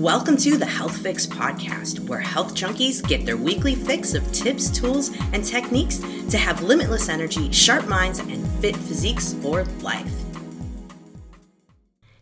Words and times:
Welcome 0.00 0.38
to 0.38 0.56
the 0.56 0.64
Health 0.64 0.96
Fix 0.96 1.26
Podcast, 1.26 2.08
where 2.08 2.20
health 2.20 2.54
junkies 2.54 3.06
get 3.06 3.26
their 3.26 3.36
weekly 3.36 3.74
fix 3.74 4.14
of 4.14 4.32
tips, 4.32 4.70
tools, 4.70 5.10
and 5.34 5.44
techniques 5.44 5.98
to 6.30 6.38
have 6.38 6.62
limitless 6.62 7.10
energy, 7.10 7.52
sharp 7.52 7.86
minds, 7.86 8.18
and 8.18 8.48
fit 8.62 8.74
physiques 8.74 9.34
for 9.42 9.64
life. 9.82 10.10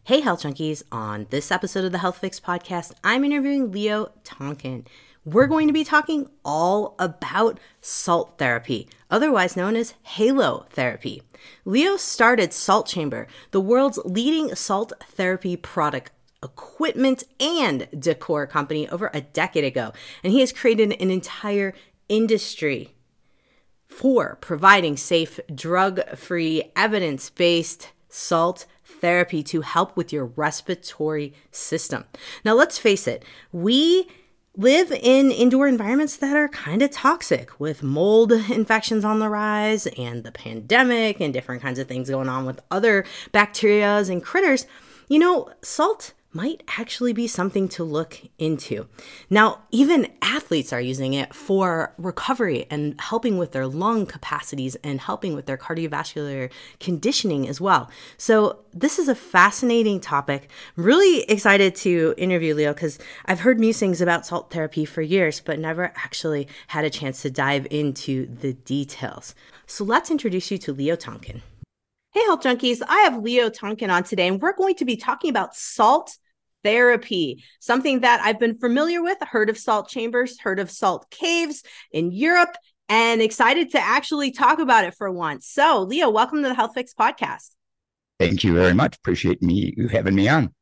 Hey, 0.02 0.18
health 0.18 0.42
junkies. 0.42 0.82
On 0.90 1.28
this 1.30 1.52
episode 1.52 1.84
of 1.84 1.92
the 1.92 1.98
Health 1.98 2.18
Fix 2.18 2.40
Podcast, 2.40 2.94
I'm 3.04 3.22
interviewing 3.22 3.70
Leo 3.70 4.10
Tonkin. 4.24 4.84
We're 5.24 5.46
going 5.46 5.68
to 5.68 5.72
be 5.72 5.84
talking 5.84 6.28
all 6.44 6.96
about 6.98 7.60
salt 7.80 8.38
therapy, 8.38 8.88
otherwise 9.08 9.56
known 9.56 9.76
as 9.76 9.94
halo 10.02 10.66
therapy. 10.70 11.22
Leo 11.64 11.96
started 11.96 12.52
Salt 12.52 12.88
Chamber, 12.88 13.28
the 13.52 13.60
world's 13.60 13.98
leading 14.04 14.52
salt 14.56 14.92
therapy 15.06 15.56
product 15.56 16.10
equipment 16.42 17.24
and 17.40 17.88
decor 17.98 18.46
company 18.46 18.88
over 18.88 19.10
a 19.12 19.20
decade 19.20 19.64
ago, 19.64 19.92
and 20.22 20.32
he 20.32 20.40
has 20.40 20.52
created 20.52 20.92
an 21.00 21.10
entire 21.10 21.74
industry 22.08 22.94
for 23.86 24.36
providing 24.40 24.96
safe, 24.96 25.40
drug 25.54 26.00
free, 26.16 26.70
evidence 26.76 27.30
based 27.30 27.90
salt 28.08 28.66
therapy 28.84 29.42
to 29.42 29.60
help 29.60 29.96
with 29.96 30.12
your 30.12 30.26
respiratory 30.26 31.34
system. 31.50 32.04
Now, 32.44 32.54
let's 32.54 32.78
face 32.78 33.06
it, 33.06 33.24
we 33.52 34.08
live 34.56 34.90
in 34.90 35.30
indoor 35.30 35.68
environments 35.68 36.16
that 36.16 36.36
are 36.36 36.48
kind 36.48 36.82
of 36.82 36.90
toxic 36.90 37.60
with 37.60 37.82
mold 37.82 38.32
infections 38.32 39.04
on 39.04 39.20
the 39.20 39.28
rise 39.28 39.86
and 39.86 40.24
the 40.24 40.32
pandemic 40.32 41.20
and 41.20 41.32
different 41.32 41.62
kinds 41.62 41.78
of 41.78 41.86
things 41.86 42.10
going 42.10 42.28
on 42.28 42.44
with 42.44 42.60
other 42.70 43.04
bacterias 43.32 44.10
and 44.10 44.22
critters. 44.22 44.66
You 45.08 45.20
know, 45.20 45.50
salt 45.62 46.12
might 46.32 46.62
actually 46.76 47.12
be 47.12 47.26
something 47.26 47.68
to 47.68 47.82
look 47.82 48.20
into. 48.38 48.86
Now, 49.30 49.62
even 49.70 50.12
athletes 50.20 50.72
are 50.72 50.80
using 50.80 51.14
it 51.14 51.34
for 51.34 51.94
recovery 51.96 52.66
and 52.70 53.00
helping 53.00 53.38
with 53.38 53.52
their 53.52 53.66
lung 53.66 54.04
capacities 54.04 54.76
and 54.84 55.00
helping 55.00 55.34
with 55.34 55.46
their 55.46 55.56
cardiovascular 55.56 56.50
conditioning 56.80 57.48
as 57.48 57.60
well. 57.60 57.90
So, 58.18 58.60
this 58.74 58.98
is 58.98 59.08
a 59.08 59.14
fascinating 59.14 60.00
topic. 60.00 60.50
I'm 60.76 60.84
really 60.84 61.22
excited 61.22 61.74
to 61.76 62.14
interview 62.18 62.54
Leo 62.54 62.74
because 62.74 62.98
I've 63.24 63.40
heard 63.40 63.58
musings 63.58 64.00
about 64.00 64.26
salt 64.26 64.50
therapy 64.50 64.84
for 64.84 65.02
years, 65.02 65.40
but 65.40 65.58
never 65.58 65.92
actually 65.96 66.46
had 66.68 66.84
a 66.84 66.90
chance 66.90 67.22
to 67.22 67.30
dive 67.30 67.66
into 67.70 68.26
the 68.26 68.52
details. 68.52 69.34
So, 69.66 69.82
let's 69.82 70.10
introduce 70.10 70.50
you 70.50 70.58
to 70.58 70.72
Leo 70.72 70.94
Tonkin. 70.94 71.42
Hey, 72.12 72.24
health 72.24 72.40
junkies. 72.40 72.80
I 72.88 73.00
have 73.00 73.22
Leo 73.22 73.50
Tonkin 73.50 73.90
on 73.90 74.02
today, 74.02 74.28
and 74.28 74.40
we're 74.40 74.54
going 74.54 74.76
to 74.76 74.86
be 74.86 74.96
talking 74.96 75.28
about 75.28 75.54
salt 75.54 76.16
therapy, 76.64 77.44
something 77.60 78.00
that 78.00 78.22
I've 78.22 78.40
been 78.40 78.58
familiar 78.58 79.02
with, 79.02 79.18
heard 79.20 79.50
of 79.50 79.58
salt 79.58 79.90
chambers, 79.90 80.40
heard 80.40 80.58
of 80.58 80.70
salt 80.70 81.10
caves 81.10 81.62
in 81.92 82.10
Europe, 82.10 82.56
and 82.88 83.20
excited 83.20 83.72
to 83.72 83.78
actually 83.78 84.30
talk 84.30 84.58
about 84.58 84.86
it 84.86 84.94
for 84.94 85.12
once. 85.12 85.46
So, 85.48 85.82
Leo, 85.82 86.08
welcome 86.08 86.42
to 86.42 86.48
the 86.48 86.54
Health 86.54 86.72
Fix 86.74 86.94
podcast. 86.94 87.50
Thank 88.18 88.42
you 88.42 88.54
very 88.54 88.72
much. 88.72 88.96
Appreciate 88.96 89.42
me 89.42 89.74
you 89.76 89.88
having 89.88 90.14
me 90.14 90.28
on. 90.28 90.54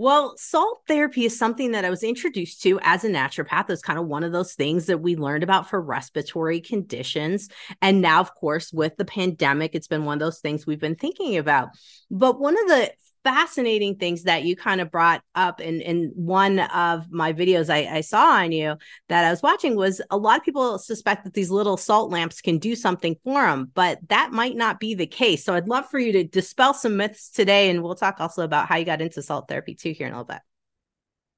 Well, 0.00 0.36
salt 0.38 0.82
therapy 0.86 1.24
is 1.24 1.36
something 1.36 1.72
that 1.72 1.84
I 1.84 1.90
was 1.90 2.04
introduced 2.04 2.62
to 2.62 2.78
as 2.84 3.02
a 3.02 3.08
naturopath. 3.10 3.68
It's 3.68 3.82
kind 3.82 3.98
of 3.98 4.06
one 4.06 4.22
of 4.22 4.30
those 4.30 4.54
things 4.54 4.86
that 4.86 4.98
we 4.98 5.16
learned 5.16 5.42
about 5.42 5.68
for 5.68 5.80
respiratory 5.80 6.60
conditions. 6.60 7.48
And 7.82 8.00
now, 8.00 8.20
of 8.20 8.32
course, 8.32 8.72
with 8.72 8.96
the 8.96 9.04
pandemic, 9.04 9.74
it's 9.74 9.88
been 9.88 10.04
one 10.04 10.14
of 10.14 10.20
those 10.20 10.38
things 10.38 10.64
we've 10.64 10.78
been 10.78 10.94
thinking 10.94 11.36
about. 11.36 11.70
But 12.12 12.38
one 12.38 12.54
of 12.54 12.68
the 12.68 12.92
fascinating 13.24 13.96
things 13.96 14.24
that 14.24 14.44
you 14.44 14.56
kind 14.56 14.80
of 14.80 14.90
brought 14.90 15.22
up 15.34 15.60
in 15.60 15.80
in 15.80 16.12
one 16.14 16.58
of 16.58 17.10
my 17.10 17.32
videos 17.32 17.68
I, 17.68 17.96
I, 17.96 18.00
saw 18.00 18.36
on 18.36 18.52
you 18.52 18.76
that 19.08 19.24
I 19.24 19.30
was 19.30 19.42
watching 19.42 19.76
was 19.76 20.00
a 20.10 20.16
lot 20.16 20.38
of 20.38 20.44
people 20.44 20.78
suspect 20.78 21.24
that 21.24 21.34
these 21.34 21.50
little 21.50 21.76
salt 21.76 22.10
lamps 22.10 22.40
can 22.40 22.58
do 22.58 22.74
something 22.74 23.16
for 23.24 23.42
them, 23.42 23.70
but 23.74 23.98
that 24.08 24.32
might 24.32 24.56
not 24.56 24.80
be 24.80 24.94
the 24.94 25.06
case. 25.06 25.44
So 25.44 25.54
I'd 25.54 25.68
love 25.68 25.88
for 25.88 25.98
you 25.98 26.12
to 26.12 26.24
dispel 26.24 26.74
some 26.74 26.96
myths 26.96 27.30
today, 27.30 27.70
and 27.70 27.82
we'll 27.82 27.94
talk 27.94 28.20
also 28.20 28.42
about 28.42 28.68
how 28.68 28.76
you 28.76 28.84
got 28.84 29.00
into 29.00 29.22
salt 29.22 29.48
therapy 29.48 29.74
too 29.74 29.92
here 29.92 30.06
in 30.06 30.12
a 30.12 30.16
little 30.16 30.34
bit. 30.34 30.42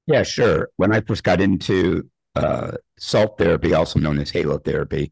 Yeah, 0.07 0.23
sure. 0.23 0.69
When 0.77 0.93
I 0.93 1.01
first 1.01 1.23
got 1.23 1.41
into 1.41 2.09
uh, 2.35 2.73
salt 2.97 3.37
therapy, 3.37 3.73
also 3.73 3.99
known 3.99 4.19
as 4.19 4.29
halo 4.29 4.57
therapy, 4.57 5.11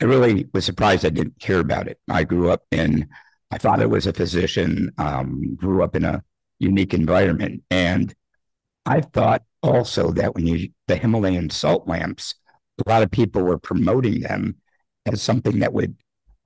I 0.00 0.06
really 0.06 0.48
was 0.52 0.64
surprised 0.64 1.04
I 1.04 1.10
didn't 1.10 1.42
hear 1.42 1.60
about 1.60 1.88
it. 1.88 1.98
I 2.08 2.24
grew 2.24 2.50
up 2.50 2.62
in 2.70 3.08
my 3.54 3.58
father 3.58 3.88
was 3.88 4.08
a 4.08 4.12
physician, 4.12 4.90
um, 4.98 5.54
grew 5.54 5.84
up 5.84 5.94
in 5.94 6.04
a 6.04 6.24
unique 6.58 6.92
environment. 6.92 7.62
And 7.70 8.12
I 8.84 9.00
thought 9.00 9.44
also 9.62 10.10
that 10.10 10.34
when 10.34 10.44
you, 10.44 10.70
the 10.88 10.96
Himalayan 10.96 11.50
salt 11.50 11.86
lamps, 11.86 12.34
a 12.84 12.90
lot 12.90 13.04
of 13.04 13.12
people 13.12 13.42
were 13.42 13.58
promoting 13.58 14.22
them 14.22 14.56
as 15.06 15.22
something 15.22 15.60
that 15.60 15.72
would 15.72 15.94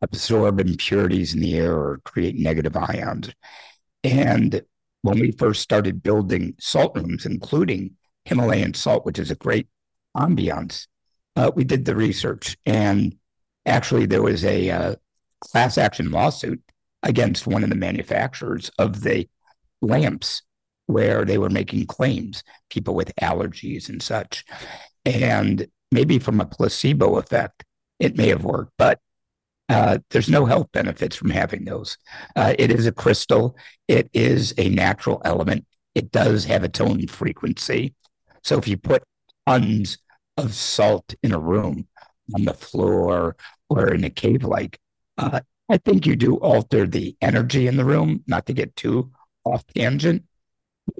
absorb 0.03 0.61
impurities 0.61 1.33
in 1.33 1.41
the 1.41 1.57
air 1.57 1.73
or 1.73 2.03
create 2.05 2.37
negative 2.37 2.77
ions. 2.77 3.31
And 4.05 4.61
when 5.01 5.19
we 5.19 5.31
first 5.31 5.63
started 5.63 6.03
building 6.03 6.57
salt 6.61 6.95
rooms, 6.95 7.25
including 7.25 7.93
Himalayan 8.27 8.75
salt, 8.75 9.07
which 9.07 9.19
is 9.19 9.31
a 9.31 9.35
great 9.37 9.67
ambiance, 10.15 10.89
uh, 11.37 11.51
we 11.57 11.65
did 11.65 11.87
the 11.87 11.97
research. 11.97 12.59
And 12.67 13.17
actually, 13.65 14.05
there 14.05 14.21
was 14.21 14.45
a 14.45 14.71
uh, 14.71 14.95
class 15.41 15.79
action 15.79 16.11
lawsuit 16.11 16.61
against 17.03 17.47
one 17.47 17.63
of 17.63 17.71
the 17.71 17.77
manufacturers 17.77 18.71
of 18.79 19.03
the 19.03 19.29
lamps 19.81 20.43
where 20.87 21.25
they 21.25 21.39
were 21.39 21.51
making 21.51 21.87
claims, 21.87 22.43
people 22.71 22.95
with 22.95 23.15
allergies 23.21 23.89
and 23.89 24.03
such. 24.03 24.45
And 25.05 25.67
maybe 25.93 26.19
from 26.19 26.41
a 26.41 26.47
placebo 26.47 27.17
effect, 27.19 27.65
it 27.99 28.17
may 28.17 28.29
have 28.29 28.45
worked, 28.45 28.73
but 28.79 29.01
uh, 29.69 29.99
there's 30.11 30.31
no 30.31 30.47
health 30.47 30.73
benefits 30.73 31.15
from 31.15 31.31
having 31.31 31.65
those. 31.65 31.99
Uh, 32.35 32.55
it 32.59 32.71
is 32.71 32.87
a 32.87 32.93
crystal, 32.93 33.57
it 33.87 34.09
is 34.15 34.55
a 34.57 34.71
natural 34.71 35.21
element, 35.25 35.67
it 35.95 36.11
does 36.11 36.47
have 36.47 36.65
its 36.65 36.81
own 36.81 37.07
frequency. 37.07 37.95
So 38.43 38.57
if 38.57 38.67
you 38.67 38.77
put 38.79 39.03
tons 39.47 39.99
of 40.37 40.55
salt 40.55 41.15
in 41.23 41.33
a 41.33 41.39
room 41.39 41.87
on 42.35 42.45
the 42.45 42.55
floor 42.55 43.37
or 43.69 43.89
in 43.93 44.05
a 44.05 44.11
cave 44.11 44.43
like, 44.43 44.79
uh, 45.19 45.41
I 45.69 45.77
think 45.77 46.07
you 46.07 46.17
do 46.17 46.37
alter 46.37 46.87
the 46.87 47.17
energy 47.21 47.67
in 47.67 47.77
the 47.77 47.85
room, 47.85 48.25
not 48.27 48.47
to 48.47 48.53
get 48.53 48.75
too 48.77 49.11
off 49.45 49.67
tangent. 49.67 50.25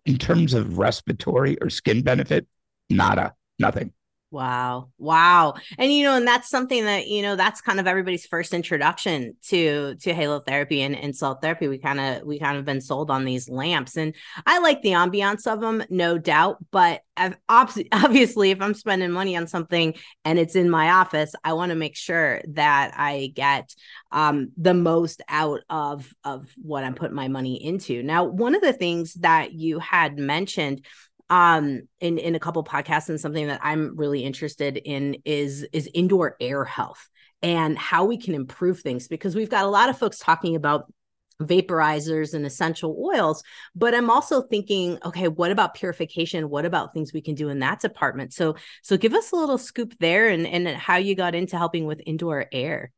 In 0.05 0.19
terms 0.19 0.53
of 0.53 0.77
respiratory 0.77 1.57
or 1.63 1.71
skin 1.71 2.03
benefit, 2.03 2.47
nada, 2.91 3.35
nothing. 3.59 3.93
Wow. 4.31 4.91
Wow. 4.99 5.55
And 5.79 5.91
you 5.91 6.05
know, 6.05 6.15
and 6.15 6.27
that's 6.27 6.51
something 6.51 6.85
that, 6.85 7.07
you 7.07 7.23
know, 7.23 7.35
that's 7.35 7.63
kind 7.63 7.81
of 7.81 7.87
everybody's 7.87 8.27
first 8.27 8.53
introduction 8.53 9.37
to 9.49 9.95
to 10.03 10.13
halo 10.13 10.41
therapy 10.41 10.83
and, 10.83 10.95
and 10.95 11.17
salt 11.17 11.41
therapy. 11.41 11.67
We 11.67 11.79
kind 11.79 11.99
of 11.99 12.27
we 12.27 12.39
kind 12.39 12.59
of 12.59 12.67
been 12.67 12.83
sold 12.83 13.11
on 13.11 13.25
these 13.25 13.49
lamps. 13.49 13.97
And 13.97 14.15
I 14.45 14.59
like 14.59 14.83
the 14.83 14.91
ambiance 14.91 15.47
of 15.51 15.63
them, 15.63 15.83
no 15.89 16.19
doubt. 16.19 16.59
But 16.71 17.01
obviously, 17.49 18.51
if 18.51 18.61
I'm 18.61 18.75
spending 18.75 19.11
money 19.13 19.35
on 19.35 19.47
something 19.47 19.95
and 20.27 20.39
it's 20.39 20.57
in 20.57 20.69
my 20.69 20.91
office, 20.91 21.33
I 21.43 21.55
want 21.55 21.71
to 21.71 21.77
make 21.77 21.97
sure 21.97 22.43
that 22.49 22.93
I 22.97 23.33
get 23.35 23.75
um 24.13 24.53
the 24.59 24.75
most 24.75 25.23
out 25.31 25.63
of 25.71 26.07
of 26.23 26.53
what 26.61 26.85
I'm 26.85 26.95
putting 26.95 27.17
my 27.17 27.29
money 27.29 27.65
into. 27.65 28.03
Now, 28.03 28.25
one 28.25 28.55
of 28.55 28.61
the 28.61 28.75
things 28.75 29.15
that 29.15 29.55
you 29.55 29.79
had 29.79 30.19
mentioned 30.19 30.85
um 31.31 31.83
in 32.01 32.19
in 32.19 32.35
a 32.35 32.41
couple 32.41 32.63
podcasts 32.65 33.09
and 33.09 33.21
something 33.21 33.47
that 33.47 33.61
i'm 33.63 33.97
really 33.97 34.25
interested 34.25 34.77
in 34.77 35.17
is 35.25 35.67
is 35.73 35.89
indoor 35.95 36.37
air 36.41 36.65
health 36.65 37.09
and 37.43 37.79
how 37.79 38.05
we 38.05 38.17
can 38.17 38.35
improve 38.35 38.81
things 38.81 39.09
because 39.09 39.35
we've 39.35 39.51
got 39.51 39.65
a 39.65 39.69
lot 39.69 39.89
of 39.89 39.99
folks 39.99 40.19
talking 40.19 40.57
about 40.57 40.93
vaporizers 41.41 42.35
and 42.35 42.45
essential 42.45 42.97
oils 43.01 43.45
but 43.77 43.95
i'm 43.95 44.11
also 44.11 44.43
thinking 44.43 44.99
okay 45.05 45.29
what 45.29 45.53
about 45.53 45.75
purification? 45.75 46.51
What 46.51 46.65
about 46.65 46.93
things 46.93 47.13
we 47.13 47.21
can 47.21 47.37
do 47.37 47.49
in 47.49 47.61
that 47.61 47.81
department? 47.81 48.33
So 48.33 48.57
so 48.83 48.97
give 48.97 49.15
us 49.15 49.31
a 49.31 49.37
little 49.37 49.59
scoop 49.59 49.95
there 50.01 50.29
and 50.29 50.47
and 50.47 50.67
how 50.69 50.97
you 50.97 51.15
got 51.15 51.37
into 51.37 51.57
helping 51.57 51.87
with 51.87 52.01
indoor 52.05 52.47
air. 52.51 52.91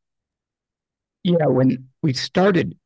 Yeah 1.22 1.46
when 1.46 1.88
we 2.02 2.14
started 2.14 2.78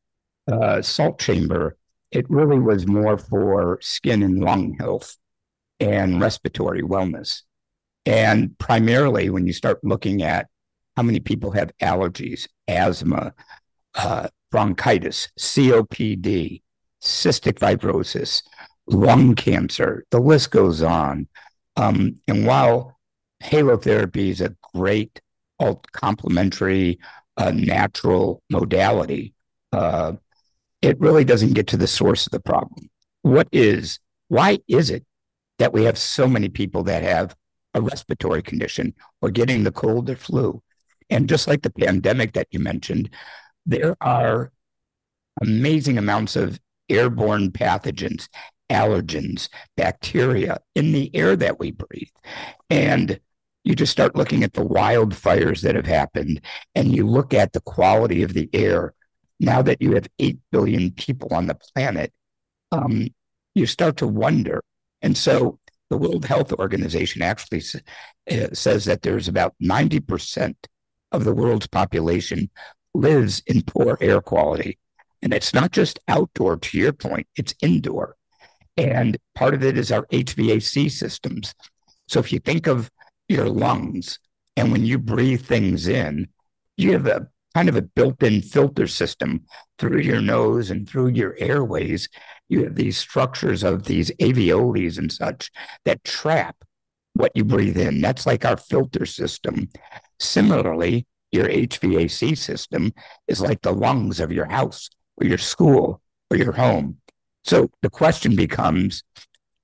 uh, 0.50 0.82
salt 0.82 1.20
chamber 1.20 1.76
it 2.11 2.29
really 2.29 2.58
was 2.58 2.87
more 2.87 3.17
for 3.17 3.79
skin 3.81 4.23
and 4.23 4.43
lung 4.43 4.75
health 4.81 5.17
and 5.81 6.21
respiratory 6.21 6.82
wellness. 6.82 7.43
And 8.06 8.56
primarily, 8.59 9.31
when 9.31 9.47
you 9.47 9.53
start 9.53 9.82
looking 9.82 10.23
at 10.23 10.49
how 10.97 11.03
many 11.03 11.21
people 11.21 11.50
have 11.53 11.73
allergies, 11.82 12.47
asthma, 12.69 13.32
uh, 13.94 14.29
bronchitis, 14.50 15.29
COPD, 15.38 16.62
cystic 17.03 17.59
fibrosis, 17.59 18.43
lung 18.87 19.35
cancer, 19.35 20.05
the 20.11 20.21
list 20.21 20.50
goes 20.50 20.82
on. 20.82 21.29
Um, 21.76 22.21
and 22.29 22.47
while 22.47 22.97
halotherapy 23.43 24.31
is 24.31 24.41
a 24.41 24.55
great 24.75 25.21
complementary, 25.93 26.99
uh, 27.37 27.50
natural 27.50 28.43
modality, 28.50 29.35
uh, 29.73 30.12
it 30.82 31.00
really 31.00 31.25
doesn't 31.25 31.55
get 31.55 31.67
to 31.69 31.76
the 31.76 31.87
source 31.87 32.26
of 32.26 32.32
the 32.32 32.41
problem. 32.41 32.91
What 33.23 33.49
is, 33.50 33.99
why 34.29 34.59
is 34.69 34.91
it 34.91 35.05
that 35.58 35.72
we 35.72 35.84
have 35.84 35.98
so 35.98 36.26
many 36.26 36.48
people 36.48 36.82
that 36.84 37.02
have 37.02 37.34
a 37.74 37.80
respiratory 37.80 38.42
condition 38.42 38.94
or 39.20 39.30
getting 39.30 39.64
the 39.64 39.72
cold 39.72 40.08
or 40.08 40.16
flu. 40.16 40.62
And 41.10 41.28
just 41.28 41.46
like 41.46 41.62
the 41.62 41.70
pandemic 41.70 42.32
that 42.32 42.48
you 42.50 42.60
mentioned, 42.60 43.10
there 43.66 43.96
are 44.00 44.52
amazing 45.42 45.98
amounts 45.98 46.36
of 46.36 46.60
airborne 46.88 47.50
pathogens, 47.50 48.28
allergens, 48.70 49.48
bacteria 49.76 50.58
in 50.74 50.92
the 50.92 51.14
air 51.14 51.36
that 51.36 51.58
we 51.58 51.72
breathe. 51.72 52.08
And 52.70 53.20
you 53.64 53.74
just 53.74 53.92
start 53.92 54.14
looking 54.14 54.44
at 54.44 54.52
the 54.52 54.64
wildfires 54.64 55.62
that 55.62 55.74
have 55.74 55.86
happened 55.86 56.40
and 56.74 56.94
you 56.94 57.06
look 57.06 57.32
at 57.32 57.52
the 57.52 57.60
quality 57.60 58.22
of 58.22 58.34
the 58.34 58.48
air. 58.52 58.94
Now 59.40 59.62
that 59.62 59.82
you 59.82 59.94
have 59.94 60.06
8 60.18 60.38
billion 60.52 60.92
people 60.92 61.34
on 61.34 61.46
the 61.46 61.56
planet, 61.56 62.12
um, 62.72 63.08
you 63.54 63.66
start 63.66 63.96
to 63.98 64.06
wonder. 64.06 64.62
And 65.04 65.18
so 65.18 65.58
the 65.90 65.98
World 65.98 66.24
Health 66.24 66.50
Organization 66.54 67.20
actually 67.20 67.62
uh, 68.30 68.48
says 68.54 68.86
that 68.86 69.02
there's 69.02 69.28
about 69.28 69.54
90% 69.62 70.54
of 71.12 71.24
the 71.24 71.34
world's 71.34 71.66
population 71.66 72.48
lives 72.94 73.42
in 73.46 73.60
poor 73.62 73.98
air 74.00 74.22
quality. 74.22 74.78
And 75.20 75.34
it's 75.34 75.52
not 75.52 75.72
just 75.72 76.00
outdoor, 76.08 76.56
to 76.56 76.78
your 76.78 76.94
point, 76.94 77.26
it's 77.36 77.54
indoor. 77.60 78.16
And 78.78 79.18
part 79.34 79.52
of 79.52 79.62
it 79.62 79.76
is 79.76 79.92
our 79.92 80.06
HVAC 80.06 80.90
systems. 80.90 81.54
So 82.08 82.18
if 82.18 82.32
you 82.32 82.38
think 82.38 82.66
of 82.66 82.90
your 83.28 83.50
lungs, 83.50 84.18
and 84.56 84.72
when 84.72 84.86
you 84.86 84.98
breathe 84.98 85.44
things 85.44 85.86
in, 85.86 86.28
you 86.78 86.92
have 86.92 87.06
a 87.06 87.28
kind 87.54 87.68
of 87.68 87.76
a 87.76 87.82
built 87.82 88.22
in 88.22 88.42
filter 88.42 88.86
system 88.86 89.44
through 89.78 90.00
your 90.00 90.20
nose 90.20 90.70
and 90.70 90.88
through 90.88 91.08
your 91.08 91.36
airways. 91.38 92.08
You 92.48 92.64
have 92.64 92.74
these 92.74 92.98
structures 92.98 93.62
of 93.62 93.84
these 93.84 94.10
alveoli 94.20 94.98
and 94.98 95.10
such 95.10 95.50
that 95.84 96.04
trap 96.04 96.56
what 97.14 97.32
you 97.34 97.44
breathe 97.44 97.78
in. 97.78 98.00
That's 98.00 98.26
like 98.26 98.44
our 98.44 98.56
filter 98.56 99.06
system. 99.06 99.68
Similarly, 100.18 101.06
your 101.30 101.48
HVAC 101.48 102.36
system 102.36 102.92
is 103.28 103.40
like 103.40 103.62
the 103.62 103.72
lungs 103.72 104.20
of 104.20 104.32
your 104.32 104.46
house 104.46 104.90
or 105.16 105.26
your 105.26 105.38
school 105.38 106.00
or 106.30 106.36
your 106.36 106.52
home. 106.52 106.98
So 107.44 107.70
the 107.82 107.90
question 107.90 108.36
becomes 108.36 109.02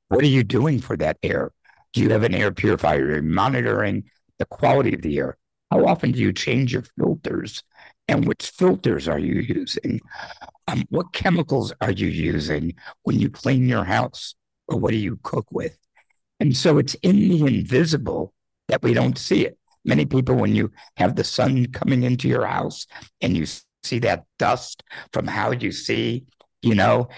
what 0.09 0.25
are 0.25 0.29
you 0.29 0.43
doing 0.43 0.81
for 0.81 0.97
that 0.97 1.19
air? 1.23 1.53
Do 1.93 2.01
you 2.01 2.11
have 2.11 2.25
an 2.25 2.35
air 2.35 2.53
purifier? 2.53 3.07
Are 3.07 3.17
you 3.17 3.23
monitoring 3.23 4.05
the 4.39 4.45
quality 4.45 4.95
of 4.95 5.03
the 5.03 5.19
air? 5.19 5.39
How 5.71 5.87
often 5.87 6.11
do 6.13 6.19
you 6.19 6.33
change 6.33 6.73
your 6.73 6.83
filters? 6.99 7.63
And 8.11 8.27
which 8.27 8.51
filters 8.51 9.07
are 9.07 9.21
you 9.21 9.41
using? 9.41 10.01
Um, 10.67 10.85
what 10.91 11.13
chemicals 11.13 11.73
are 11.81 11.93
you 11.93 12.09
using 12.09 12.75
when 13.05 13.21
you 13.21 13.31
clean 13.31 13.69
your 13.69 13.85
house? 13.85 14.35
Or 14.67 14.79
what 14.79 14.91
do 14.91 14.97
you 14.97 15.19
cook 15.23 15.47
with? 15.51 15.79
And 16.41 16.57
so 16.57 16.79
it's 16.79 16.95
in 16.95 17.17
the 17.17 17.47
invisible 17.47 18.35
that 18.69 18.83
we 18.83 18.95
don't 18.95 19.17
see 19.17 19.47
it. 19.47 19.57
Many 19.85 20.07
people, 20.07 20.35
when 20.35 20.57
you 20.57 20.73
have 20.97 21.15
the 21.15 21.25
sun 21.25 21.67
coming 21.73 22.03
into 22.03 22.29
your 22.29 22.47
house 22.47 22.87
and 23.21 23.37
you 23.37 23.47
see 23.85 24.01
that 24.01 24.25
dust 24.39 24.83
from 25.13 25.27
how 25.27 25.53
you 25.53 25.71
see, 25.71 26.25
you 26.63 26.75
know, 26.75 27.09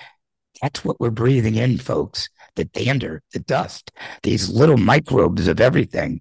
that's 0.60 0.84
what 0.84 1.00
we're 1.00 1.10
breathing 1.10 1.56
in, 1.56 1.78
folks 1.78 2.28
the 2.54 2.64
dander, 2.64 3.22
the 3.32 3.38
dust, 3.38 3.90
these 4.22 4.50
little 4.50 4.76
microbes 4.76 5.48
of 5.48 5.60
everything. 5.60 6.20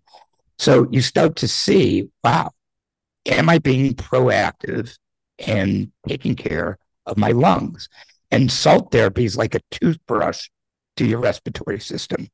So 0.58 0.88
you 0.92 1.02
start 1.02 1.36
to 1.38 1.48
see, 1.48 2.10
wow, 2.24 2.52
am 3.26 3.50
I 3.50 3.60
being 3.60 3.94
proactive 3.94 4.98
and 5.40 5.92
taking 6.08 6.36
care 6.36 6.78
of 7.06 7.18
my 7.18 7.32
lungs? 7.32 7.90
And 8.32 8.52
salt 8.52 8.92
therapy 8.92 9.26
is 9.26 9.38
like 9.38 9.56
a 9.56 9.62
toothbrush 9.72 10.50
to 10.98 11.06
your 11.06 11.20
respiratory 11.20 11.80
system. 11.80 12.28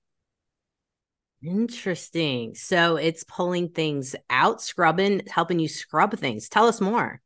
Interesting. 1.44 2.56
So 2.56 2.96
it's 2.96 3.24
pulling 3.24 3.70
things 3.70 4.16
out, 4.30 4.62
scrubbing, 4.62 5.22
helping 5.28 5.60
you 5.60 5.68
scrub 5.68 6.18
things. 6.18 6.50
Tell 6.50 6.68
us 6.68 6.82
more. 6.82 7.22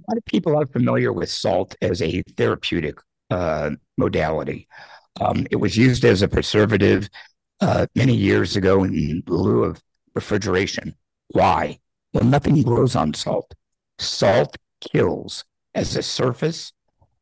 A 0.00 0.10
lot 0.10 0.18
of 0.18 0.24
people 0.26 0.56
are 0.56 0.66
familiar 0.66 1.12
with 1.12 1.30
salt 1.30 1.74
as 1.82 2.02
a 2.02 2.22
therapeutic 2.36 2.98
uh, 3.30 3.70
modality. 3.96 4.68
Um, 5.20 5.46
it 5.50 5.56
was 5.56 5.76
used 5.76 6.04
as 6.04 6.22
a 6.22 6.28
preservative 6.28 7.08
uh, 7.60 7.86
many 7.94 8.14
years 8.14 8.56
ago 8.56 8.84
in 8.84 9.22
lieu 9.26 9.64
of 9.64 9.82
refrigeration. 10.14 10.94
Why? 11.28 11.78
Well, 12.12 12.24
nothing 12.24 12.62
grows 12.62 12.96
on 12.96 13.14
salt. 13.14 13.54
Salt 13.98 14.56
kills 14.80 15.44
as 15.74 15.96
a 15.96 16.02
surface, 16.02 16.72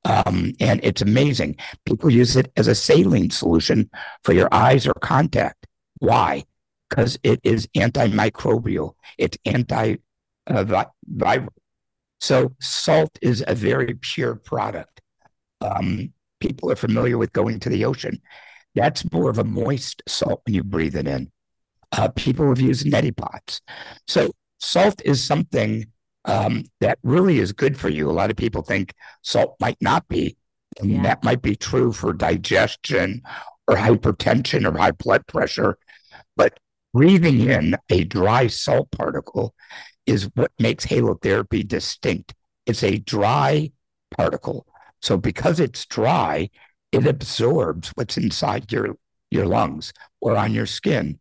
um, 0.04 0.52
and 0.60 0.80
it's 0.82 1.02
amazing. 1.02 1.56
People 1.84 2.10
use 2.10 2.36
it 2.36 2.52
as 2.56 2.68
a 2.68 2.74
saline 2.74 3.30
solution 3.30 3.90
for 4.22 4.32
your 4.32 4.48
eyes 4.52 4.86
or 4.86 4.94
contact. 4.94 5.66
Why? 5.98 6.44
Because 6.88 7.18
it 7.22 7.40
is 7.42 7.66
antimicrobial. 7.76 8.94
It's 9.18 9.38
anti 9.44 9.96
uh, 10.46 10.84
viral. 11.12 11.48
So 12.20 12.54
salt 12.60 13.18
is 13.20 13.44
a 13.46 13.54
very 13.54 13.94
pure 14.00 14.36
product. 14.36 15.00
Um, 15.60 16.12
people 16.40 16.70
are 16.70 16.76
familiar 16.76 17.18
with 17.18 17.32
going 17.32 17.60
to 17.60 17.68
the 17.68 17.84
ocean. 17.84 18.20
That's 18.74 19.10
more 19.10 19.30
of 19.30 19.38
a 19.38 19.44
moist 19.44 20.02
salt 20.06 20.42
when 20.44 20.54
you 20.54 20.62
breathe 20.62 20.96
it 20.96 21.08
in. 21.08 21.30
Uh, 21.92 22.08
people 22.08 22.48
have 22.48 22.60
used 22.60 22.86
neti 22.86 23.16
pots. 23.16 23.60
So 24.06 24.30
salt 24.60 25.02
is 25.04 25.24
something 25.24 25.86
um, 26.24 26.64
that 26.80 26.98
really 27.02 27.38
is 27.38 27.52
good 27.52 27.78
for 27.78 27.88
you. 27.88 28.10
A 28.10 28.12
lot 28.12 28.30
of 28.30 28.36
people 28.36 28.62
think 28.62 28.94
salt 29.22 29.56
might 29.60 29.80
not 29.80 30.06
be, 30.08 30.36
and 30.80 30.90
yeah. 30.90 31.02
that 31.02 31.24
might 31.24 31.42
be 31.42 31.54
true 31.56 31.92
for 31.92 32.12
digestion 32.12 33.22
or 33.68 33.76
hypertension 33.76 34.66
or 34.66 34.76
high 34.76 34.90
blood 34.92 35.26
pressure. 35.26 35.78
But 36.36 36.58
breathing 36.92 37.40
in 37.40 37.76
a 37.90 38.04
dry 38.04 38.46
salt 38.48 38.90
particle 38.90 39.54
is 40.06 40.30
what 40.34 40.52
makes 40.58 40.86
halotherapy 40.86 41.66
distinct. 41.66 42.34
It's 42.66 42.82
a 42.82 42.98
dry 42.98 43.72
particle. 44.16 44.66
So 45.02 45.16
because 45.16 45.60
it's 45.60 45.86
dry, 45.86 46.50
it 46.92 47.06
absorbs 47.06 47.90
what's 47.94 48.16
inside 48.16 48.72
your 48.72 48.96
your 49.30 49.46
lungs 49.46 49.92
or 50.20 50.36
on 50.36 50.54
your 50.54 50.66
skin. 50.66 51.18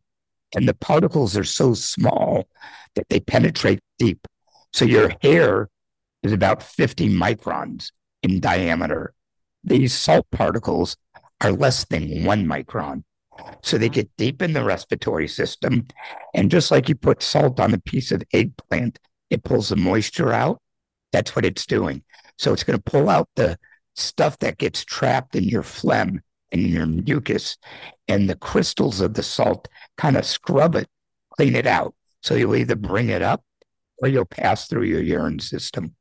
And 0.55 0.67
the 0.67 0.73
particles 0.73 1.35
are 1.37 1.43
so 1.43 1.73
small 1.73 2.47
that 2.95 3.09
they 3.09 3.19
penetrate 3.19 3.79
deep. 3.99 4.25
So 4.73 4.85
your 4.85 5.11
hair 5.21 5.69
is 6.23 6.31
about 6.31 6.63
50 6.63 7.09
microns 7.09 7.91
in 8.23 8.39
diameter. 8.39 9.13
These 9.63 9.93
salt 9.93 10.27
particles 10.31 10.97
are 11.41 11.51
less 11.51 11.85
than 11.85 12.23
one 12.23 12.45
micron. 12.45 13.03
So 13.61 13.77
they 13.77 13.89
get 13.89 14.09
deep 14.17 14.41
in 14.41 14.53
the 14.53 14.63
respiratory 14.63 15.27
system. 15.27 15.88
And 16.33 16.50
just 16.50 16.71
like 16.71 16.88
you 16.88 16.95
put 16.95 17.21
salt 17.21 17.59
on 17.59 17.74
a 17.74 17.79
piece 17.79 18.12
of 18.12 18.24
eggplant, 18.33 19.00
it 19.29 19.43
pulls 19.43 19.69
the 19.69 19.75
moisture 19.75 20.31
out. 20.31 20.62
That's 21.12 21.35
what 21.35 21.45
it's 21.45 21.65
doing. 21.65 22.03
So 22.38 22.53
it's 22.53 22.63
going 22.63 22.77
to 22.77 22.91
pull 22.91 23.09
out 23.09 23.29
the 23.35 23.57
stuff 23.95 24.38
that 24.39 24.57
gets 24.57 24.83
trapped 24.83 25.35
in 25.35 25.45
your 25.45 25.63
phlegm 25.63 26.21
your 26.62 26.85
mucus, 26.85 27.57
and 28.07 28.29
the 28.29 28.35
crystals 28.35 29.01
of 29.01 29.13
the 29.13 29.24
salt 29.24 29.67
kind 29.97 30.17
of 30.17 30.25
scrub 30.25 30.75
it, 30.75 30.88
clean 31.35 31.55
it 31.55 31.67
out. 31.67 31.95
So 32.21 32.35
you'll 32.35 32.55
either 32.55 32.75
bring 32.75 33.09
it 33.09 33.21
up 33.21 33.43
or 34.00 34.07
you'll 34.07 34.25
pass 34.25 34.67
through 34.67 34.83
your 34.83 35.01
urine 35.01 35.39
system. 35.39 35.95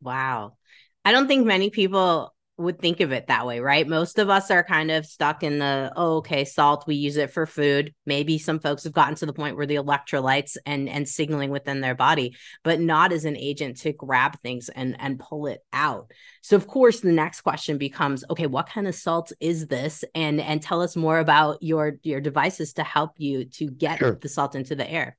Wow. 0.00 0.56
I 1.04 1.12
don't 1.12 1.28
think 1.28 1.46
many 1.46 1.70
people 1.70 2.34
would 2.62 2.78
think 2.78 3.00
of 3.00 3.12
it 3.12 3.26
that 3.26 3.46
way, 3.46 3.60
right? 3.60 3.86
Most 3.86 4.18
of 4.18 4.30
us 4.30 4.50
are 4.50 4.64
kind 4.64 4.90
of 4.90 5.04
stuck 5.04 5.42
in 5.42 5.58
the 5.58 5.92
oh, 5.96 6.16
okay, 6.16 6.44
salt. 6.44 6.84
We 6.86 6.94
use 6.94 7.16
it 7.16 7.30
for 7.30 7.46
food. 7.46 7.92
Maybe 8.06 8.38
some 8.38 8.58
folks 8.58 8.84
have 8.84 8.92
gotten 8.92 9.14
to 9.16 9.26
the 9.26 9.32
point 9.32 9.56
where 9.56 9.66
the 9.66 9.76
electrolytes 9.76 10.56
and 10.64 10.88
and 10.88 11.08
signaling 11.08 11.50
within 11.50 11.80
their 11.80 11.94
body, 11.94 12.36
but 12.64 12.80
not 12.80 13.12
as 13.12 13.24
an 13.24 13.36
agent 13.36 13.78
to 13.78 13.92
grab 13.92 14.38
things 14.40 14.68
and 14.68 14.96
and 14.98 15.18
pull 15.18 15.46
it 15.46 15.60
out. 15.72 16.10
So 16.42 16.56
of 16.56 16.66
course, 16.66 17.00
the 17.00 17.12
next 17.12 17.42
question 17.42 17.78
becomes, 17.78 18.24
okay, 18.30 18.46
what 18.46 18.68
kind 18.68 18.88
of 18.88 18.94
salt 18.94 19.32
is 19.40 19.66
this? 19.66 20.04
And 20.14 20.40
and 20.40 20.62
tell 20.62 20.82
us 20.82 20.96
more 20.96 21.18
about 21.18 21.62
your 21.62 21.98
your 22.02 22.20
devices 22.20 22.74
to 22.74 22.84
help 22.84 23.12
you 23.18 23.44
to 23.46 23.70
get 23.70 23.98
sure. 23.98 24.18
the 24.20 24.28
salt 24.28 24.54
into 24.54 24.74
the 24.74 24.88
air. 24.90 25.16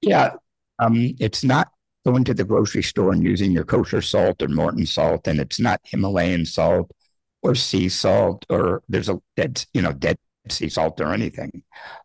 Yeah, 0.00 0.34
um, 0.78 1.14
it's 1.18 1.42
not 1.44 1.68
going 2.06 2.24
to 2.24 2.34
the 2.34 2.44
grocery 2.44 2.82
store 2.82 3.12
and 3.12 3.22
using 3.22 3.50
your 3.50 3.64
kosher 3.64 4.00
salt 4.00 4.40
or 4.42 4.48
Morton 4.48 4.86
salt, 4.86 5.26
and 5.26 5.40
it's 5.40 5.58
not 5.58 5.80
Himalayan 5.84 6.46
salt 6.46 6.90
or 7.42 7.54
sea 7.54 7.88
salt 7.88 8.46
or 8.48 8.82
there's 8.88 9.08
a 9.08 9.20
dead, 9.36 9.64
you 9.74 9.82
know, 9.82 9.92
dead 9.92 10.16
sea 10.48 10.68
salt 10.68 11.00
or 11.00 11.12
anything. 11.12 11.62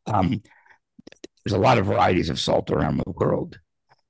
Um, 0.07 0.41
there's 1.45 1.53
a 1.53 1.59
lot 1.59 1.77
of 1.77 1.85
varieties 1.85 2.29
of 2.29 2.39
salt 2.39 2.71
around 2.71 2.97
the 2.97 3.11
world. 3.11 3.59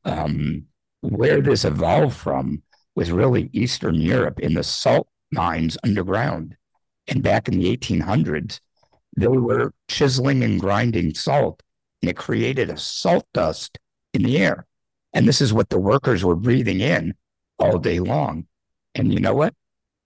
Um, 0.06 0.66
where 1.02 1.42
this 1.42 1.66
evolved 1.66 2.16
from 2.16 2.64
was 2.96 3.12
really 3.12 3.50
Eastern 3.54 3.96
Europe 3.96 4.40
in 4.40 4.54
the 4.54 4.64
salt 4.64 5.08
mines 5.32 5.78
underground. 5.84 6.56
And 7.08 7.24
back 7.24 7.48
in 7.48 7.60
the 7.60 7.76
1800s, 7.76 8.60
they 9.18 9.28
were 9.28 9.74
chiseling 9.90 10.44
and 10.44 10.60
grinding 10.60 11.14
salt, 11.14 11.62
and 12.02 12.10
it 12.10 12.18
created 12.18 12.70
a 12.70 12.78
salt 12.78 13.26
dust 13.34 13.78
in 14.14 14.24
the 14.24 14.38
air. 14.38 14.66
And 15.14 15.28
this 15.28 15.42
is 15.42 15.54
what 15.54 15.70
the 15.70 15.80
workers 15.80 16.24
were 16.24 16.36
breathing 16.36 16.82
in 16.82 17.14
all 17.60 17.78
day 17.78 18.00
long. 18.00 18.48
And 18.96 19.14
you 19.14 19.20
know 19.20 19.34
what? 19.34 19.54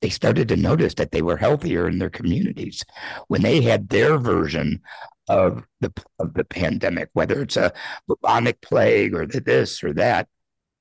they 0.05 0.09
started 0.09 0.47
to 0.49 0.55
notice 0.55 0.93
that 0.93 1.11
they 1.11 1.23
were 1.23 1.37
healthier 1.37 1.87
in 1.87 1.97
their 1.97 2.11
communities 2.11 2.83
when 3.27 3.41
they 3.41 3.61
had 3.61 3.89
their 3.89 4.19
version 4.19 4.79
of 5.27 5.63
the 5.79 5.91
of 6.19 6.35
the 6.35 6.43
pandemic, 6.43 7.09
whether 7.13 7.41
it's 7.41 7.57
a 7.57 7.73
bubonic 8.07 8.61
plague 8.61 9.15
or 9.15 9.25
the 9.25 9.39
this 9.39 9.83
or 9.83 9.93
that, 9.93 10.27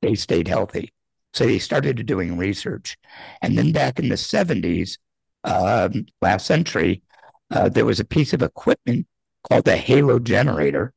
they 0.02 0.14
stayed 0.14 0.46
healthy. 0.46 0.92
So 1.32 1.46
they 1.46 1.58
started 1.58 2.04
doing 2.04 2.36
research, 2.36 2.98
and 3.40 3.56
then 3.56 3.72
back 3.72 3.98
in 3.98 4.10
the 4.10 4.18
seventies, 4.18 4.98
um, 5.44 6.04
last 6.20 6.44
century, 6.44 7.02
uh, 7.50 7.70
there 7.70 7.86
was 7.86 8.00
a 8.00 8.04
piece 8.04 8.34
of 8.34 8.42
equipment 8.42 9.06
called 9.48 9.64
the 9.64 9.78
halo 9.78 10.18
generator. 10.18 10.92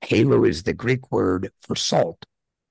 Halo 0.00 0.44
is 0.44 0.62
the 0.62 0.72
Greek 0.72 1.12
word 1.12 1.52
for 1.60 1.76
salt, 1.76 2.24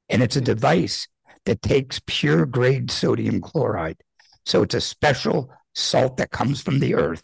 and 0.09 0.21
it's 0.21 0.35
a 0.35 0.41
device 0.41 1.07
that 1.45 1.61
takes 1.61 2.01
pure 2.05 2.45
grade 2.45 2.91
sodium 2.91 3.41
chloride. 3.41 3.97
So 4.45 4.63
it's 4.63 4.75
a 4.75 4.81
special 4.81 5.51
salt 5.73 6.17
that 6.17 6.31
comes 6.31 6.61
from 6.61 6.79
the 6.79 6.95
earth 6.95 7.23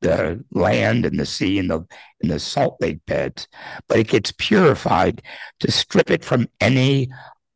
the 0.00 0.44
land 0.52 1.04
and 1.04 1.18
the 1.18 1.26
sea 1.26 1.58
and 1.58 1.70
the 1.70 1.84
and 2.20 2.30
the 2.30 2.38
salt 2.38 2.76
lake 2.80 3.00
beds, 3.06 3.48
but 3.88 3.98
it 3.98 4.08
gets 4.08 4.32
purified 4.32 5.22
to 5.60 5.70
strip 5.70 6.10
it 6.10 6.24
from 6.24 6.48
any 6.60 7.08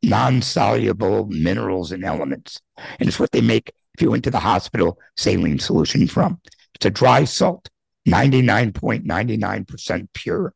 non-soluble 0.02 1.26
minerals 1.26 1.92
and 1.92 2.04
elements. 2.04 2.60
And 2.98 3.08
it's 3.08 3.20
what 3.20 3.32
they 3.32 3.40
make 3.40 3.72
if 3.94 4.02
you 4.02 4.10
went 4.10 4.24
to 4.24 4.30
the 4.30 4.40
hospital 4.40 4.98
saline 5.16 5.58
solution 5.58 6.08
from. 6.08 6.40
It's 6.74 6.86
a 6.86 6.90
dry 6.90 7.24
salt, 7.24 7.68
99.99% 8.08 10.08
pure. 10.14 10.54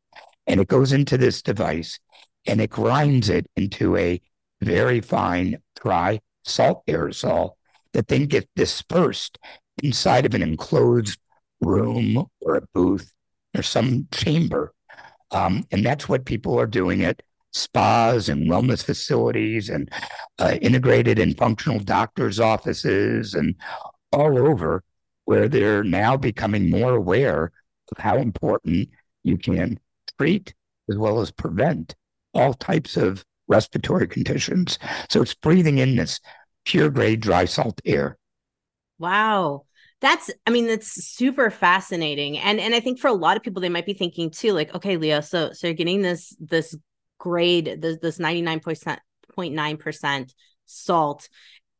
And 0.48 0.60
it 0.60 0.68
goes 0.68 0.92
into 0.92 1.18
this 1.18 1.42
device 1.42 1.98
and 2.46 2.60
it 2.60 2.70
grinds 2.70 3.28
it 3.28 3.46
into 3.56 3.96
a 3.96 4.20
very 4.60 5.00
fine 5.00 5.58
dry 5.80 6.20
salt 6.44 6.84
aerosol 6.86 7.52
that 7.92 8.08
then 8.08 8.26
gets 8.26 8.46
dispersed 8.56 9.38
inside 9.82 10.26
of 10.26 10.34
an 10.34 10.42
enclosed 10.42 11.18
room 11.60 12.26
or 12.40 12.56
a 12.56 12.66
booth 12.74 13.12
or 13.56 13.62
some 13.62 14.06
chamber. 14.12 14.72
Um, 15.30 15.64
and 15.70 15.84
that's 15.84 16.08
what 16.08 16.24
people 16.24 16.58
are 16.58 16.66
doing 16.66 17.04
at 17.04 17.22
spas 17.52 18.28
and 18.28 18.48
wellness 18.48 18.84
facilities 18.84 19.70
and 19.70 19.90
uh, 20.38 20.56
integrated 20.60 21.18
and 21.18 21.36
functional 21.36 21.80
doctors' 21.80 22.38
offices 22.38 23.34
and 23.34 23.54
all 24.12 24.38
over, 24.38 24.84
where 25.24 25.48
they're 25.48 25.82
now 25.82 26.16
becoming 26.16 26.70
more 26.70 26.94
aware 26.94 27.52
of 27.90 27.98
how 27.98 28.16
important 28.18 28.88
you 29.24 29.36
can 29.36 29.80
treat 30.18 30.54
as 30.88 30.96
well 30.96 31.20
as 31.20 31.30
prevent 31.30 31.94
all 32.36 32.54
types 32.54 32.96
of 32.96 33.24
respiratory 33.48 34.08
conditions. 34.08 34.78
So 35.08 35.22
it's 35.22 35.34
breathing 35.34 35.78
in 35.78 35.96
this 35.96 36.20
pure 36.64 36.90
grade 36.90 37.20
dry 37.20 37.44
salt 37.44 37.80
air. 37.84 38.18
Wow. 38.98 39.66
That's 40.00 40.30
i 40.46 40.50
mean 40.50 40.66
that's 40.66 41.06
super 41.06 41.50
fascinating. 41.50 42.38
And 42.38 42.60
and 42.60 42.74
i 42.74 42.80
think 42.80 42.98
for 42.98 43.08
a 43.08 43.14
lot 43.14 43.36
of 43.36 43.42
people 43.42 43.62
they 43.62 43.70
might 43.70 43.86
be 43.86 43.94
thinking 43.94 44.30
too 44.30 44.52
like 44.52 44.74
okay 44.74 44.98
leo 44.98 45.20
so 45.20 45.52
so 45.52 45.66
you're 45.66 45.74
getting 45.74 46.02
this 46.02 46.36
this 46.38 46.76
grade 47.18 47.78
this 47.80 47.98
this 48.02 48.18
99.9% 48.18 50.30
salt. 50.66 51.28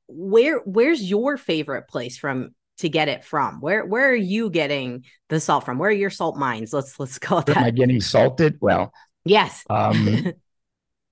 Where 0.08 0.60
where's 0.60 1.02
your 1.02 1.36
favorite 1.36 1.88
place 1.88 2.16
from 2.16 2.54
to 2.78 2.88
get 2.88 3.08
it 3.08 3.24
from? 3.24 3.60
Where 3.60 3.84
where 3.84 4.08
are 4.08 4.14
you 4.14 4.50
getting 4.50 5.04
the 5.28 5.40
salt 5.40 5.64
from? 5.64 5.78
Where 5.78 5.90
are 5.90 5.92
your 5.92 6.10
salt 6.10 6.36
mines? 6.36 6.72
Let's 6.72 6.98
let's 6.98 7.18
call 7.18 7.40
it 7.40 7.46
that. 7.46 7.56
Am 7.56 7.64
i 7.64 7.70
getting 7.70 8.00
salted? 8.00 8.58
Well 8.60 8.92
yes. 9.24 9.64
um 9.68 10.32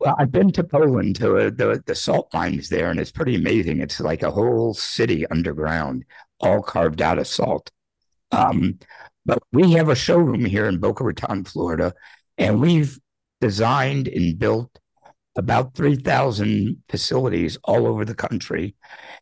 Well, 0.04 0.16
I've 0.18 0.32
been 0.32 0.52
to 0.52 0.64
Poland 0.64 1.16
to 1.16 1.37
uh, 1.38 1.50
the 1.50 1.82
the 1.87 1.94
salt 1.94 2.28
mines 2.34 2.68
there, 2.68 2.90
and 2.90 3.00
it's 3.00 3.11
pretty 3.12 3.34
amazing. 3.37 3.80
It's 3.80 4.00
like 4.00 4.23
a 4.23 4.30
whole 4.30 4.75
city 4.75 5.26
underground 5.28 6.04
all 6.40 6.62
carved 6.62 7.00
out 7.00 7.18
of 7.18 7.26
salt. 7.26 7.70
Um, 8.32 8.78
but 9.26 9.40
we 9.52 9.73
have 9.73 9.88
a 9.90 9.96
showroom 9.96 10.44
here 10.46 10.66
in 10.68 10.78
Boca 10.80 11.04
Raton, 11.04 11.44
Florida, 11.44 11.94
and 12.38 12.61
we've 12.61 12.99
designed 13.40 14.08
and 14.08 14.38
built 14.38 14.70
about 15.37 15.75
3,000 15.75 16.82
facilities 16.88 17.58
all 17.64 17.87
over 17.87 18.04
the 18.04 18.14
country. 18.14 18.76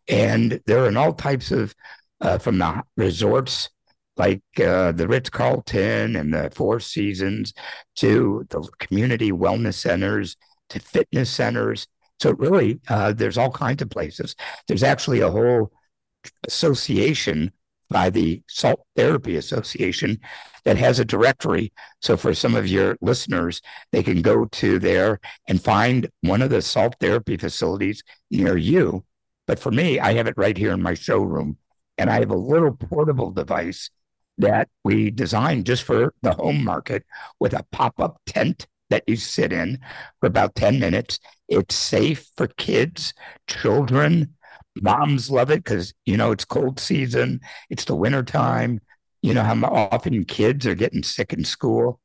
And 0.09 0.61
they're 0.67 0.87
in 0.89 0.97
all 0.97 1.13
types 1.15 1.51
of, 1.53 1.75
uh, 2.21 2.39
from 2.39 2.59
the 2.59 2.83
resorts 2.97 3.71
like 4.17 4.43
uh, 4.61 4.93
the 4.93 5.09
Ritz 5.09 5.31
Carlton 5.31 6.17
and 6.17 6.35
the 6.35 6.51
Four 6.55 6.81
Seasons 6.81 7.55
to 7.97 8.47
the 8.51 8.69
community 8.79 9.33
wellness 9.33 9.75
centers 9.75 10.37
to 10.73 10.81
fitness 10.81 11.31
centers. 11.31 11.87
So, 12.21 12.33
really, 12.33 12.81
uh, 12.89 13.13
there's 13.13 13.39
all 13.39 13.51
kinds 13.51 13.83
of 13.83 13.91
places. 13.91 14.37
There's 14.69 14.83
actually 14.83 15.21
a 15.21 15.31
whole 15.31 15.73
association 16.47 17.53
by 17.91 18.11
the 18.11 18.43
Salt 18.49 18.85
Therapy 18.97 19.37
Association 19.37 20.19
that 20.65 20.77
has 20.77 20.99
a 20.99 21.05
directory. 21.05 21.73
So 22.01 22.17
for 22.17 22.35
some 22.35 22.55
of 22.55 22.67
your 22.67 22.97
listeners, 23.01 23.61
they 23.91 24.03
can 24.03 24.23
go 24.23 24.47
to 24.47 24.79
there 24.79 25.21
and 25.49 25.63
find 25.63 26.09
one 26.23 26.43
of 26.43 26.51
the 26.51 26.63
salt 26.63 26.97
therapy 27.01 27.37
facilities 27.37 28.03
near 28.31 28.57
you. 28.57 29.05
But 29.47 29.59
for 29.59 29.71
me, 29.71 29.99
I 30.01 30.15
have 30.15 30.27
it 30.27 30.35
right 30.37 30.57
here 30.57 30.73
in 30.73 30.83
my 30.83 30.95
showroom. 30.95 31.59
And 31.99 32.09
I 32.09 32.21
have 32.21 32.31
a 32.31 32.37
little 32.37 32.73
portable 32.73 33.31
device 33.31 33.91
that 34.39 34.69
we 34.83 35.11
designed 35.11 35.67
just 35.67 35.83
for 35.83 36.15
the 36.23 36.33
home 36.33 36.65
market 36.65 37.05
with 37.39 37.53
a 37.53 37.67
pop 37.71 38.01
up 38.01 38.21
tent 38.27 38.67
that 38.93 39.05
you 39.07 39.17
sit 39.17 39.53
in 39.53 39.79
for 40.21 40.27
about 40.27 40.55
10 40.55 40.79
minutes. 40.79 41.19
It's 41.49 41.75
safe 41.75 42.29
for 42.37 42.47
kids, 42.47 43.13
children, 43.49 44.35
moms 44.81 45.31
love 45.31 45.51
it 45.51 45.63
because 45.63 45.93
you 46.07 46.17
know 46.17 46.33
it's 46.33 46.47
cold 46.47 46.81
season 46.81 47.41
it's 47.69 47.85
the 47.85 47.97
winter 47.97 48.23
time. 48.23 48.81
You 49.23 49.35
know 49.35 49.43
how 49.43 49.55
often 49.65 50.25
kids 50.25 50.67
are 50.67 50.75
getting 50.75 51.03
sick 51.03 51.33
in 51.33 51.45
school. 51.45 52.01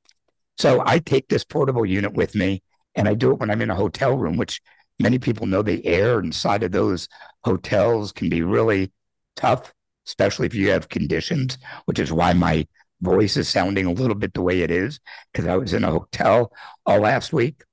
So 0.58 0.84
i 0.86 1.00
take 1.00 1.28
this 1.28 1.44
portable 1.44 1.86
unit 1.86 2.14
with 2.14 2.36
me 2.36 2.64
and 2.96 3.08
i 3.08 3.14
do 3.14 3.32
it 3.32 3.40
when 3.40 3.52
i'm 3.52 3.62
in 3.62 3.70
a 3.70 3.76
hotel 3.76 4.18
room 4.18 4.38
which 4.38 4.60
many 5.00 5.20
people 5.20 5.46
know 5.46 5.62
the 5.62 5.86
air 5.86 6.20
inside 6.20 6.64
of 6.64 6.72
those 6.72 7.08
hotels 7.44 8.12
can 8.12 8.28
be 8.30 8.42
really 8.42 8.92
tough 9.36 9.72
especially 10.08 10.48
if 10.48 10.56
you 10.56 10.72
have 10.72 10.90
conditions 10.90 11.58
which 11.86 12.00
is 12.00 12.12
why 12.12 12.34
my 12.34 12.66
voice 13.02 13.38
is 13.38 13.48
sounding 13.48 13.86
a 13.86 13.92
little 13.92 14.16
bit 14.16 14.34
the 14.34 14.42
way 14.42 14.62
it 14.62 14.72
is 14.72 15.00
because 15.32 15.48
i 15.48 15.56
was 15.56 15.74
in 15.74 15.84
a 15.84 15.92
hotel 15.92 16.52
all 16.86 17.00
last 17.00 17.32
week 17.32 17.64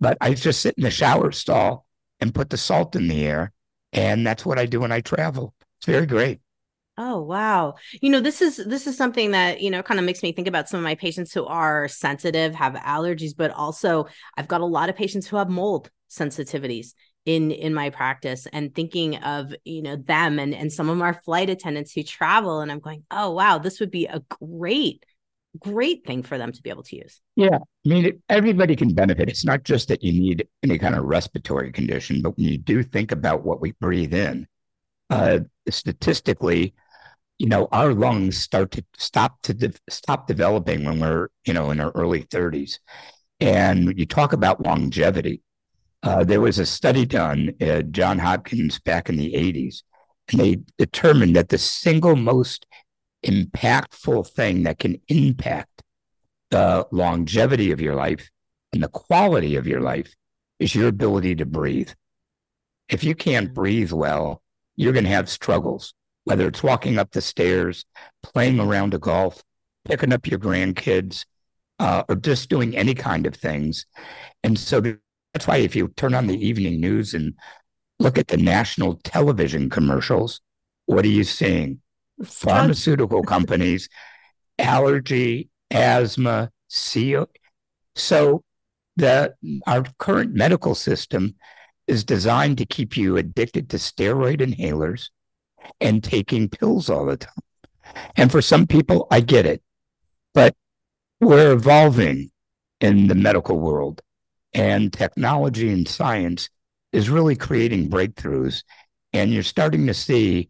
but 0.00 0.16
i 0.20 0.32
just 0.32 0.60
sit 0.60 0.74
in 0.76 0.84
the 0.84 0.90
shower 0.90 1.30
stall 1.30 1.86
and 2.20 2.34
put 2.34 2.50
the 2.50 2.56
salt 2.56 2.96
in 2.96 3.08
the 3.08 3.26
air 3.26 3.52
and 3.92 4.26
that's 4.26 4.44
what 4.46 4.58
I 4.58 4.66
do 4.66 4.80
when 4.80 4.92
I 4.92 5.00
travel. 5.00 5.54
It's 5.78 5.86
very 5.86 6.06
great. 6.06 6.40
Oh 6.98 7.22
wow. 7.22 7.74
You 8.00 8.10
know, 8.10 8.20
this 8.20 8.42
is 8.42 8.56
this 8.56 8.86
is 8.86 8.96
something 8.96 9.30
that, 9.30 9.62
you 9.62 9.70
know, 9.70 9.82
kind 9.82 9.98
of 9.98 10.04
makes 10.04 10.22
me 10.22 10.32
think 10.32 10.46
about 10.46 10.68
some 10.68 10.78
of 10.78 10.84
my 10.84 10.94
patients 10.94 11.32
who 11.32 11.44
are 11.46 11.88
sensitive, 11.88 12.54
have 12.54 12.74
allergies, 12.74 13.32
but 13.36 13.50
also 13.50 14.06
I've 14.36 14.48
got 14.48 14.60
a 14.60 14.66
lot 14.66 14.90
of 14.90 14.96
patients 14.96 15.26
who 15.26 15.36
have 15.36 15.48
mold 15.48 15.90
sensitivities 16.10 16.92
in 17.24 17.50
in 17.50 17.72
my 17.72 17.90
practice 17.90 18.46
and 18.52 18.74
thinking 18.74 19.16
of, 19.16 19.54
you 19.64 19.82
know, 19.82 19.96
them 19.96 20.38
and 20.38 20.54
and 20.54 20.72
some 20.72 20.88
of 20.88 21.00
our 21.00 21.14
flight 21.14 21.50
attendants 21.50 21.92
who 21.92 22.02
travel 22.02 22.60
and 22.60 22.70
I'm 22.72 22.80
going, 22.80 23.04
"Oh 23.10 23.30
wow, 23.30 23.58
this 23.58 23.80
would 23.80 23.90
be 23.90 24.06
a 24.06 24.22
great 24.40 25.04
great 25.58 26.04
thing 26.06 26.22
for 26.22 26.38
them 26.38 26.52
to 26.52 26.62
be 26.62 26.70
able 26.70 26.82
to 26.84 26.96
use. 26.96 27.20
Yeah. 27.36 27.56
I 27.58 27.88
mean, 27.88 28.22
everybody 28.28 28.76
can 28.76 28.94
benefit. 28.94 29.28
It's 29.28 29.44
not 29.44 29.64
just 29.64 29.88
that 29.88 30.02
you 30.02 30.12
need 30.12 30.46
any 30.62 30.78
kind 30.78 30.94
of 30.94 31.04
respiratory 31.04 31.72
condition, 31.72 32.22
but 32.22 32.36
when 32.36 32.46
you 32.46 32.58
do 32.58 32.82
think 32.82 33.12
about 33.12 33.44
what 33.44 33.60
we 33.60 33.72
breathe 33.72 34.14
in, 34.14 34.46
uh, 35.10 35.40
statistically, 35.68 36.74
you 37.38 37.48
know, 37.48 37.68
our 37.72 37.92
lungs 37.92 38.38
start 38.38 38.70
to 38.72 38.84
stop 38.96 39.42
to 39.42 39.54
de- 39.54 39.72
stop 39.90 40.26
developing 40.26 40.84
when 40.84 41.00
we're, 41.00 41.28
you 41.44 41.52
know, 41.52 41.70
in 41.70 41.80
our 41.80 41.90
early 41.90 42.22
30s. 42.24 42.78
And 43.40 43.98
you 43.98 44.06
talk 44.06 44.32
about 44.32 44.64
longevity. 44.64 45.42
Uh, 46.02 46.24
there 46.24 46.40
was 46.40 46.58
a 46.58 46.66
study 46.66 47.06
done 47.06 47.52
at 47.60 47.92
John 47.92 48.18
Hopkins 48.18 48.80
back 48.80 49.08
in 49.08 49.16
the 49.16 49.32
80s, 49.34 49.82
and 50.30 50.40
they 50.40 50.58
determined 50.78 51.36
that 51.36 51.48
the 51.48 51.58
single 51.58 52.16
most 52.16 52.66
impactful 53.24 54.28
thing 54.28 54.64
that 54.64 54.78
can 54.78 55.00
impact 55.08 55.82
the 56.50 56.86
longevity 56.90 57.70
of 57.70 57.80
your 57.80 57.94
life 57.94 58.30
and 58.72 58.82
the 58.82 58.88
quality 58.88 59.56
of 59.56 59.66
your 59.66 59.80
life 59.80 60.14
is 60.58 60.74
your 60.74 60.88
ability 60.88 61.34
to 61.36 61.46
breathe. 61.46 61.90
If 62.88 63.04
you 63.04 63.14
can't 63.14 63.46
mm-hmm. 63.46 63.54
breathe 63.54 63.92
well, 63.92 64.42
you're 64.76 64.92
going 64.92 65.04
to 65.04 65.10
have 65.10 65.28
struggles, 65.28 65.94
whether 66.24 66.46
it's 66.48 66.62
walking 66.62 66.98
up 66.98 67.12
the 67.12 67.20
stairs, 67.20 67.84
playing 68.22 68.58
around 68.58 68.94
a 68.94 68.98
golf, 68.98 69.42
picking 69.84 70.12
up 70.12 70.26
your 70.26 70.38
grandkids, 70.38 71.24
uh, 71.78 72.04
or 72.08 72.16
just 72.16 72.48
doing 72.48 72.76
any 72.76 72.94
kind 72.94 73.26
of 73.26 73.34
things. 73.34 73.86
And 74.42 74.58
so 74.58 74.80
that's 75.32 75.46
why 75.46 75.58
if 75.58 75.74
you 75.74 75.88
turn 75.96 76.14
on 76.14 76.26
the 76.26 76.46
evening 76.46 76.80
news 76.80 77.14
and 77.14 77.34
look 77.98 78.18
at 78.18 78.28
the 78.28 78.36
national 78.36 78.96
television 79.04 79.70
commercials, 79.70 80.40
what 80.86 81.04
are 81.04 81.08
you 81.08 81.24
seeing? 81.24 81.80
pharmaceutical 82.24 83.22
companies, 83.34 83.88
allergy, 84.58 85.48
asthma, 85.70 86.50
CO. 86.70 87.26
So 87.94 88.44
the 88.96 89.34
our 89.66 89.84
current 89.98 90.34
medical 90.34 90.74
system 90.74 91.34
is 91.86 92.04
designed 92.04 92.58
to 92.58 92.66
keep 92.66 92.96
you 92.96 93.16
addicted 93.16 93.68
to 93.70 93.76
steroid 93.76 94.40
inhalers 94.40 95.08
and 95.80 96.02
taking 96.02 96.48
pills 96.48 96.88
all 96.88 97.06
the 97.06 97.16
time. 97.16 97.32
And 98.16 98.30
for 98.30 98.40
some 98.40 98.66
people, 98.66 99.06
I 99.10 99.20
get 99.20 99.46
it. 99.46 99.62
But 100.32 100.54
we're 101.20 101.52
evolving 101.52 102.30
in 102.80 103.08
the 103.08 103.14
medical 103.14 103.58
world, 103.58 104.00
and 104.54 104.92
technology 104.92 105.70
and 105.70 105.88
science 105.88 106.48
is 106.92 107.10
really 107.10 107.36
creating 107.36 107.88
breakthroughs. 107.88 108.62
And 109.12 109.32
you're 109.32 109.42
starting 109.42 109.86
to 109.86 109.94
see 109.94 110.48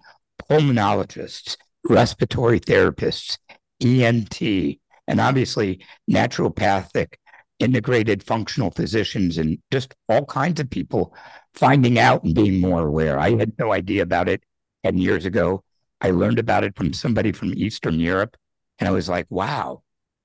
pulmonologists, 0.50 1.56
respiratory 1.85 2.61
therapists, 2.61 3.38
ENT, 3.80 4.78
and 5.09 5.21
obviously 5.21 5.85
naturopathic, 6.11 7.14
integrated 7.59 8.23
functional 8.23 8.71
physicians, 8.71 9.38
and 9.38 9.59
just 9.71 9.94
all 10.09 10.25
kinds 10.25 10.61
of 10.61 10.71
people 10.71 11.14
finding 11.54 11.99
out 11.99 12.25
and 12.25 12.35
being 12.35 12.61
more 12.61 12.87
aware. 12.87 13.18
I 13.18 13.37
had 13.37 13.52
no 13.59 13.73
idea 13.73 14.02
about 14.02 14.28
it 14.28 14.42
10 14.85 14.99
years 14.99 15.26
ago. 15.26 15.62
I 16.00 16.11
learned 16.11 16.38
about 16.38 16.64
it 16.64 16.76
from 16.76 16.92
somebody 16.92 17.32
from 17.32 17.54
Eastern 17.54 18.00
Europe, 18.00 18.37
and 18.78 18.88
I 18.88 18.92
was 18.92 19.09
like, 19.09 19.26
wow. 19.30 19.82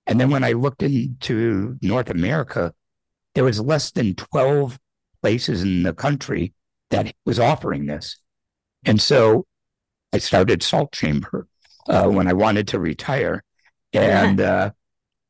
And 0.08 0.20
then 0.20 0.30
when 0.30 0.44
I 0.44 0.54
looked 0.54 0.84
into 0.84 1.78
North 1.82 2.10
America, 2.10 2.74
there 3.38 3.44
was 3.44 3.62
less 3.62 3.92
than 3.92 4.16
12 4.16 4.80
places 5.22 5.62
in 5.62 5.84
the 5.84 5.94
country 5.94 6.56
that 6.90 7.14
was 7.24 7.40
offering 7.40 7.86
this. 7.86 8.18
And 8.84 9.00
so 9.00 9.46
I 10.12 10.18
started 10.18 10.64
Salt 10.64 10.92
Chamber 10.92 11.48
uh, 11.88 12.08
when 12.08 12.28
I 12.28 12.34
wanted 12.34 12.68
to 12.70 12.80
retire. 12.80 13.44
And 13.94 14.42
uh, 14.42 14.72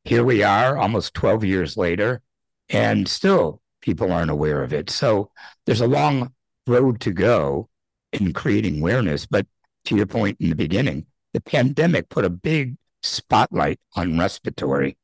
here 0.04 0.24
we 0.24 0.42
are 0.42 0.78
almost 0.78 1.12
12 1.12 1.44
years 1.44 1.76
later, 1.76 2.22
and 2.70 3.06
still 3.06 3.60
people 3.82 4.10
aren't 4.10 4.30
aware 4.30 4.62
of 4.62 4.72
it. 4.72 4.88
So 4.88 5.30
there's 5.66 5.82
a 5.82 5.86
long 5.86 6.32
road 6.66 7.00
to 7.02 7.12
go 7.12 7.68
in 8.14 8.32
creating 8.32 8.80
awareness. 8.80 9.26
But 9.26 9.46
to 9.84 9.96
your 9.96 10.06
point 10.06 10.38
in 10.40 10.48
the 10.48 10.56
beginning, 10.56 11.04
the 11.34 11.42
pandemic 11.42 12.08
put 12.08 12.24
a 12.24 12.30
big 12.30 12.78
spotlight 13.02 13.78
on 13.96 14.18
respiratory. 14.18 14.96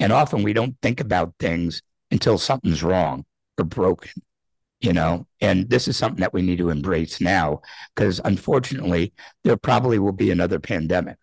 And 0.00 0.10
often 0.10 0.42
we 0.42 0.54
don't 0.54 0.76
think 0.80 1.00
about 1.00 1.34
things 1.38 1.82
until 2.10 2.38
something's 2.38 2.82
wrong 2.82 3.24
or 3.58 3.64
broken, 3.64 4.22
you 4.80 4.92
know? 4.92 5.26
And 5.40 5.68
this 5.68 5.88
is 5.88 5.96
something 5.96 6.20
that 6.20 6.32
we 6.32 6.42
need 6.42 6.58
to 6.58 6.70
embrace 6.70 7.20
now 7.20 7.62
because 7.94 8.20
unfortunately, 8.24 9.12
there 9.44 9.56
probably 9.56 9.98
will 9.98 10.12
be 10.12 10.30
another 10.30 10.58
pandemic. 10.58 11.16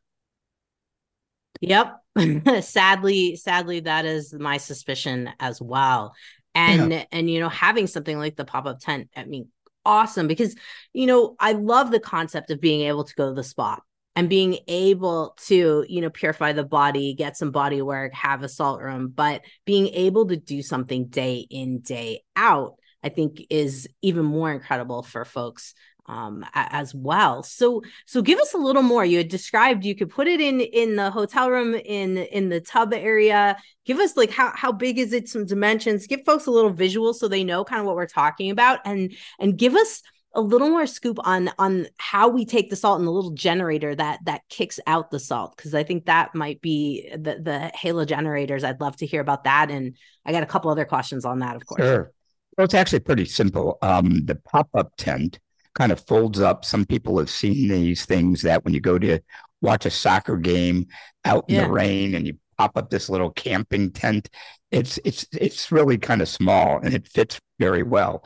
Yep. 1.61 1.99
sadly, 2.61 3.35
sadly, 3.35 3.81
that 3.81 4.05
is 4.05 4.33
my 4.33 4.57
suspicion 4.57 5.29
as 5.39 5.61
well. 5.61 6.13
And 6.55 6.91
yeah. 6.91 7.05
and 7.11 7.29
you 7.29 7.39
know, 7.39 7.49
having 7.49 7.87
something 7.87 8.19
like 8.19 8.35
the 8.35 8.45
pop-up 8.45 8.79
tent, 8.79 9.09
I 9.15 9.25
mean, 9.25 9.47
awesome 9.85 10.27
because 10.27 10.55
you 10.93 11.07
know, 11.07 11.35
I 11.39 11.53
love 11.53 11.91
the 11.91 11.99
concept 11.99 12.51
of 12.51 12.61
being 12.61 12.81
able 12.81 13.03
to 13.03 13.15
go 13.15 13.29
to 13.29 13.33
the 13.33 13.43
spa 13.43 13.79
and 14.15 14.29
being 14.29 14.59
able 14.67 15.35
to 15.45 15.85
you 15.87 16.01
know 16.01 16.09
purify 16.09 16.53
the 16.53 16.63
body 16.63 17.13
get 17.13 17.37
some 17.37 17.51
body 17.51 17.81
work 17.81 18.13
have 18.13 18.43
a 18.43 18.49
salt 18.49 18.81
room 18.81 19.11
but 19.13 19.41
being 19.65 19.87
able 19.87 20.27
to 20.27 20.37
do 20.37 20.61
something 20.61 21.07
day 21.07 21.45
in 21.49 21.79
day 21.79 22.21
out 22.35 22.75
i 23.03 23.09
think 23.09 23.45
is 23.49 23.87
even 24.01 24.25
more 24.25 24.51
incredible 24.51 25.03
for 25.03 25.25
folks 25.25 25.73
um 26.07 26.45
as 26.53 26.93
well. 26.93 27.43
So 27.43 27.81
so 28.05 28.21
give 28.21 28.39
us 28.39 28.53
a 28.53 28.57
little 28.57 28.81
more. 28.81 29.05
You 29.05 29.19
had 29.19 29.29
described 29.29 29.85
you 29.85 29.95
could 29.95 30.09
put 30.09 30.27
it 30.27 30.41
in 30.41 30.59
in 30.59 30.95
the 30.95 31.09
hotel 31.09 31.49
room 31.49 31.73
in 31.75 32.17
in 32.17 32.49
the 32.49 32.59
tub 32.59 32.93
area. 32.93 33.57
Give 33.85 33.99
us 33.99 34.17
like 34.17 34.29
how 34.29 34.51
how 34.55 34.71
big 34.71 34.99
is 34.99 35.13
it? 35.13 35.29
Some 35.29 35.45
dimensions. 35.45 36.07
Give 36.07 36.21
folks 36.25 36.45
a 36.45 36.51
little 36.51 36.71
visual 36.71 37.13
so 37.13 37.27
they 37.27 37.43
know 37.43 37.63
kind 37.63 37.79
of 37.79 37.85
what 37.85 37.95
we're 37.95 38.05
talking 38.05 38.51
about 38.51 38.79
and 38.85 39.13
and 39.39 39.57
give 39.57 39.75
us 39.75 40.01
a 40.35 40.41
little 40.41 40.69
more 40.69 40.87
scoop 40.87 41.19
on 41.23 41.51
on 41.59 41.87
how 41.97 42.27
we 42.27 42.45
take 42.45 42.69
the 42.69 42.75
salt 42.75 42.99
and 42.99 43.07
the 43.07 43.11
little 43.11 43.31
generator 43.31 43.93
that 43.93 44.19
that 44.25 44.41
kicks 44.49 44.79
out 44.87 45.11
the 45.11 45.19
salt 45.19 45.55
because 45.55 45.75
I 45.75 45.83
think 45.83 46.05
that 46.05 46.33
might 46.33 46.61
be 46.61 47.09
the 47.11 47.39
the 47.39 47.71
Halo 47.75 48.05
generators. 48.05 48.63
I'd 48.63 48.81
love 48.81 48.97
to 48.97 49.05
hear 49.05 49.21
about 49.21 49.43
that, 49.43 49.69
and 49.69 49.95
I 50.25 50.31
got 50.31 50.43
a 50.43 50.47
couple 50.47 50.71
other 50.71 50.85
questions 50.85 51.25
on 51.25 51.39
that, 51.39 51.55
of 51.55 51.65
course. 51.65 51.81
Sure. 51.81 52.11
Well, 52.57 52.65
it's 52.65 52.73
actually 52.73 52.99
pretty 52.99 53.25
simple. 53.25 53.77
Um, 53.81 54.25
the 54.25 54.35
pop 54.35 54.69
up 54.73 54.93
tent 54.97 55.39
kind 55.73 55.91
of 55.91 55.99
folds 56.05 56.39
up. 56.39 56.65
Some 56.65 56.85
people 56.85 57.17
have 57.17 57.29
seen 57.29 57.67
these 57.67 58.05
things 58.05 58.43
that 58.43 58.63
when 58.63 58.73
you 58.73 58.79
go 58.79 58.99
to 58.99 59.19
watch 59.61 59.85
a 59.85 59.89
soccer 59.89 60.37
game 60.37 60.87
out 61.25 61.45
in 61.47 61.55
yeah. 61.55 61.65
the 61.65 61.71
rain 61.71 62.15
and 62.15 62.27
you 62.27 62.37
pop 62.57 62.77
up 62.77 62.89
this 62.89 63.09
little 63.09 63.31
camping 63.31 63.91
tent, 63.91 64.29
it's 64.71 64.99
it's 65.03 65.25
it's 65.31 65.71
really 65.71 65.97
kind 65.97 66.21
of 66.21 66.29
small 66.29 66.79
and 66.79 66.93
it 66.93 67.07
fits 67.07 67.39
very 67.59 67.83
well. 67.83 68.23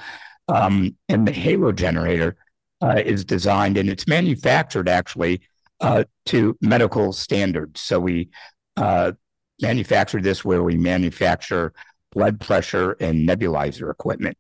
Um, 0.47 0.95
and 1.09 1.27
the 1.27 1.31
Halo 1.31 1.71
generator 1.71 2.37
uh, 2.81 3.01
is 3.05 3.25
designed 3.25 3.77
and 3.77 3.89
it's 3.89 4.07
manufactured 4.07 4.87
actually 4.87 5.41
uh, 5.81 6.03
to 6.27 6.57
medical 6.61 7.11
standards. 7.13 7.81
So 7.81 7.99
we 7.99 8.29
uh, 8.75 9.13
manufacture 9.61 10.21
this 10.21 10.45
where 10.45 10.63
we 10.63 10.77
manufacture 10.77 11.73
blood 12.11 12.39
pressure 12.39 12.93
and 12.99 13.27
nebulizer 13.27 13.91
equipment. 13.91 14.37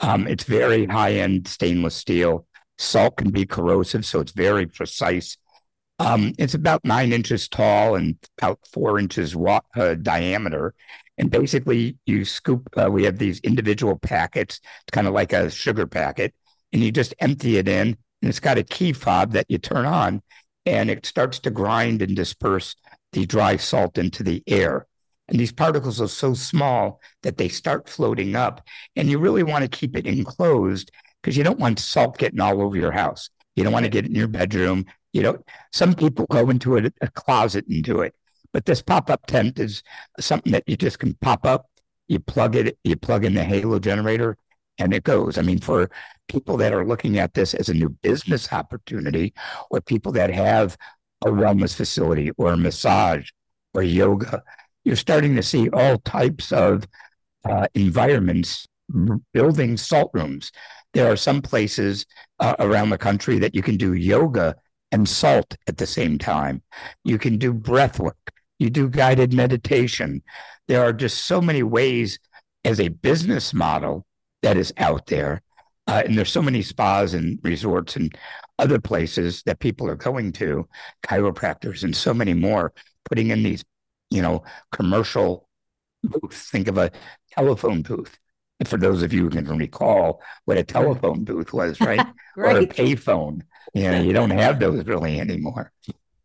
Um, 0.00 0.26
it's 0.26 0.44
very 0.44 0.86
high 0.86 1.14
end 1.14 1.48
stainless 1.48 1.94
steel. 1.94 2.46
Salt 2.78 3.16
can 3.16 3.30
be 3.30 3.44
corrosive, 3.44 4.06
so 4.06 4.20
it's 4.20 4.32
very 4.32 4.66
precise. 4.66 5.36
Um, 5.98 6.32
it's 6.38 6.54
about 6.54 6.82
nine 6.82 7.12
inches 7.12 7.46
tall 7.46 7.94
and 7.94 8.16
about 8.38 8.60
four 8.72 8.98
inches 8.98 9.36
wa- 9.36 9.60
uh, 9.76 9.94
diameter. 9.94 10.74
And 11.20 11.30
basically, 11.30 11.98
you 12.06 12.24
scoop, 12.24 12.66
uh, 12.78 12.90
we 12.90 13.04
have 13.04 13.18
these 13.18 13.40
individual 13.40 13.98
packets, 13.98 14.58
it's 14.64 14.90
kind 14.90 15.06
of 15.06 15.12
like 15.12 15.34
a 15.34 15.50
sugar 15.50 15.86
packet, 15.86 16.34
and 16.72 16.82
you 16.82 16.90
just 16.90 17.12
empty 17.20 17.58
it 17.58 17.68
in. 17.68 17.88
And 18.22 18.28
it's 18.28 18.40
got 18.40 18.56
a 18.56 18.62
key 18.62 18.94
fob 18.94 19.32
that 19.32 19.44
you 19.50 19.58
turn 19.58 19.84
on, 19.84 20.22
and 20.64 20.88
it 20.88 21.04
starts 21.04 21.38
to 21.40 21.50
grind 21.50 22.00
and 22.00 22.16
disperse 22.16 22.74
the 23.12 23.26
dry 23.26 23.58
salt 23.58 23.98
into 23.98 24.22
the 24.22 24.42
air. 24.46 24.86
And 25.28 25.38
these 25.38 25.52
particles 25.52 26.00
are 26.00 26.08
so 26.08 26.32
small 26.32 27.02
that 27.22 27.36
they 27.36 27.48
start 27.48 27.86
floating 27.86 28.34
up. 28.34 28.66
And 28.96 29.10
you 29.10 29.18
really 29.18 29.42
want 29.42 29.62
to 29.62 29.68
keep 29.68 29.98
it 29.98 30.06
enclosed 30.06 30.90
because 31.22 31.36
you 31.36 31.44
don't 31.44 31.60
want 31.60 31.80
salt 31.80 32.16
getting 32.16 32.40
all 32.40 32.62
over 32.62 32.78
your 32.78 32.92
house. 32.92 33.28
You 33.56 33.64
don't 33.64 33.74
want 33.74 33.84
to 33.84 33.90
get 33.90 34.06
it 34.06 34.08
in 34.08 34.14
your 34.14 34.26
bedroom. 34.26 34.86
You 35.12 35.22
know, 35.22 35.44
some 35.70 35.92
people 35.92 36.24
go 36.30 36.48
into 36.48 36.78
a, 36.78 36.90
a 37.02 37.08
closet 37.08 37.66
and 37.68 37.84
do 37.84 38.00
it. 38.00 38.14
But 38.52 38.64
this 38.64 38.82
pop 38.82 39.10
up 39.10 39.26
tent 39.26 39.58
is 39.58 39.82
something 40.18 40.52
that 40.52 40.64
you 40.66 40.76
just 40.76 40.98
can 40.98 41.14
pop 41.14 41.46
up. 41.46 41.66
You 42.08 42.18
plug 42.18 42.56
it, 42.56 42.78
you 42.82 42.96
plug 42.96 43.24
in 43.24 43.34
the 43.34 43.44
Halo 43.44 43.78
generator, 43.78 44.36
and 44.78 44.92
it 44.92 45.04
goes. 45.04 45.38
I 45.38 45.42
mean, 45.42 45.60
for 45.60 45.90
people 46.28 46.56
that 46.56 46.72
are 46.72 46.84
looking 46.84 47.18
at 47.18 47.34
this 47.34 47.54
as 47.54 47.68
a 47.68 47.74
new 47.74 47.88
business 47.88 48.52
opportunity, 48.52 49.32
or 49.70 49.80
people 49.80 50.12
that 50.12 50.30
have 50.30 50.76
a 51.24 51.28
wellness 51.28 51.74
facility 51.74 52.30
or 52.36 52.52
a 52.52 52.56
massage 52.56 53.28
or 53.74 53.82
yoga, 53.82 54.42
you're 54.84 54.96
starting 54.96 55.36
to 55.36 55.42
see 55.42 55.68
all 55.70 55.98
types 55.98 56.50
of 56.50 56.88
uh, 57.44 57.66
environments 57.74 58.66
building 59.32 59.76
salt 59.76 60.10
rooms. 60.12 60.50
There 60.92 61.10
are 61.10 61.16
some 61.16 61.42
places 61.42 62.06
uh, 62.40 62.56
around 62.58 62.90
the 62.90 62.98
country 62.98 63.38
that 63.38 63.54
you 63.54 63.62
can 63.62 63.76
do 63.76 63.94
yoga 63.94 64.56
and 64.90 65.08
salt 65.08 65.56
at 65.68 65.76
the 65.76 65.86
same 65.86 66.18
time. 66.18 66.62
You 67.04 67.18
can 67.18 67.38
do 67.38 67.52
breath 67.52 68.00
work 68.00 68.16
you 68.60 68.70
do 68.70 68.88
guided 68.88 69.32
meditation. 69.32 70.22
There 70.68 70.82
are 70.82 70.92
just 70.92 71.24
so 71.24 71.40
many 71.40 71.64
ways 71.64 72.20
as 72.64 72.78
a 72.78 72.88
business 72.88 73.52
model 73.52 74.06
that 74.42 74.56
is 74.56 74.72
out 74.76 75.06
there. 75.06 75.42
Uh, 75.86 76.02
and 76.04 76.16
there's 76.16 76.30
so 76.30 76.42
many 76.42 76.62
spas 76.62 77.14
and 77.14 77.40
resorts 77.42 77.96
and 77.96 78.16
other 78.58 78.78
places 78.78 79.42
that 79.44 79.58
people 79.58 79.88
are 79.88 79.96
going 79.96 80.30
to, 80.30 80.68
chiropractors 81.02 81.82
and 81.82 81.96
so 81.96 82.14
many 82.14 82.34
more, 82.34 82.72
putting 83.08 83.30
in 83.30 83.42
these, 83.42 83.64
you 84.10 84.20
know, 84.22 84.44
commercial 84.70 85.48
booths. 86.04 86.50
Think 86.50 86.68
of 86.68 86.78
a 86.78 86.92
telephone 87.32 87.82
booth. 87.82 88.16
For 88.66 88.76
those 88.76 89.02
of 89.02 89.14
you 89.14 89.22
who 89.22 89.30
can 89.30 89.56
recall 89.56 90.20
what 90.44 90.58
a 90.58 90.62
telephone 90.62 91.24
booth 91.24 91.54
was, 91.54 91.80
right? 91.80 92.06
or 92.36 92.58
a 92.58 92.66
payphone. 92.66 93.40
You 93.72 93.90
know, 93.90 94.02
you 94.02 94.12
don't 94.12 94.30
have 94.30 94.60
those 94.60 94.84
really 94.84 95.18
anymore 95.18 95.72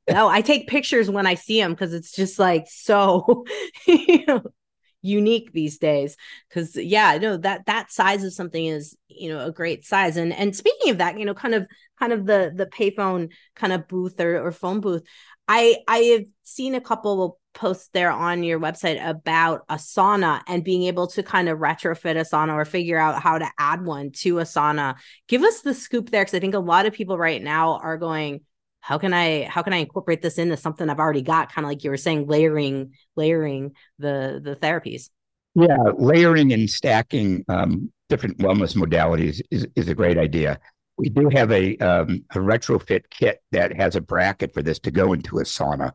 no, 0.09 0.27
I 0.27 0.41
take 0.41 0.67
pictures 0.67 1.09
when 1.09 1.25
I 1.25 1.35
see 1.35 1.59
them 1.59 1.71
because 1.71 1.93
it's 1.93 2.11
just 2.11 2.37
like 2.37 2.67
so 2.69 3.45
unique 5.01 5.51
these 5.53 5.77
days. 5.77 6.17
Because 6.49 6.75
yeah, 6.75 7.17
no, 7.17 7.37
that 7.37 7.65
that 7.65 7.91
size 7.91 8.23
of 8.23 8.33
something 8.33 8.65
is 8.65 8.95
you 9.07 9.29
know 9.29 9.45
a 9.45 9.51
great 9.51 9.85
size. 9.85 10.17
And 10.17 10.33
and 10.33 10.55
speaking 10.55 10.91
of 10.91 10.97
that, 10.99 11.17
you 11.17 11.25
know, 11.25 11.33
kind 11.33 11.55
of 11.55 11.67
kind 11.99 12.13
of 12.13 12.25
the 12.25 12.51
the 12.55 12.65
payphone 12.65 13.31
kind 13.55 13.73
of 13.73 13.87
booth 13.87 14.19
or, 14.19 14.45
or 14.45 14.51
phone 14.51 14.81
booth. 14.81 15.03
I 15.47 15.77
I 15.87 15.97
have 15.97 16.25
seen 16.43 16.75
a 16.75 16.81
couple 16.81 17.39
posts 17.53 17.89
there 17.93 18.11
on 18.11 18.43
your 18.43 18.59
website 18.59 19.03
about 19.07 19.61
a 19.69 19.75
sauna 19.75 20.41
and 20.47 20.63
being 20.63 20.83
able 20.83 21.07
to 21.07 21.23
kind 21.23 21.49
of 21.49 21.59
retrofit 21.59 22.19
a 22.19 22.25
sauna 22.25 22.53
or 22.53 22.65
figure 22.65 22.97
out 22.97 23.21
how 23.21 23.37
to 23.37 23.49
add 23.57 23.85
one 23.85 24.11
to 24.11 24.39
a 24.39 24.43
sauna. 24.43 24.95
Give 25.27 25.43
us 25.43 25.61
the 25.61 25.73
scoop 25.73 26.09
there 26.09 26.23
because 26.23 26.35
I 26.35 26.39
think 26.39 26.53
a 26.53 26.59
lot 26.59 26.85
of 26.85 26.93
people 26.93 27.17
right 27.17 27.41
now 27.41 27.77
are 27.77 27.97
going, 27.97 28.41
how 28.85 28.99
can 28.99 29.13
i 29.13 29.43
how 29.45 29.63
can 29.63 29.73
i 29.73 29.77
incorporate 29.77 30.21
this 30.21 30.37
into 30.37 30.55
something 30.55 30.89
i've 30.89 30.99
already 30.99 31.23
got 31.23 31.51
kind 31.51 31.65
of 31.65 31.69
like 31.69 31.83
you 31.83 31.89
were 31.89 31.97
saying 31.97 32.27
layering 32.27 32.93
layering 33.15 33.71
the 33.97 34.39
the 34.43 34.55
therapies 34.55 35.09
yeah 35.55 35.77
layering 35.97 36.53
and 36.53 36.69
stacking 36.69 37.43
um, 37.49 37.91
different 38.09 38.37
wellness 38.37 38.75
modalities 38.75 39.41
is, 39.49 39.67
is 39.75 39.87
a 39.89 39.95
great 39.95 40.19
idea 40.19 40.59
we 40.97 41.09
do 41.09 41.29
have 41.29 41.51
a 41.51 41.75
um, 41.79 42.23
a 42.31 42.37
retrofit 42.37 43.03
kit 43.09 43.41
that 43.51 43.75
has 43.75 43.95
a 43.95 44.01
bracket 44.01 44.53
for 44.53 44.61
this 44.61 44.79
to 44.79 44.91
go 44.91 45.11
into 45.11 45.39
a 45.39 45.43
sauna. 45.43 45.91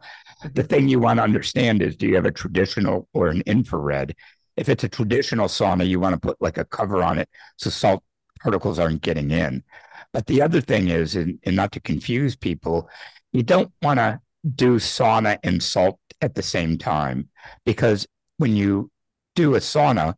The 0.52 0.62
thing 0.62 0.88
you 0.88 0.98
want 0.98 1.20
to 1.20 1.22
understand 1.22 1.80
is 1.80 1.96
do 1.96 2.06
you 2.06 2.16
have 2.16 2.26
a 2.26 2.30
traditional 2.30 3.08
or 3.14 3.28
an 3.28 3.42
infrared? 3.46 4.14
If 4.58 4.68
it's 4.68 4.84
a 4.84 4.90
traditional 4.90 5.48
sauna, 5.48 5.88
you 5.88 6.00
want 6.00 6.14
to 6.14 6.20
put 6.20 6.36
like 6.42 6.58
a 6.58 6.66
cover 6.66 7.02
on 7.02 7.18
it 7.18 7.30
so 7.56 7.70
salt 7.70 8.04
particles 8.42 8.78
aren't 8.78 9.00
getting 9.00 9.30
in. 9.30 9.62
But 10.12 10.26
the 10.26 10.42
other 10.42 10.60
thing 10.60 10.88
is, 10.88 11.14
and, 11.16 11.38
and 11.44 11.56
not 11.56 11.72
to 11.72 11.80
confuse 11.80 12.36
people, 12.36 12.88
you 13.32 13.42
don't 13.42 13.72
want 13.82 13.98
to 13.98 14.20
do 14.54 14.76
sauna 14.76 15.38
and 15.42 15.62
salt 15.62 15.98
at 16.20 16.34
the 16.34 16.42
same 16.42 16.78
time 16.78 17.28
because 17.64 18.06
when 18.38 18.56
you 18.56 18.90
do 19.36 19.54
a 19.54 19.58
sauna, 19.58 20.14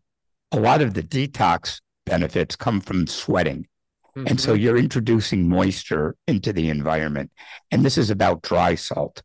a 0.52 0.60
lot 0.60 0.80
of 0.80 0.94
the 0.94 1.02
detox 1.02 1.80
benefits 2.06 2.56
come 2.56 2.80
from 2.80 3.06
sweating. 3.06 3.66
Mm-hmm. 4.16 4.28
And 4.28 4.40
so 4.40 4.52
mm-hmm. 4.52 4.62
you're 4.62 4.76
introducing 4.76 5.48
moisture 5.48 6.16
into 6.26 6.52
the 6.52 6.68
environment. 6.68 7.30
And 7.70 7.84
this 7.84 7.98
is 7.98 8.10
about 8.10 8.42
dry 8.42 8.74
salt. 8.74 9.22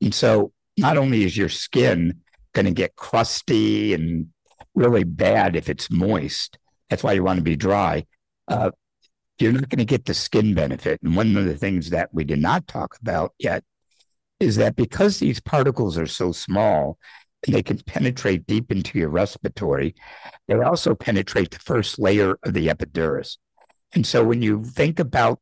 And 0.00 0.14
so 0.14 0.52
not 0.76 0.96
only 0.96 1.24
is 1.24 1.36
your 1.36 1.48
skin 1.48 2.20
going 2.52 2.66
to 2.66 2.72
get 2.72 2.96
crusty 2.96 3.94
and 3.94 4.28
really 4.74 5.04
bad 5.04 5.56
if 5.56 5.68
it's 5.68 5.90
moist, 5.90 6.58
that's 6.90 7.02
why 7.02 7.12
you 7.12 7.22
want 7.22 7.38
to 7.38 7.44
be 7.44 7.56
dry. 7.56 8.06
Uh, 8.48 8.70
you're 9.38 9.52
not 9.52 9.68
going 9.68 9.78
to 9.78 9.84
get 9.84 10.04
the 10.04 10.14
skin 10.14 10.54
benefit. 10.54 11.00
And 11.02 11.16
one 11.16 11.36
of 11.36 11.44
the 11.44 11.56
things 11.56 11.90
that 11.90 12.10
we 12.12 12.24
did 12.24 12.40
not 12.40 12.66
talk 12.66 12.96
about 13.00 13.32
yet 13.38 13.64
is 14.40 14.56
that 14.56 14.76
because 14.76 15.18
these 15.18 15.40
particles 15.40 15.98
are 15.98 16.06
so 16.06 16.32
small 16.32 16.98
and 17.46 17.54
they 17.54 17.62
can 17.62 17.78
penetrate 17.78 18.46
deep 18.46 18.70
into 18.70 18.98
your 18.98 19.08
respiratory, 19.08 19.94
they 20.48 20.54
also 20.54 20.94
penetrate 20.94 21.50
the 21.50 21.58
first 21.58 21.98
layer 21.98 22.38
of 22.42 22.54
the 22.54 22.70
epidermis. 22.70 23.38
And 23.94 24.06
so 24.06 24.24
when 24.24 24.42
you 24.42 24.64
think 24.64 24.98
about 24.98 25.40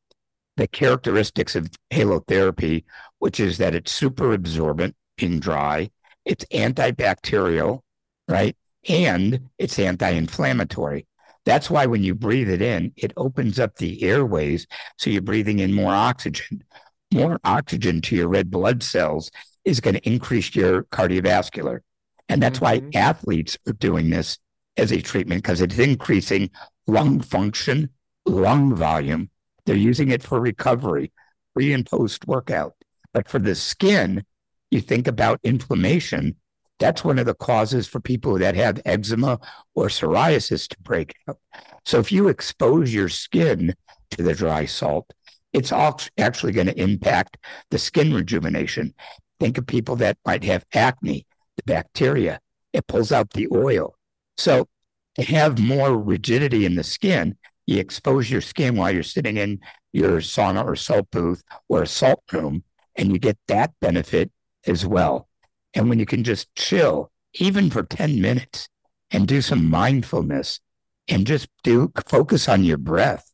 the 0.56 0.66
characteristics 0.66 1.56
of 1.56 1.70
halotherapy, 1.90 2.84
which 3.18 3.40
is 3.40 3.58
that 3.58 3.74
it's 3.74 3.92
super 3.92 4.32
absorbent 4.32 4.94
in 5.18 5.40
dry, 5.40 5.90
it's 6.24 6.44
antibacterial, 6.52 7.80
right? 8.28 8.56
And 8.88 9.48
it's 9.58 9.78
anti 9.78 10.10
inflammatory. 10.10 11.06
That's 11.44 11.70
why 11.70 11.86
when 11.86 12.02
you 12.02 12.14
breathe 12.14 12.48
it 12.48 12.62
in, 12.62 12.92
it 12.96 13.12
opens 13.16 13.58
up 13.58 13.76
the 13.76 14.02
airways. 14.02 14.66
So 14.98 15.10
you're 15.10 15.22
breathing 15.22 15.58
in 15.58 15.72
more 15.72 15.92
oxygen. 15.92 16.64
More 17.12 17.38
oxygen 17.44 18.00
to 18.02 18.16
your 18.16 18.28
red 18.28 18.50
blood 18.50 18.82
cells 18.82 19.30
is 19.64 19.80
going 19.80 19.94
to 19.94 20.08
increase 20.08 20.54
your 20.54 20.84
cardiovascular. 20.84 21.80
And 22.28 22.42
that's 22.42 22.58
mm-hmm. 22.60 22.88
why 22.90 22.98
athletes 22.98 23.58
are 23.66 23.74
doing 23.74 24.10
this 24.10 24.38
as 24.76 24.92
a 24.92 25.02
treatment 25.02 25.42
because 25.42 25.60
it's 25.60 25.78
increasing 25.78 26.50
lung 26.86 27.20
function, 27.20 27.90
lung 28.24 28.74
volume. 28.74 29.30
They're 29.66 29.76
using 29.76 30.10
it 30.10 30.22
for 30.22 30.40
recovery, 30.40 31.12
pre 31.54 31.72
and 31.72 31.84
post 31.84 32.26
workout. 32.26 32.74
But 33.12 33.28
for 33.28 33.38
the 33.38 33.54
skin, 33.54 34.24
you 34.70 34.80
think 34.80 35.06
about 35.06 35.40
inflammation. 35.44 36.36
That's 36.82 37.04
one 37.04 37.20
of 37.20 37.26
the 37.26 37.34
causes 37.34 37.86
for 37.86 38.00
people 38.00 38.36
that 38.40 38.56
have 38.56 38.82
eczema 38.84 39.38
or 39.76 39.86
psoriasis 39.86 40.66
to 40.66 40.76
break 40.80 41.14
out. 41.28 41.38
So 41.86 42.00
if 42.00 42.10
you 42.10 42.26
expose 42.26 42.92
your 42.92 43.08
skin 43.08 43.74
to 44.10 44.22
the 44.24 44.34
dry 44.34 44.66
salt, 44.66 45.12
it's 45.52 45.70
actually 45.70 46.52
going 46.52 46.66
to 46.66 46.80
impact 46.80 47.38
the 47.70 47.78
skin 47.78 48.12
rejuvenation. 48.12 48.94
Think 49.38 49.58
of 49.58 49.66
people 49.66 49.94
that 49.96 50.18
might 50.26 50.42
have 50.42 50.64
acne, 50.74 51.24
the 51.56 51.62
bacteria, 51.66 52.40
it 52.72 52.88
pulls 52.88 53.12
out 53.12 53.30
the 53.30 53.46
oil. 53.52 53.94
So 54.36 54.66
to 55.14 55.22
have 55.22 55.60
more 55.60 55.96
rigidity 55.96 56.66
in 56.66 56.74
the 56.74 56.82
skin, 56.82 57.36
you 57.64 57.78
expose 57.78 58.28
your 58.28 58.40
skin 58.40 58.74
while 58.74 58.90
you're 58.90 59.04
sitting 59.04 59.36
in 59.36 59.60
your 59.92 60.18
sauna 60.20 60.64
or 60.64 60.74
salt 60.74 61.08
booth 61.12 61.44
or 61.68 61.82
a 61.82 61.86
salt 61.86 62.24
room, 62.32 62.64
and 62.96 63.12
you 63.12 63.20
get 63.20 63.38
that 63.46 63.70
benefit 63.80 64.32
as 64.66 64.84
well. 64.84 65.28
And 65.74 65.88
when 65.88 65.98
you 65.98 66.06
can 66.06 66.24
just 66.24 66.54
chill, 66.54 67.10
even 67.34 67.70
for 67.70 67.82
10 67.82 68.20
minutes, 68.20 68.68
and 69.12 69.28
do 69.28 69.42
some 69.42 69.68
mindfulness 69.68 70.60
and 71.08 71.26
just 71.26 71.48
do 71.62 71.92
focus 72.06 72.48
on 72.48 72.64
your 72.64 72.78
breath, 72.78 73.30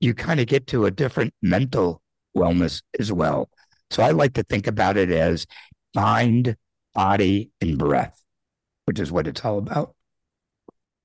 you 0.00 0.14
kind 0.14 0.40
of 0.40 0.46
get 0.46 0.66
to 0.68 0.86
a 0.86 0.90
different 0.90 1.34
mental 1.42 2.00
wellness 2.36 2.82
as 2.98 3.12
well. 3.12 3.48
So 3.90 4.02
I 4.02 4.12
like 4.12 4.34
to 4.34 4.44
think 4.44 4.66
about 4.66 4.96
it 4.96 5.10
as 5.10 5.46
mind, 5.94 6.56
body, 6.94 7.50
and 7.60 7.76
breath, 7.76 8.22
which 8.84 9.00
is 9.00 9.10
what 9.10 9.26
it's 9.26 9.44
all 9.44 9.58
about. 9.58 9.94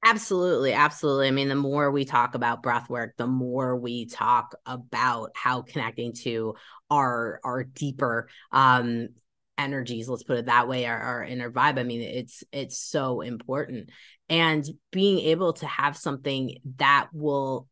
Absolutely, 0.05 0.73
absolutely. 0.73 1.29
I 1.29 1.31
mean, 1.31 1.47
the 1.47 1.55
more 1.55 1.89
we 1.89 2.03
talk 2.03 2.36
about 2.36 2.62
breath 2.62 2.89
work, 2.89 3.15
the 3.15 3.25
more 3.25 3.77
we 3.77 4.05
talk 4.05 4.53
about 4.65 5.31
how 5.33 5.62
connecting 5.62 6.12
to 6.23 6.55
our 6.91 7.39
our 7.43 7.63
deeper 7.63 8.27
um 8.51 9.07
energies, 9.63 10.10
let's 10.10 10.23
put 10.23 10.38
it 10.38 10.45
that 10.45 10.67
way, 10.67 10.86
our, 10.86 10.97
our 10.97 11.23
inner 11.23 11.49
vibe. 11.49 11.80
I 11.80 11.84
mean, 11.84 12.02
it's 12.02 12.43
it's 12.52 12.78
so 12.78 13.21
important. 13.21 13.89
And 14.30 14.65
being 14.91 15.19
able 15.19 15.54
to 15.54 15.67
have 15.67 15.97
something 15.97 16.58
that 16.78 17.08
will 17.13 17.67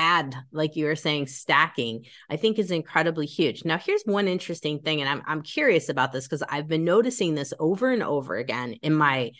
add 0.00 0.34
like 0.50 0.76
you 0.76 0.86
were 0.86 0.96
saying 0.96 1.26
stacking 1.26 2.06
i 2.30 2.36
think 2.36 2.58
is 2.58 2.70
incredibly 2.70 3.26
huge 3.26 3.66
now 3.66 3.76
here's 3.76 4.02
one 4.06 4.28
interesting 4.28 4.78
thing 4.78 5.02
and 5.02 5.10
i'm, 5.10 5.22
I'm 5.26 5.42
curious 5.42 5.90
about 5.90 6.10
this 6.10 6.26
because 6.26 6.42
i've 6.48 6.68
been 6.68 6.84
noticing 6.84 7.34
this 7.34 7.52
over 7.58 7.92
and 7.92 8.02
over 8.02 8.36
again 8.36 8.76
in 8.80 8.94
my 8.94 9.32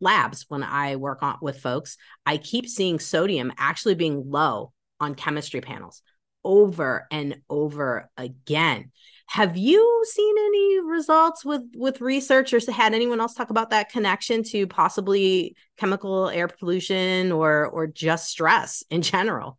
labs 0.00 0.44
when 0.46 0.62
i 0.62 0.94
work 0.94 1.24
on 1.24 1.38
with 1.42 1.58
folks 1.58 1.96
i 2.24 2.36
keep 2.36 2.68
seeing 2.68 3.00
sodium 3.00 3.52
actually 3.58 3.96
being 3.96 4.22
low 4.30 4.72
on 5.00 5.16
chemistry 5.16 5.60
panels 5.60 6.00
over 6.44 7.08
and 7.10 7.40
over 7.50 8.08
again 8.16 8.92
have 9.26 9.56
you 9.56 10.04
seen 10.06 10.34
any 10.38 10.80
results 10.80 11.44
with 11.44 11.62
with 11.76 12.00
researchers 12.00 12.68
had 12.68 12.94
anyone 12.94 13.20
else 13.20 13.34
talk 13.34 13.50
about 13.50 13.70
that 13.70 13.90
connection 13.90 14.42
to 14.42 14.66
possibly 14.66 15.56
chemical 15.78 16.28
air 16.28 16.48
pollution 16.48 17.32
or 17.32 17.66
or 17.66 17.86
just 17.86 18.28
stress 18.28 18.84
in 18.90 19.02
general 19.02 19.58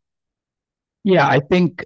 yeah, 1.05 1.27
I 1.27 1.39
think, 1.39 1.85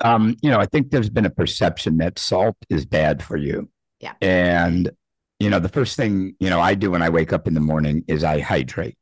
um, 0.00 0.34
you 0.40 0.50
know, 0.50 0.58
I 0.58 0.64
think 0.64 0.90
there's 0.90 1.10
been 1.10 1.26
a 1.26 1.30
perception 1.30 1.98
that 1.98 2.18
salt 2.18 2.56
is 2.70 2.86
bad 2.86 3.22
for 3.22 3.36
you. 3.36 3.68
Yeah. 4.00 4.14
And, 4.22 4.90
you 5.38 5.50
know, 5.50 5.60
the 5.60 5.68
first 5.68 5.94
thing, 5.94 6.36
you 6.40 6.48
know, 6.48 6.58
I 6.58 6.74
do 6.74 6.90
when 6.90 7.02
I 7.02 7.10
wake 7.10 7.34
up 7.34 7.46
in 7.46 7.52
the 7.52 7.60
morning 7.60 8.02
is 8.08 8.24
I 8.24 8.40
hydrate. 8.40 8.96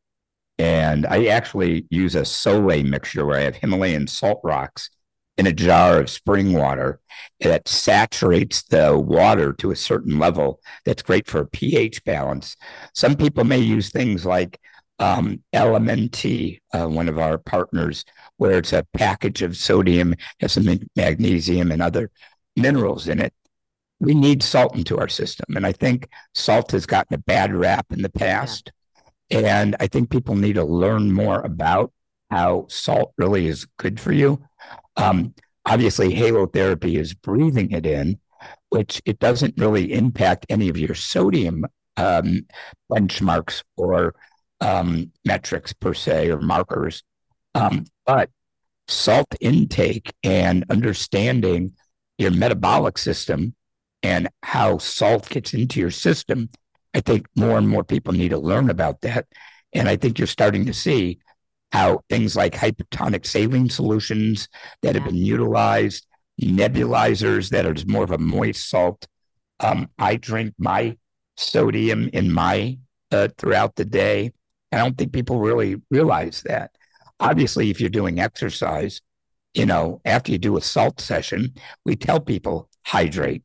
And 0.58 1.06
I 1.06 1.26
actually 1.26 1.86
use 1.88 2.16
a 2.16 2.24
Sole 2.24 2.82
mixture 2.82 3.24
where 3.24 3.38
I 3.38 3.44
have 3.44 3.54
Himalayan 3.54 4.08
salt 4.08 4.40
rocks 4.42 4.90
in 5.38 5.46
a 5.46 5.52
jar 5.52 6.00
of 6.00 6.10
spring 6.10 6.52
water 6.52 7.00
that 7.40 7.68
saturates 7.68 8.64
the 8.64 8.98
water 8.98 9.52
to 9.54 9.70
a 9.70 9.76
certain 9.76 10.18
level. 10.18 10.60
That's 10.84 11.02
great 11.02 11.28
for 11.28 11.40
a 11.40 11.46
pH 11.46 12.04
balance. 12.04 12.56
Some 12.92 13.16
people 13.16 13.44
may 13.44 13.58
use 13.58 13.90
things 13.90 14.26
like 14.26 14.60
um, 14.98 15.42
LMNT, 15.54 16.58
uh, 16.74 16.88
one 16.88 17.08
of 17.08 17.18
our 17.18 17.38
partners, 17.38 18.04
where 18.36 18.58
it's 18.58 18.72
a 18.72 18.86
package 18.94 19.42
of 19.42 19.56
sodium, 19.56 20.16
has 20.40 20.52
some 20.52 20.66
magnesium 20.96 21.70
and 21.70 21.80
other 21.80 22.10
minerals 22.56 23.06
in 23.06 23.20
it. 23.20 23.32
We 24.00 24.14
need 24.14 24.42
salt 24.42 24.76
into 24.76 24.98
our 24.98 25.08
system. 25.08 25.56
And 25.56 25.64
I 25.64 25.72
think 25.72 26.08
salt 26.34 26.72
has 26.72 26.84
gotten 26.86 27.14
a 27.14 27.18
bad 27.18 27.54
rap 27.54 27.86
in 27.90 28.02
the 28.02 28.10
past. 28.10 28.72
Yeah. 29.30 29.60
And 29.60 29.76
I 29.78 29.86
think 29.86 30.10
people 30.10 30.34
need 30.34 30.54
to 30.54 30.64
learn 30.64 31.12
more 31.12 31.40
about 31.40 31.92
how 32.30 32.66
salt 32.68 33.12
really 33.16 33.46
is 33.46 33.66
good 33.78 34.00
for 34.00 34.12
you. 34.12 34.42
Um, 34.96 35.34
obviously, 35.64 36.14
halotherapy 36.14 36.98
is 36.98 37.14
breathing 37.14 37.70
it 37.72 37.86
in, 37.86 38.18
which 38.70 39.00
it 39.04 39.18
doesn't 39.18 39.58
really 39.58 39.92
impact 39.92 40.46
any 40.48 40.68
of 40.68 40.76
your 40.76 40.94
sodium 40.94 41.64
um, 41.96 42.46
benchmarks 42.90 43.62
or 43.76 44.14
um, 44.60 45.12
metrics 45.24 45.72
per 45.72 45.94
se 45.94 46.30
or 46.30 46.40
markers. 46.40 47.02
Um, 47.54 47.86
but 48.06 48.30
salt 48.88 49.34
intake 49.40 50.12
and 50.22 50.64
understanding 50.70 51.72
your 52.16 52.30
metabolic 52.30 52.98
system 52.98 53.54
and 54.02 54.28
how 54.42 54.78
salt 54.78 55.28
gets 55.28 55.54
into 55.54 55.80
your 55.80 55.90
system, 55.90 56.48
I 56.94 57.00
think 57.00 57.26
more 57.36 57.58
and 57.58 57.68
more 57.68 57.84
people 57.84 58.12
need 58.12 58.30
to 58.30 58.38
learn 58.38 58.70
about 58.70 59.00
that. 59.02 59.26
And 59.72 59.88
I 59.88 59.96
think 59.96 60.18
you're 60.18 60.26
starting 60.26 60.66
to 60.66 60.74
see 60.74 61.18
how 61.72 62.02
things 62.08 62.36
like 62.36 62.54
hypertonic 62.54 63.26
saline 63.26 63.68
solutions 63.68 64.48
that 64.82 64.94
have 64.94 65.04
been 65.04 65.14
utilized, 65.14 66.06
nebulizers 66.40 67.50
that 67.50 67.66
are 67.66 67.74
more 67.86 68.04
of 68.04 68.10
a 68.10 68.18
moist 68.18 68.68
salt. 68.68 69.06
Um, 69.60 69.88
I 69.98 70.16
drink 70.16 70.54
my 70.58 70.96
sodium 71.36 72.08
in 72.12 72.32
my 72.32 72.78
uh, 73.10 73.28
throughout 73.38 73.76
the 73.76 73.84
day. 73.84 74.32
I 74.72 74.78
don't 74.78 74.96
think 74.96 75.12
people 75.12 75.40
really 75.40 75.76
realize 75.90 76.42
that. 76.42 76.70
Obviously, 77.20 77.70
if 77.70 77.80
you're 77.80 77.90
doing 77.90 78.20
exercise, 78.20 79.00
you 79.54 79.66
know, 79.66 80.00
after 80.04 80.30
you 80.30 80.38
do 80.38 80.56
a 80.56 80.60
salt 80.60 81.00
session, 81.00 81.54
we 81.84 81.96
tell 81.96 82.20
people 82.20 82.68
hydrate. 82.86 83.42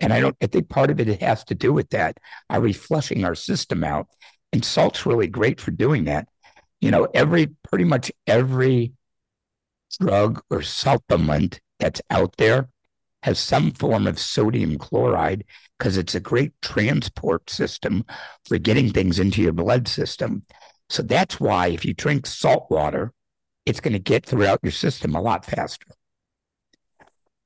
And 0.00 0.12
I 0.12 0.20
don't, 0.20 0.36
I 0.42 0.46
think 0.46 0.68
part 0.68 0.90
of 0.90 1.00
it 1.00 1.22
has 1.22 1.44
to 1.44 1.54
do 1.54 1.72
with 1.72 1.90
that. 1.90 2.18
Are 2.50 2.60
we 2.60 2.72
flushing 2.72 3.24
our 3.24 3.34
system 3.34 3.84
out? 3.84 4.08
And 4.52 4.64
salt's 4.64 5.06
really 5.06 5.28
great 5.28 5.60
for 5.60 5.70
doing 5.70 6.04
that. 6.04 6.28
You 6.80 6.90
know, 6.90 7.08
every, 7.14 7.48
pretty 7.68 7.84
much 7.84 8.12
every 8.26 8.92
drug 10.00 10.42
or 10.50 10.62
supplement 10.62 11.60
that's 11.78 12.02
out 12.10 12.36
there 12.36 12.68
has 13.22 13.38
some 13.38 13.70
form 13.72 14.06
of 14.06 14.18
sodium 14.18 14.76
chloride 14.76 15.44
because 15.78 15.96
it's 15.96 16.14
a 16.14 16.20
great 16.20 16.52
transport 16.60 17.48
system 17.48 18.04
for 18.46 18.58
getting 18.58 18.92
things 18.92 19.18
into 19.18 19.40
your 19.40 19.52
blood 19.52 19.88
system. 19.88 20.42
So 20.90 21.02
that's 21.02 21.40
why 21.40 21.68
if 21.68 21.84
you 21.84 21.94
drink 21.94 22.26
salt 22.26 22.66
water, 22.70 23.12
it's 23.64 23.80
going 23.80 23.94
to 23.94 23.98
get 23.98 24.26
throughout 24.26 24.60
your 24.62 24.72
system 24.72 25.14
a 25.14 25.22
lot 25.22 25.44
faster. 25.44 25.86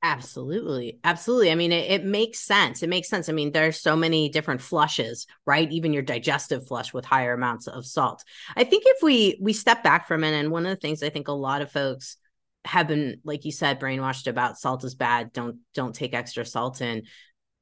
Absolutely. 0.02 1.00
Absolutely. 1.02 1.50
I 1.50 1.56
mean, 1.56 1.72
it, 1.72 1.90
it, 1.90 2.04
makes 2.04 2.38
sense. 2.38 2.84
It 2.84 2.88
makes 2.88 3.08
sense. 3.08 3.28
I 3.28 3.32
mean, 3.32 3.50
there's 3.50 3.80
so 3.80 3.96
many 3.96 4.28
different 4.28 4.60
flushes, 4.60 5.26
right? 5.44 5.70
Even 5.72 5.92
your 5.92 6.04
digestive 6.04 6.68
flush 6.68 6.94
with 6.94 7.04
higher 7.04 7.34
amounts 7.34 7.66
of 7.66 7.84
salt. 7.84 8.22
I 8.54 8.62
think 8.62 8.84
if 8.86 9.02
we 9.02 9.38
we 9.40 9.52
step 9.52 9.82
back 9.82 10.06
from 10.06 10.22
it, 10.22 10.34
and 10.34 10.52
one 10.52 10.66
of 10.66 10.70
the 10.70 10.76
things 10.76 11.02
I 11.02 11.10
think 11.10 11.26
a 11.26 11.32
lot 11.32 11.62
of 11.62 11.72
folks 11.72 12.16
have 12.64 12.86
been, 12.86 13.20
like 13.24 13.44
you 13.44 13.50
said, 13.50 13.80
brainwashed 13.80 14.28
about 14.28 14.58
salt 14.58 14.84
is 14.84 14.94
bad. 14.94 15.32
Don't 15.32 15.58
don't 15.74 15.94
take 15.94 16.14
extra 16.14 16.44
salt 16.44 16.80
in. 16.80 17.02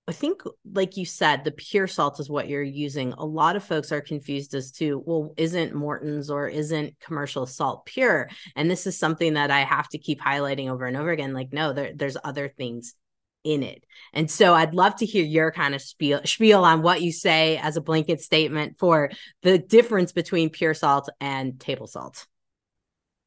I 0.09 0.13
think, 0.13 0.43
like 0.73 0.97
you 0.97 1.05
said, 1.05 1.43
the 1.43 1.51
pure 1.51 1.89
salt 1.89 2.21
is 2.21 2.31
what 2.31 2.49
you're 2.49 2.63
using. 2.63 3.13
A 3.15 3.27
lot 3.27 3.57
of 3.57 3.65
folks 3.65 3.91
are 3.91 4.01
confused 4.01 4.55
as 4.55 4.71
to, 4.73 5.03
well, 5.05 5.35
isn't 5.37 5.75
Morton's 5.75 6.31
or 6.31 6.47
isn't 6.47 7.01
commercial 7.01 7.45
salt 7.45 7.87
pure? 7.87 8.29
And 8.55 8.71
this 8.71 8.87
is 8.87 8.97
something 8.97 9.35
that 9.35 9.51
I 9.51 9.61
have 9.61 9.89
to 9.89 9.99
keep 9.99 10.21
highlighting 10.21 10.71
over 10.71 10.87
and 10.87 10.97
over 10.97 11.11
again. 11.11 11.33
Like, 11.33 11.53
no, 11.53 11.73
there, 11.73 11.91
there's 11.93 12.17
other 12.23 12.49
things 12.49 12.95
in 13.43 13.65
it. 13.65 13.85
And 14.13 14.31
so 14.31 14.55
I'd 14.55 14.75
love 14.75 14.95
to 14.97 15.07
hear 15.07 15.25
your 15.25 15.51
kind 15.51 15.75
of 15.75 15.83
spiel, 15.83 16.21
spiel 16.25 16.63
on 16.63 16.83
what 16.83 17.03
you 17.03 17.11
say 17.11 17.59
as 17.59 17.77
a 17.77 17.81
blanket 17.81 18.21
statement 18.21 18.79
for 18.79 19.11
the 19.43 19.59
difference 19.59 20.13
between 20.13 20.51
pure 20.51 20.75
salt 20.75 21.09
and 21.21 21.59
table 21.59 21.89
salt. 21.89 22.27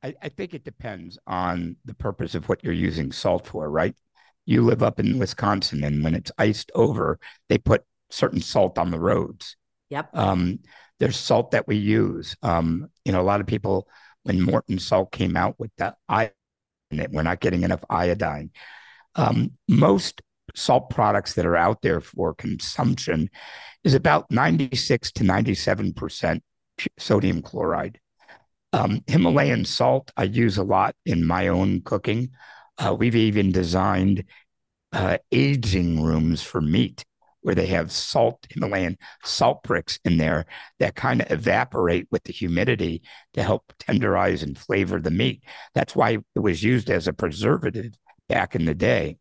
I, 0.02 0.16
I 0.22 0.30
think 0.30 0.54
it 0.54 0.64
depends 0.64 1.18
on 1.28 1.76
the 1.84 1.94
purpose 1.94 2.36
of 2.36 2.48
what 2.48 2.64
you're 2.64 2.72
using 2.72 3.12
salt 3.12 3.48
for, 3.48 3.70
right? 3.70 3.96
You 4.50 4.64
live 4.64 4.82
up 4.82 5.00
in 5.00 5.20
Wisconsin, 5.20 5.84
and 5.84 6.04
when 6.04 6.16
it's 6.16 6.32
iced 6.38 6.72
over, 6.74 7.20
they 7.50 7.58
put 7.58 7.84
certain 8.10 8.42
salt 8.42 8.78
on 8.78 8.90
the 8.90 9.00
roads. 9.00 9.56
Yep. 9.90 10.10
Um, 10.16 10.60
there's 11.00 11.18
salt 11.18 11.52
that 11.52 11.68
we 11.68 11.78
use. 11.78 12.36
Um, 12.42 12.90
you 13.06 13.12
know, 13.12 13.22
a 13.22 13.24
lot 13.24 13.42
of 13.42 13.48
people 13.48 13.88
when 14.24 14.42
Morton 14.42 14.80
salt 14.80 15.12
came 15.12 15.38
out 15.38 15.60
with 15.60 15.72
that 15.78 15.98
iodine, 16.10 16.34
we're 17.12 17.24
not 17.24 17.40
getting 17.40 17.64
enough 17.64 17.84
iodine. 17.90 18.52
Um, 19.16 19.52
most 19.68 20.22
salt 20.56 20.90
products 20.90 21.34
that 21.34 21.46
are 21.46 21.56
out 21.56 21.82
there 21.82 22.02
for 22.02 22.34
consumption 22.34 23.30
is 23.84 23.94
about 23.94 24.32
96 24.32 25.12
to 25.14 25.24
97 25.24 25.94
percent 25.94 26.44
sodium 26.98 27.42
chloride. 27.42 28.00
Um, 28.74 29.04
Himalayan 29.08 29.66
salt 29.66 30.12
I 30.18 30.24
use 30.24 30.58
a 30.58 30.64
lot 30.64 30.96
in 31.06 31.26
my 31.26 31.48
own 31.48 31.82
cooking. 31.82 32.32
Uh, 32.80 32.94
we've 32.94 33.16
even 33.16 33.52
designed 33.52 34.24
uh, 34.94 35.18
aging 35.32 36.02
rooms 36.02 36.42
for 36.42 36.62
meat 36.62 37.04
where 37.42 37.56
they 37.56 37.68
have 37.68 37.92
salt, 37.92 38.46
Himalayan 38.50 38.98
salt 39.24 39.64
bricks 39.64 40.00
in 40.04 40.18
there 40.18 40.46
that 40.80 40.96
kind 40.96 41.22
of 41.22 41.32
evaporate 41.32 42.08
with 42.12 42.24
the 42.24 42.34
humidity 42.34 43.02
to 43.34 43.44
help 43.44 43.74
tenderize 43.80 44.44
and 44.44 44.58
flavor 44.58 45.00
the 45.00 45.12
meat. 45.12 45.44
That's 45.74 45.96
why 45.96 46.18
it 46.36 46.40
was 46.40 46.64
used 46.64 46.90
as 46.90 47.08
a 47.08 47.14
preservative 47.14 47.94
back 48.28 48.56
in 48.56 48.66
the 48.66 48.76
day. 48.76 49.18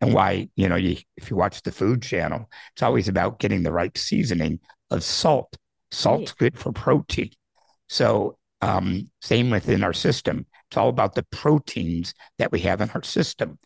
And 0.00 0.14
why, 0.14 0.48
you 0.54 0.68
know, 0.68 0.76
you, 0.76 0.96
if 1.16 1.28
you 1.28 1.36
watch 1.36 1.62
the 1.62 1.72
food 1.72 2.02
channel, 2.02 2.48
it's 2.72 2.82
always 2.82 3.08
about 3.08 3.40
getting 3.40 3.64
the 3.64 3.72
right 3.72 3.96
seasoning 3.98 4.60
of 4.90 5.02
salt. 5.02 5.56
Salt's 5.90 6.32
good 6.32 6.56
for 6.56 6.72
protein. 6.72 7.30
So, 7.88 8.38
um, 8.60 9.10
same 9.22 9.50
within 9.50 9.82
our 9.82 9.92
system. 9.92 10.46
It's 10.68 10.76
all 10.76 10.88
about 10.88 11.14
the 11.14 11.24
proteins 11.24 12.14
that 12.38 12.52
we 12.52 12.60
have 12.60 12.80
in 12.80 12.90
our 12.90 13.02
system. 13.02 13.58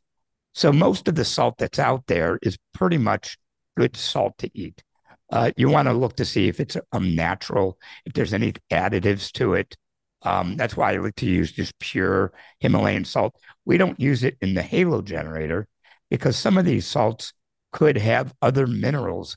So 0.54 0.72
most 0.72 1.08
of 1.08 1.14
the 1.14 1.24
salt 1.24 1.58
that's 1.58 1.78
out 1.78 2.06
there 2.06 2.38
is 2.42 2.58
pretty 2.74 2.98
much 2.98 3.38
good 3.76 3.96
salt 3.96 4.36
to 4.38 4.50
eat. 4.54 4.82
Uh, 5.30 5.50
you 5.56 5.68
want 5.68 5.88
to 5.88 5.94
look 5.94 6.16
to 6.16 6.24
see 6.24 6.48
if 6.48 6.60
it's 6.60 6.76
um, 6.92 7.14
natural, 7.14 7.78
if 8.04 8.12
there's 8.12 8.34
any 8.34 8.52
additives 8.70 9.32
to 9.32 9.54
it. 9.54 9.76
Um, 10.22 10.56
that's 10.56 10.76
why 10.76 10.92
I 10.92 10.96
like 10.98 11.16
to 11.16 11.26
use 11.26 11.50
just 11.50 11.76
pure 11.78 12.32
Himalayan 12.60 13.04
salt. 13.04 13.34
We 13.64 13.78
don't 13.78 13.98
use 13.98 14.22
it 14.22 14.36
in 14.40 14.54
the 14.54 14.62
halo 14.62 15.02
generator 15.02 15.66
because 16.10 16.36
some 16.36 16.58
of 16.58 16.64
these 16.64 16.86
salts 16.86 17.32
could 17.72 17.96
have 17.96 18.34
other 18.42 18.66
minerals 18.66 19.36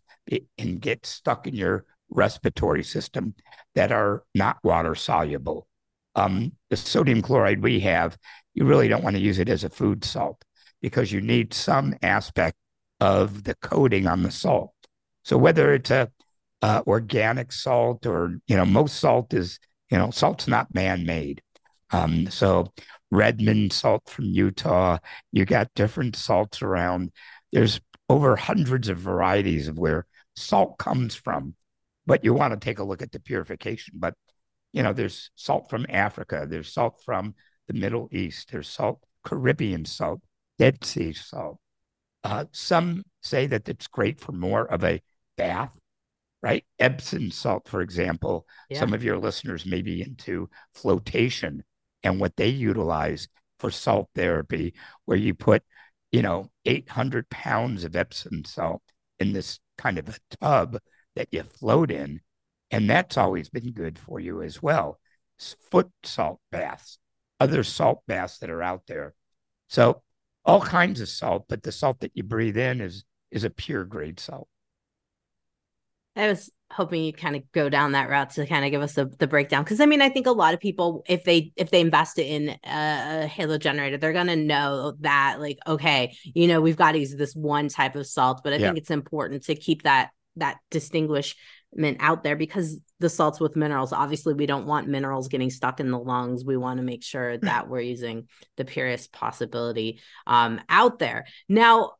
and 0.57 0.81
get 0.81 1.05
stuck 1.05 1.47
in 1.47 1.55
your 1.55 1.85
respiratory 2.09 2.83
system 2.83 3.33
that 3.73 3.91
are 3.91 4.23
not 4.35 4.57
water 4.63 4.93
soluble 4.93 5.67
um, 6.15 6.53
the 6.69 6.77
sodium 6.77 7.21
chloride 7.21 7.61
we 7.61 7.79
have, 7.81 8.17
you 8.53 8.65
really 8.65 8.87
don't 8.87 9.03
want 9.03 9.15
to 9.15 9.21
use 9.21 9.39
it 9.39 9.49
as 9.49 9.63
a 9.63 9.69
food 9.69 10.03
salt 10.03 10.43
because 10.81 11.11
you 11.11 11.21
need 11.21 11.53
some 11.53 11.95
aspect 12.01 12.57
of 12.99 13.43
the 13.43 13.55
coating 13.55 14.07
on 14.07 14.23
the 14.23 14.31
salt. 14.31 14.71
So 15.23 15.37
whether 15.37 15.73
it's 15.73 15.91
a 15.91 16.09
uh, 16.61 16.81
organic 16.87 17.51
salt 17.51 18.05
or 18.05 18.39
you 18.47 18.55
know 18.55 18.65
most 18.65 18.99
salt 18.99 19.33
is 19.33 19.59
you 19.91 19.97
know 19.97 20.09
salt's 20.11 20.47
not 20.47 20.73
man-made. 20.73 21.41
Um, 21.91 22.29
so 22.29 22.73
Redmond 23.11 23.71
salt 23.71 24.09
from 24.09 24.25
Utah, 24.25 24.97
you 25.31 25.45
got 25.45 25.73
different 25.75 26.15
salts 26.15 26.61
around. 26.61 27.11
There's 27.51 27.79
over 28.09 28.35
hundreds 28.35 28.89
of 28.89 28.97
varieties 28.97 29.67
of 29.67 29.77
where 29.77 30.05
salt 30.35 30.77
comes 30.77 31.15
from, 31.15 31.55
but 32.05 32.23
you 32.23 32.33
want 32.33 32.53
to 32.53 32.59
take 32.59 32.79
a 32.79 32.83
look 32.83 33.01
at 33.01 33.11
the 33.11 33.19
purification. 33.19 33.95
But 33.97 34.15
you 34.75 34.83
know, 34.83 34.91
there's 34.91 35.31
salt 35.35 35.69
from 35.69 35.85
Africa, 35.87 36.45
there's 36.47 36.71
salt 36.71 37.01
from 37.05 37.33
the 37.69 37.73
Middle 37.73 38.09
East, 38.11 38.51
there's 38.51 38.67
salt, 38.67 39.01
Caribbean 39.23 39.85
salt, 39.85 40.19
Dead 40.59 40.83
Sea 40.83 41.13
salt. 41.13 41.59
Uh, 42.25 42.43
some 42.51 43.03
say 43.23 43.47
that 43.47 43.69
it's 43.69 43.87
great 43.87 44.19
for 44.19 44.33
more 44.33 44.65
of 44.65 44.83
a 44.83 45.01
bath, 45.37 45.71
right? 46.43 46.65
Epsom 46.77 47.31
salt, 47.31 47.69
for 47.69 47.81
example. 47.81 48.45
Yeah. 48.69 48.81
Some 48.81 48.93
of 48.93 49.01
your 49.01 49.17
listeners 49.17 49.65
may 49.65 49.81
be 49.81 50.01
into 50.01 50.49
flotation 50.73 51.63
and 52.03 52.19
what 52.19 52.35
they 52.35 52.49
utilize 52.49 53.29
for 53.59 53.71
salt 53.71 54.09
therapy, 54.13 54.73
where 55.05 55.17
you 55.17 55.33
put, 55.33 55.63
you 56.11 56.21
know, 56.21 56.51
800 56.65 57.29
pounds 57.29 57.85
of 57.85 57.95
Epsom 57.95 58.43
salt 58.43 58.81
in 59.21 59.31
this 59.31 59.57
kind 59.77 59.97
of 59.97 60.09
a 60.09 60.35
tub 60.41 60.79
that 61.15 61.29
you 61.31 61.43
float 61.43 61.91
in 61.91 62.19
and 62.75 62.89
that's 62.89 63.17
always 63.17 63.49
been 63.49 63.71
good 63.71 63.97
for 63.97 64.19
you 64.19 64.41
as 64.41 64.61
well. 64.61 64.99
Foot 65.71 65.89
salt 66.03 66.39
baths, 66.51 66.99
other 67.39 67.63
salt 67.63 68.01
baths 68.07 68.39
that 68.39 68.49
are 68.49 68.61
out 68.61 68.83
there. 68.87 69.13
So 69.67 70.01
all 70.43 70.61
kinds 70.61 71.01
of 71.01 71.09
salt, 71.09 71.45
but 71.47 71.63
the 71.63 71.71
salt 71.71 72.01
that 72.01 72.11
you 72.15 72.23
breathe 72.23 72.57
in 72.57 72.81
is 72.81 73.05
is 73.31 73.43
a 73.43 73.49
pure 73.49 73.85
grade 73.85 74.19
salt. 74.19 74.47
I 76.15 76.27
was 76.27 76.49
hoping 76.71 77.03
you 77.03 77.13
kind 77.13 77.35
of 77.35 77.51
go 77.51 77.69
down 77.69 77.91
that 77.91 78.09
route 78.09 78.31
to 78.31 78.45
kind 78.45 78.65
of 78.65 78.71
give 78.71 78.81
us 78.81 78.93
the, 78.93 79.05
the 79.19 79.27
breakdown 79.27 79.63
because 79.63 79.79
I 79.79 79.85
mean 79.85 80.01
I 80.01 80.09
think 80.09 80.25
a 80.25 80.31
lot 80.31 80.53
of 80.53 80.59
people 80.59 81.03
if 81.07 81.23
they 81.23 81.53
if 81.55 81.69
they 81.69 81.79
invest 81.79 82.17
in 82.17 82.57
a, 82.63 83.27
halo 83.27 83.57
generator 83.57 83.97
they're 83.97 84.13
gonna 84.13 84.35
know 84.35 84.93
that 85.01 85.39
like 85.39 85.59
okay 85.67 86.15
you 86.23 86.47
know 86.47 86.61
we've 86.61 86.75
got 86.75 86.93
to 86.93 86.99
use 86.99 87.15
this 87.15 87.35
one 87.35 87.69
type 87.69 87.95
of 87.95 88.07
salt 88.07 88.41
but 88.43 88.51
I 88.51 88.57
yeah. 88.57 88.67
think 88.67 88.79
it's 88.79 88.89
important 88.91 89.43
to 89.43 89.55
keep 89.55 89.83
that 89.83 90.09
that 90.37 90.57
distinguish 90.71 91.35
out 91.99 92.23
there 92.23 92.35
because 92.35 92.79
the 92.99 93.09
salts 93.09 93.39
with 93.39 93.57
minerals 93.57 93.91
obviously 93.91 94.33
we 94.33 94.45
don't 94.45 94.65
want 94.65 94.87
minerals 94.87 95.27
getting 95.27 95.49
stuck 95.49 95.79
in 95.79 95.91
the 95.91 95.99
lungs 95.99 96.45
we 96.45 96.55
want 96.55 96.77
to 96.77 96.83
make 96.83 97.03
sure 97.03 97.37
that 97.37 97.67
we're 97.67 97.81
using 97.81 98.27
the 98.55 98.63
purest 98.63 99.11
possibility 99.11 99.99
um, 100.25 100.61
out 100.69 100.99
there 100.99 101.25
now 101.49 101.91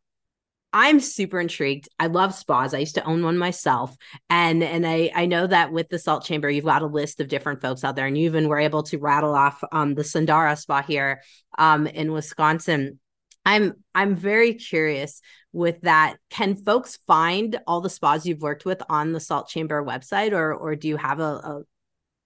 I'm 0.78 1.00
super 1.00 1.40
intrigued. 1.40 1.88
I 2.00 2.08
love 2.08 2.36
spas. 2.36 2.74
I 2.74 2.80
used 2.80 2.96
to 2.96 3.06
own 3.06 3.24
one 3.24 3.38
myself. 3.38 3.96
And 4.30 4.62
and 4.62 4.86
I 4.86 5.10
I 5.16 5.26
know 5.26 5.48
that 5.48 5.72
with 5.72 5.88
the 5.88 5.98
salt 5.98 6.26
chamber, 6.26 6.50
you've 6.50 6.66
got 6.66 6.82
a 6.82 6.86
list 6.86 7.22
of 7.22 7.30
different 7.30 7.62
folks 7.62 7.86
out 7.86 7.96
there. 7.96 8.08
And 8.08 8.18
you 8.18 8.26
even 8.26 8.50
were 8.50 8.60
able 8.60 8.84
to 8.84 8.98
rattle 8.98 9.34
off 9.34 9.64
um 9.72 9.96
the 9.96 10.04
Sundara 10.04 10.58
spa 10.58 10.82
here 10.82 11.22
um 11.58 11.88
in 11.88 12.12
Wisconsin. 12.12 13.00
I'm 13.46 13.76
I'm 13.94 14.18
very 14.18 14.56
curious 14.56 15.22
with 15.56 15.82
that. 15.82 16.18
Can 16.30 16.56
folks 16.56 17.00
find 17.08 17.60
all 17.66 17.82
the 17.82 17.90
spas 17.90 18.26
you've 18.26 18.42
worked 18.42 18.66
with 18.66 18.84
on 18.90 19.14
the 19.14 19.22
Salt 19.22 19.48
Chamber 19.48 19.84
website, 19.84 20.34
or 20.34 20.54
or 20.54 20.76
do 20.76 20.88
you 20.88 20.98
have 20.98 21.20
a? 21.20 21.24
a 21.24 21.64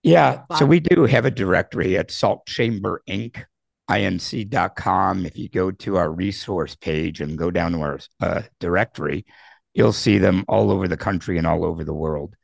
yeah, 0.02 0.44
so 0.58 0.66
we 0.66 0.80
do 0.80 1.04
have 1.06 1.26
a 1.26 1.32
directory 1.32 1.98
at 1.98 2.10
Salt 2.10 2.46
Chamber 2.46 3.04
Inc. 3.08 3.44
inc.com. 3.90 5.26
If 5.26 5.38
you 5.38 5.50
go 5.50 5.72
to 5.72 5.98
our 5.98 6.10
resource 6.10 6.76
page 6.76 7.20
and 7.22 7.38
go 7.38 7.52
down 7.52 7.74
to 7.74 7.82
our 7.82 8.00
uh, 8.22 8.44
directory, 8.62 9.26
you'll 9.74 9.92
see 9.92 10.18
them 10.18 10.46
all 10.48 10.72
over 10.72 10.88
the 10.88 10.98
country 10.98 11.38
and 11.38 11.46
all 11.46 11.66
over 11.66 11.84
the 11.84 11.94
world, 11.94 12.36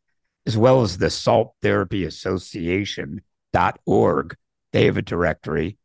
as 0.46 0.58
well 0.58 0.82
as 0.82 0.98
the 0.98 1.10
Salt 1.10 1.56
Therapy 1.62 2.04
Association.org. 2.04 4.36
They 4.74 4.86
have 4.86 4.98
a 4.98 5.02
directory. 5.02 5.78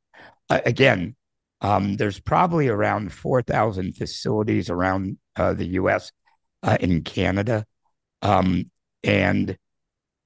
Uh, 0.51 0.61
again, 0.67 1.15
um, 1.61 1.97
there's 1.97 2.21
probably 2.21 2.69
around 2.69 3.13
4,000 3.13 3.97
facilities 3.97 4.71
around 4.71 5.19
uh, 5.37 5.55
the 5.55 5.67
US 5.67 6.13
uh, 6.63 6.77
in 6.81 7.03
Canada. 7.03 7.67
Um, 8.23 8.71
and 9.05 9.57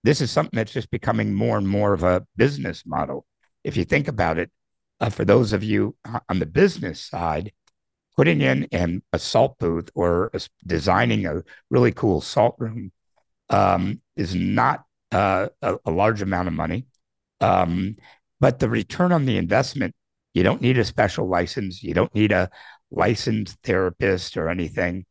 this 0.03 0.21
is 0.21 0.31
something 0.31 0.57
that's 0.57 0.73
just 0.73 0.91
becoming 0.91 1.35
more 1.35 1.57
and 1.59 1.69
more 1.69 1.93
of 1.93 2.03
a 2.03 2.27
business 2.37 2.85
model. 2.87 3.27
If 3.65 3.77
you 3.77 3.85
think 3.85 4.09
about 4.09 4.39
it, 4.39 4.51
uh, 5.01 5.11
for 5.11 5.25
those 5.25 5.53
of 5.53 5.65
you 5.65 5.97
on 6.29 6.39
the 6.39 6.47
business 6.47 7.01
side, 7.01 7.53
putting 8.17 8.41
in 8.41 8.69
an, 8.71 9.03
a 9.13 9.19
salt 9.19 9.59
booth 9.59 9.91
or 9.95 10.31
a, 10.35 10.41
designing 10.67 11.27
a 11.27 11.43
really 11.71 11.93
cool 11.93 12.21
salt 12.21 12.55
room 12.59 12.93
um, 13.51 14.01
is 14.17 14.35
not 14.35 14.85
uh, 15.11 15.49
a, 15.63 15.77
a, 15.85 15.91
large 15.91 16.23
amount 16.23 16.49
of 16.49 16.55
money. 16.55 16.87
Um, 17.41 17.97
but 18.41 18.59
the 18.59 18.69
return 18.69 19.13
on 19.13 19.27
the 19.27 19.37
investment, 19.37 19.95
you 20.35 20.43
don't 20.43 20.61
need 20.61 20.79
a 20.79 20.85
special 20.85 21.29
license. 21.29 21.83
You 21.83 21.95
don't 21.95 22.15
need 22.15 22.33
a 22.33 22.51
licensed 22.91 23.57
therapist 23.63 24.37
or 24.37 24.49
anything. 24.49 25.07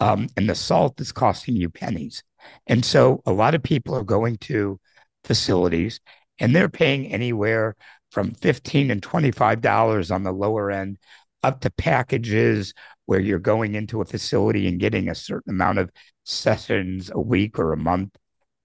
Um, 0.00 0.28
and 0.36 0.48
the 0.48 0.54
salt 0.54 1.00
is 1.00 1.12
costing 1.12 1.56
you 1.56 1.70
pennies. 1.70 2.22
And 2.66 2.84
so 2.84 3.22
a 3.24 3.32
lot 3.32 3.54
of 3.54 3.62
people 3.62 3.94
are 3.94 4.04
going 4.04 4.36
to 4.38 4.78
facilities 5.22 6.00
and 6.38 6.54
they're 6.54 6.68
paying 6.68 7.06
anywhere 7.12 7.76
from 8.10 8.32
15 8.34 8.90
and 8.90 9.00
$25 9.00 10.14
on 10.14 10.22
the 10.22 10.32
lower 10.32 10.70
end 10.70 10.98
up 11.42 11.60
to 11.60 11.70
packages 11.70 12.74
where 13.06 13.20
you're 13.20 13.38
going 13.38 13.74
into 13.74 14.00
a 14.00 14.04
facility 14.04 14.66
and 14.66 14.80
getting 14.80 15.08
a 15.08 15.14
certain 15.14 15.52
amount 15.52 15.78
of 15.78 15.90
sessions 16.24 17.10
a 17.12 17.20
week 17.20 17.58
or 17.58 17.72
a 17.72 17.76
month. 17.76 18.16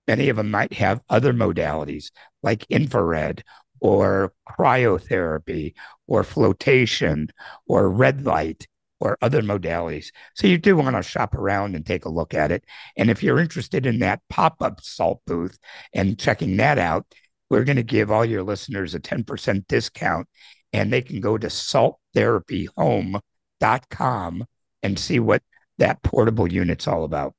Many 0.08 0.30
of 0.30 0.38
them 0.38 0.50
might 0.50 0.74
have 0.74 1.02
other 1.10 1.34
modalities 1.34 2.12
like 2.41 2.65
infrared 2.69 3.43
or 3.82 4.34
cryotherapy 4.48 5.74
or 6.08 6.24
flotation 6.24 7.30
or 7.68 7.89
red 7.89 8.26
light 8.26 8.68
or 9.00 9.18
other 9.22 9.42
modalities. 9.42 10.12
So 10.36 10.48
you 10.48 10.58
do 10.58 10.76
want 10.76 10.94
to 10.96 11.04
shop 11.04 11.36
around 11.36 11.76
and 11.76 11.86
take 11.86 12.06
a 12.06 12.10
look 12.10 12.34
at 12.34 12.52
it. 12.52 12.65
And 12.98 13.10
if 13.10 13.24
you're 13.24 13.39
interested 13.39 13.86
in 13.86 14.00
that 14.00 14.22
pop 14.30 14.62
up 14.62 14.82
salt 14.82 15.22
booth 15.26 15.58
and 15.94 16.20
checking 16.20 16.58
that 16.58 16.78
out, 16.78 17.06
we're 17.50 17.63
going 17.63 17.78
to 17.78 17.84
give 17.84 18.12
all 18.12 18.26
your 18.26 18.44
listeners 18.44 18.94
a 18.94 19.00
10% 19.00 19.65
discount 19.68 20.28
and 20.74 20.94
they 20.94 21.02
can 21.02 21.22
go 21.22 21.38
to 21.38 21.48
salttherapyhome.com 21.48 24.46
and 24.84 25.00
see 25.00 25.20
what 25.20 25.42
that 25.78 26.02
portable 26.04 26.52
unit's 26.52 26.88
all 26.88 27.04
about. 27.04 27.34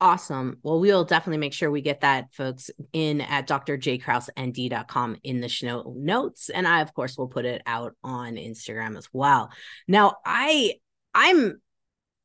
Awesome. 0.00 0.58
Well, 0.62 0.80
we'll 0.80 1.04
definitely 1.04 1.38
make 1.38 1.52
sure 1.52 1.70
we 1.70 1.80
get 1.80 2.00
that, 2.00 2.32
folks, 2.32 2.70
in 2.92 3.20
at 3.20 3.48
drjkrausend.com 3.48 5.16
in 5.22 5.40
the 5.40 5.48
show 5.48 5.94
notes. 5.96 6.50
And 6.50 6.66
I, 6.66 6.80
of 6.80 6.92
course, 6.92 7.16
will 7.16 7.28
put 7.28 7.44
it 7.44 7.62
out 7.64 7.94
on 8.02 8.34
Instagram 8.34 8.98
as 8.98 9.08
well. 9.12 9.50
Now, 9.88 10.16
I 10.26 10.74
I'm 11.14 11.60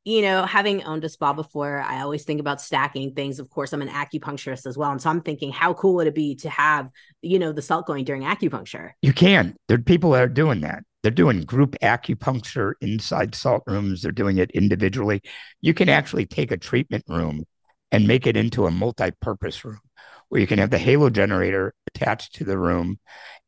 you 0.04 0.22
know, 0.22 0.44
having 0.44 0.82
owned 0.84 1.04
a 1.04 1.08
spa 1.08 1.32
before, 1.32 1.80
I 1.80 2.00
always 2.00 2.24
think 2.24 2.40
about 2.40 2.60
stacking 2.60 3.14
things. 3.14 3.38
Of 3.38 3.50
course, 3.50 3.72
I'm 3.72 3.82
an 3.82 3.88
acupuncturist 3.88 4.66
as 4.66 4.76
well. 4.78 4.90
And 4.90 5.00
so 5.00 5.10
I'm 5.10 5.20
thinking, 5.20 5.52
how 5.52 5.74
cool 5.74 5.96
would 5.96 6.06
it 6.06 6.14
be 6.14 6.34
to 6.36 6.48
have, 6.48 6.90
you 7.20 7.38
know, 7.38 7.52
the 7.52 7.60
salt 7.60 7.86
going 7.86 8.04
during 8.04 8.22
acupuncture? 8.22 8.92
You 9.02 9.12
can. 9.12 9.54
There 9.68 9.76
are 9.76 9.82
people 9.82 10.12
that 10.12 10.22
are 10.22 10.28
doing 10.28 10.62
that. 10.62 10.84
They're 11.02 11.10
doing 11.10 11.42
group 11.42 11.76
acupuncture 11.82 12.72
inside 12.80 13.34
salt 13.34 13.62
rooms. 13.66 14.02
They're 14.02 14.12
doing 14.12 14.38
it 14.38 14.50
individually. 14.52 15.22
You 15.60 15.74
can 15.74 15.88
actually 15.88 16.26
take 16.26 16.50
a 16.50 16.56
treatment 16.56 17.04
room 17.06 17.44
and 17.92 18.06
make 18.06 18.26
it 18.26 18.36
into 18.36 18.66
a 18.66 18.70
multi-purpose 18.70 19.64
room 19.64 19.80
where 20.28 20.40
you 20.40 20.46
can 20.46 20.58
have 20.58 20.70
the 20.70 20.78
halo 20.78 21.10
generator 21.10 21.74
attached 21.94 22.34
to 22.34 22.44
the 22.44 22.58
room 22.58 22.98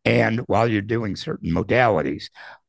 and 0.05 0.41
while 0.41 0.67
you're 0.67 0.83
doing 0.83 1.15
certain 1.15 1.51
modalities 1.51 2.25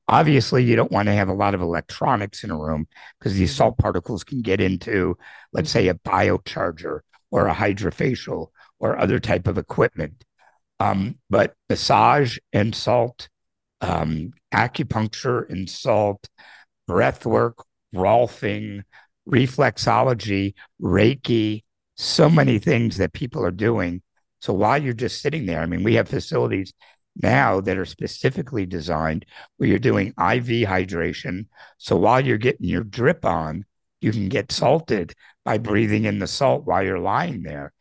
Obviously, 0.08 0.64
you 0.64 0.76
don't 0.76 0.92
want 0.92 1.08
to 1.08 1.14
have 1.14 1.30
a 1.30 1.34
lot 1.34 1.56
of 1.56 1.62
electronics 1.62 2.44
in 2.44 2.52
a 2.52 2.58
room 2.58 2.88
because 3.18 3.36
these 3.36 3.52
mm-hmm. 3.52 3.58
salt 3.58 3.78
particles 3.78 4.24
can 4.24 4.42
get 4.42 4.60
into, 4.60 5.18
let's 5.54 5.70
say, 5.70 5.88
a 5.88 5.94
biocharger 5.94 7.00
or 7.32 7.48
a 7.48 7.56
hydrofacial 7.56 8.48
or 8.80 8.98
other 8.98 9.20
type 9.20 9.48
of 9.48 9.58
equipment. 9.58 10.26
Um, 10.80 11.20
but 11.30 11.54
massage 11.70 12.38
and 12.52 12.76
salt, 12.76 13.30
um, 13.80 14.32
acupuncture 14.54 15.50
and 15.50 15.70
salt, 15.70 16.28
breath 16.86 17.26
work, 17.26 17.64
rolfing, 17.96 18.84
reflexology, 19.28 20.54
Reiki, 20.82 21.64
so 21.96 22.30
many 22.30 22.60
things 22.60 22.98
that 22.98 23.14
people 23.14 23.46
are 23.46 23.52
doing. 23.52 24.02
So 24.40 24.54
while 24.54 24.82
you're 24.82 24.94
just 24.94 25.22
sitting 25.22 25.46
there, 25.46 25.62
I 25.62 25.66
mean, 25.66 25.84
we 25.84 25.96
have 25.96 26.10
facilities 26.10 26.74
now 27.22 27.62
that 27.62 27.78
are 27.78 27.86
specifically 27.86 28.66
designed 28.66 29.26
where 29.58 29.70
you're 29.70 29.80
doing 29.80 30.08
IV 30.08 30.68
hydration. 30.68 31.46
So 31.78 31.96
while 31.96 32.26
you're 32.26 32.38
getting 32.38 32.68
your 32.68 32.84
drip 32.84 33.24
on, 33.24 33.66
you 34.02 34.12
can 34.12 34.30
get 34.30 34.52
salted 34.52 35.14
by 35.46 35.58
breathing 35.58 36.06
in 36.06 36.20
the 36.20 36.28
salt 36.28 36.66
while 36.66 36.84
you're 36.84 37.00
lying 37.00 37.44
there. 37.44 37.72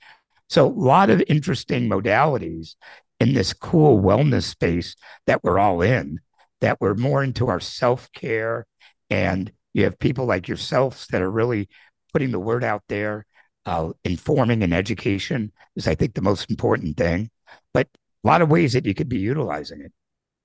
So 0.48 0.66
a 0.66 0.68
lot 0.68 1.10
of 1.10 1.22
interesting 1.28 1.88
modalities 1.88 2.74
in 3.18 3.32
this 3.32 3.52
cool 3.52 4.00
wellness 4.00 4.44
space 4.44 4.94
that 5.26 5.42
we're 5.42 5.58
all 5.58 5.80
in, 5.80 6.20
that 6.60 6.80
we're 6.80 6.94
more 6.94 7.24
into 7.24 7.48
our 7.48 7.60
self-care. 7.60 8.66
And 9.08 9.50
you 9.74 9.84
have 9.84 9.98
people 9.98 10.26
like 10.26 10.48
yourselves 10.48 11.06
that 11.08 11.22
are 11.22 11.30
really 11.30 11.68
putting 12.12 12.30
the 12.30 12.40
word 12.40 12.64
out 12.64 12.82
there. 12.88 13.26
Uh, 13.64 13.92
informing 14.04 14.62
and 14.64 14.74
education 14.74 15.52
is, 15.76 15.86
I 15.86 15.94
think, 15.94 16.14
the 16.14 16.20
most 16.20 16.50
important 16.50 16.96
thing. 16.96 17.30
But 17.72 17.86
a 18.24 18.26
lot 18.26 18.42
of 18.42 18.50
ways 18.50 18.72
that 18.72 18.86
you 18.86 18.94
could 18.94 19.08
be 19.08 19.18
utilizing 19.18 19.80
it. 19.80 19.92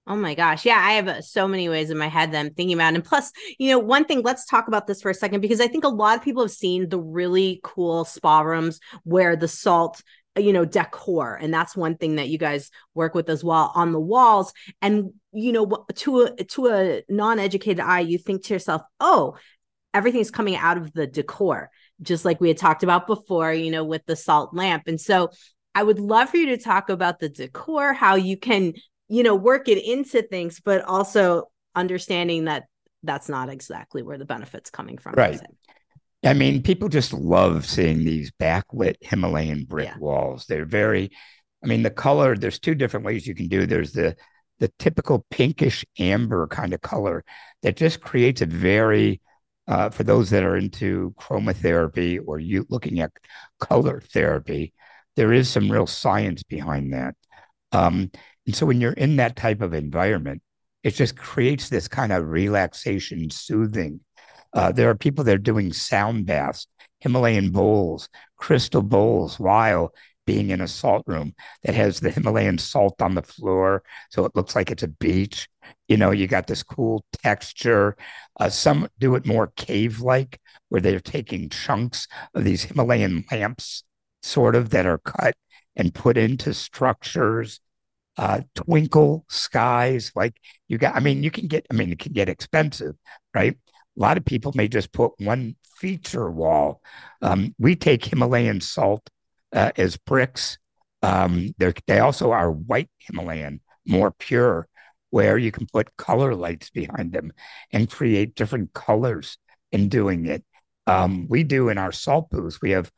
Oh 0.09 0.15
my 0.15 0.35
gosh. 0.35 0.65
Yeah, 0.65 0.79
I 0.81 0.93
have 0.93 1.07
uh, 1.09 1.21
so 1.21 1.49
many 1.49 1.67
ways 1.67 1.89
in 1.89 1.97
my 1.97 2.07
head 2.07 2.31
that 2.31 2.39
I'm 2.39 2.53
thinking 2.53 2.77
about. 2.77 2.93
And 2.93 3.03
plus, 3.03 3.31
you 3.59 3.69
know, 3.71 3.79
one 3.79 4.05
thing, 4.05 4.21
let's 4.21 4.45
talk 4.45 4.69
about 4.69 4.87
this 4.87 5.01
for 5.01 5.11
a 5.11 5.13
second 5.13 5.41
because 5.41 5.59
I 5.59 5.67
think 5.67 5.83
a 5.83 5.89
lot 5.89 6.17
of 6.17 6.23
people 6.23 6.43
have 6.43 6.51
seen 6.51 6.87
the 6.87 6.99
really 6.99 7.59
cool 7.63 8.05
spa 8.05 8.39
rooms 8.39 8.79
where 9.03 9.35
the 9.35 9.49
salt, 9.49 10.01
you 10.37 10.53
know, 10.53 10.65
decor. 10.65 11.35
And 11.35 11.53
that's 11.53 11.75
one 11.75 11.97
thing 11.97 12.15
that 12.15 12.29
you 12.29 12.37
guys 12.37 12.71
work 12.93 13.15
with 13.15 13.29
as 13.29 13.43
well 13.43 13.71
on 13.75 13.91
the 13.91 13.99
walls. 13.99 14.53
And, 14.81 15.13
you 15.33 15.51
know, 15.51 15.85
to 15.95 16.21
a, 16.21 16.43
to 16.43 16.67
a 16.67 17.03
non 17.09 17.39
educated 17.39 17.79
eye, 17.79 18.01
you 18.01 18.17
think 18.17 18.45
to 18.45 18.53
yourself, 18.53 18.81
oh, 18.99 19.37
everything's 19.93 20.31
coming 20.31 20.55
out 20.55 20.77
of 20.77 20.93
the 20.93 21.07
decor 21.07 21.69
just 22.01 22.25
like 22.25 22.39
we 22.39 22.47
had 22.47 22.57
talked 22.57 22.83
about 22.83 23.07
before, 23.07 23.51
you 23.53 23.71
know, 23.71 23.83
with 23.83 24.05
the 24.05 24.15
salt 24.15 24.53
lamp. 24.53 24.83
And 24.87 24.99
so 24.99 25.31
I 25.73 25.83
would 25.83 25.99
love 25.99 26.29
for 26.29 26.37
you 26.37 26.47
to 26.47 26.57
talk 26.57 26.89
about 26.89 27.19
the 27.19 27.29
decor, 27.29 27.93
how 27.93 28.15
you 28.15 28.37
can, 28.37 28.73
you 29.07 29.23
know, 29.23 29.35
work 29.35 29.67
it 29.67 29.83
into 29.83 30.21
things, 30.21 30.59
but 30.59 30.83
also 30.83 31.45
understanding 31.75 32.45
that 32.45 32.65
that's 33.03 33.29
not 33.29 33.49
exactly 33.49 34.03
where 34.03 34.17
the 34.17 34.25
benefits 34.25 34.69
coming 34.69 34.97
from. 34.97 35.13
Right. 35.15 35.39
I 36.25 36.33
mean, 36.33 36.63
people 36.63 36.89
just 36.89 37.13
love 37.13 37.65
seeing 37.65 38.03
these 38.03 38.31
backlit 38.31 38.95
Himalayan 39.01 39.65
brick 39.65 39.87
yeah. 39.87 39.97
walls. 39.97 40.45
They're 40.45 40.65
very, 40.65 41.11
I 41.63 41.67
mean, 41.67 41.83
the 41.83 41.91
color, 41.91 42.35
there's 42.35 42.59
two 42.59 42.75
different 42.75 43.05
ways 43.05 43.27
you 43.27 43.35
can 43.35 43.47
do. 43.47 43.65
There's 43.65 43.93
the 43.93 44.15
the 44.59 44.71
typical 44.79 45.23
pinkish 45.29 45.85
amber 45.99 46.47
kind 46.47 46.73
of 46.73 46.81
color 46.81 47.23
that 47.61 47.77
just 47.77 48.01
creates 48.01 48.41
a 48.41 48.47
very 48.47 49.21
uh, 49.67 49.89
for 49.89 50.03
those 50.03 50.29
that 50.29 50.43
are 50.43 50.55
into 50.55 51.13
chromotherapy 51.19 52.19
or 52.25 52.39
you 52.39 52.65
looking 52.69 52.99
at 53.01 53.11
color 53.59 54.01
therapy, 54.01 54.73
there 55.15 55.33
is 55.33 55.49
some 55.49 55.69
real 55.69 55.87
science 55.87 56.41
behind 56.43 56.93
that. 56.93 57.15
Um, 57.73 58.09
and 58.45 58.55
so 58.55 58.65
when 58.65 58.79
you're 58.79 58.93
in 58.93 59.17
that 59.17 59.35
type 59.35 59.61
of 59.61 59.73
environment, 59.73 60.41
it 60.83 60.91
just 60.91 61.17
creates 61.17 61.67
this 61.67 61.87
kind 61.89 62.13
of 62.13 62.29
relaxation, 62.29 63.29
soothing. 63.29 63.99
Uh, 64.57 64.71
there 64.71 64.89
are 64.89 64.95
people 64.95 65.23
that 65.23 65.35
are 65.35 65.37
doing 65.37 65.71
sound 65.71 66.25
baths, 66.25 66.65
Himalayan 67.01 67.51
bowls, 67.51 68.09
crystal 68.37 68.81
bowls, 68.81 69.39
while 69.39 69.93
being 70.25 70.49
in 70.49 70.61
a 70.61 70.67
salt 70.67 71.03
room 71.05 71.35
that 71.63 71.75
has 71.75 71.99
the 71.99 72.09
Himalayan 72.09 72.57
salt 72.57 72.99
on 72.99 73.13
the 73.13 73.21
floor. 73.21 73.83
So 74.09 74.25
it 74.25 74.35
looks 74.35 74.55
like 74.55 74.71
it's 74.71 74.81
a 74.81 74.87
beach. 74.87 75.47
You 75.87 75.97
know, 75.97 76.09
you 76.09 76.25
got 76.27 76.47
this 76.47 76.63
cool 76.63 77.05
texture. 77.23 77.95
Uh, 78.39 78.49
some 78.49 78.87
do 78.97 79.13
it 79.13 79.27
more 79.27 79.53
cave 79.57 80.01
like, 80.01 80.41
where 80.69 80.81
they're 80.81 80.99
taking 80.99 81.49
chunks 81.49 82.07
of 82.33 82.43
these 82.43 82.63
Himalayan 82.63 83.25
lamps 83.31 83.83
sort 84.23 84.55
of 84.55 84.71
that 84.71 84.87
are 84.87 84.97
cut 84.97 85.35
and 85.75 85.93
put 85.93 86.17
into 86.17 86.53
structures 86.55 87.61
uh, 88.17 88.41
twinkle 88.55 89.25
skies 89.29 90.11
like 90.15 90.35
you 90.67 90.77
got 90.77 90.95
i 90.95 90.99
mean 90.99 91.23
you 91.23 91.31
can 91.31 91.47
get 91.47 91.65
i 91.71 91.73
mean 91.75 91.91
it 91.91 91.99
can 91.99 92.13
get 92.13 92.29
expensive 92.29 92.95
right 93.33 93.57
a 93.97 94.01
lot 94.01 94.17
of 94.17 94.25
people 94.25 94.51
may 94.55 94.67
just 94.67 94.91
put 94.91 95.11
one 95.19 95.55
feature 95.77 96.29
wall 96.29 96.81
um, 97.21 97.53
we 97.59 97.75
take 97.75 98.05
himalayan 98.05 98.61
salt 98.61 99.09
uh, 99.53 99.71
as 99.77 99.97
bricks 99.97 100.57
um, 101.03 101.53
they 101.87 101.99
also 101.99 102.31
are 102.31 102.51
white 102.51 102.89
himalayan 102.99 103.59
more 103.85 104.11
pure 104.11 104.67
where 105.09 105.37
you 105.37 105.51
can 105.51 105.65
put 105.71 105.95
color 105.95 106.35
lights 106.35 106.69
behind 106.69 107.13
them 107.13 107.31
and 107.71 107.89
create 107.89 108.35
different 108.35 108.73
colors 108.73 109.37
in 109.71 109.89
doing 109.89 110.25
it 110.25 110.43
um, 110.87 111.27
we 111.29 111.43
do 111.43 111.69
in 111.69 111.77
our 111.77 111.91
salt 111.91 112.29
booth, 112.29 112.59
we 112.61 112.71
have 112.71 112.91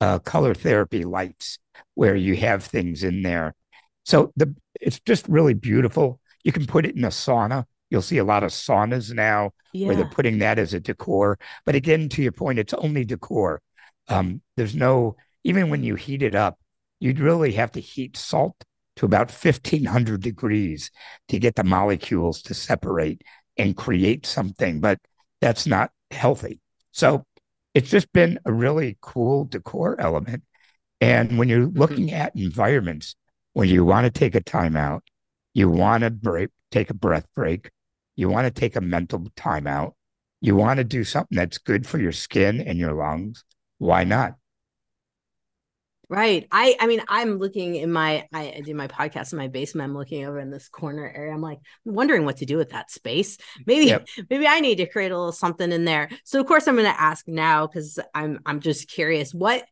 uh, 0.00 0.18
color 0.18 0.52
therapy 0.52 1.04
lights 1.04 1.58
where 1.94 2.16
you 2.16 2.36
have 2.36 2.64
things 2.64 3.04
in 3.04 3.22
there. 3.22 3.54
So 4.04 4.32
the 4.36 4.54
it's 4.80 5.00
just 5.00 5.26
really 5.28 5.54
beautiful. 5.54 6.20
You 6.44 6.52
can 6.52 6.66
put 6.66 6.84
it 6.84 6.96
in 6.96 7.04
a 7.04 7.08
sauna. 7.08 7.64
You'll 7.90 8.02
see 8.02 8.18
a 8.18 8.24
lot 8.24 8.42
of 8.42 8.50
saunas 8.50 9.12
now 9.12 9.52
yeah. 9.72 9.86
where 9.86 9.96
they're 9.96 10.06
putting 10.06 10.38
that 10.38 10.58
as 10.58 10.74
a 10.74 10.80
decor. 10.80 11.38
But 11.64 11.74
again, 11.74 12.08
to 12.10 12.22
your 12.22 12.32
point, 12.32 12.58
it's 12.58 12.74
only 12.74 13.04
decor. 13.04 13.62
Um, 14.08 14.40
there's 14.56 14.74
no 14.74 15.16
even 15.46 15.70
when 15.70 15.84
you 15.84 15.94
heat 15.94 16.22
it 16.22 16.34
up, 16.34 16.58
you'd 16.98 17.20
really 17.20 17.52
have 17.52 17.70
to 17.72 17.80
heat 17.80 18.16
salt 18.16 18.56
to 18.96 19.06
about 19.06 19.30
1500 19.30 20.20
degrees 20.20 20.90
to 21.28 21.38
get 21.38 21.54
the 21.54 21.62
molecules 21.62 22.42
to 22.42 22.54
separate 22.54 23.22
and 23.56 23.76
create 23.76 24.26
something, 24.26 24.80
but 24.80 24.98
that's 25.40 25.64
not 25.64 25.92
healthy. 26.10 26.60
So 26.90 27.24
it's 27.74 27.90
just 27.90 28.12
been 28.12 28.40
a 28.44 28.52
really 28.52 28.98
cool 29.00 29.44
decor 29.44 30.00
element. 30.00 30.42
And 31.00 31.38
when 31.38 31.48
you're 31.48 31.68
mm-hmm. 31.68 31.78
looking 31.78 32.12
at 32.12 32.34
environments 32.34 33.14
when 33.52 33.68
you 33.68 33.84
want 33.84 34.04
to 34.04 34.10
take 34.10 34.34
a 34.34 34.42
time 34.42 34.76
out, 34.76 35.04
you 35.54 35.70
want 35.70 36.02
to 36.02 36.10
break, 36.10 36.50
take 36.70 36.90
a 36.90 36.94
breath 36.94 37.26
break, 37.36 37.70
you 38.16 38.28
want 38.28 38.46
to 38.46 38.50
take 38.50 38.76
a 38.76 38.80
mental 38.80 39.20
timeout. 39.36 39.92
you 40.40 40.56
want 40.56 40.78
to 40.78 40.84
do 40.84 41.04
something 41.04 41.36
that's 41.36 41.58
good 41.58 41.86
for 41.86 41.98
your 41.98 42.12
skin 42.12 42.60
and 42.60 42.78
your 42.78 42.92
lungs, 42.92 43.44
why 43.78 44.04
not? 44.04 44.34
Right. 46.08 46.46
I 46.52 46.76
I 46.78 46.86
mean, 46.86 47.02
I'm 47.08 47.38
looking 47.38 47.74
in 47.74 47.90
my 47.90 48.28
I, 48.32 48.54
I, 48.58 48.60
do 48.60 48.74
my 48.74 48.86
podcast 48.86 49.32
in 49.32 49.38
my 49.38 49.48
basement. 49.48 49.90
I'm 49.90 49.96
looking 49.96 50.24
over 50.24 50.38
in 50.38 50.52
this 50.52 50.68
corner 50.68 51.12
area. 51.12 51.34
I'm 51.34 51.40
like 51.40 51.58
wondering 51.84 52.24
what 52.24 52.36
to 52.36 52.46
do 52.46 52.56
with 52.56 52.70
that 52.70 52.92
space. 52.92 53.38
Maybe 53.66 53.86
yep. 53.86 54.06
maybe 54.30 54.46
I 54.46 54.60
need 54.60 54.76
to 54.76 54.86
create 54.86 55.10
a 55.10 55.16
little 55.18 55.32
something 55.32 55.72
in 55.72 55.84
there. 55.84 56.08
So 56.24 56.38
of 56.40 56.46
course 56.46 56.68
I'm 56.68 56.76
going 56.76 56.86
to 56.86 57.00
ask 57.00 57.26
now 57.26 57.66
because 57.66 57.98
I'm 58.14 58.38
I'm 58.46 58.60
just 58.60 58.88
curious. 58.88 59.34
What 59.34 59.64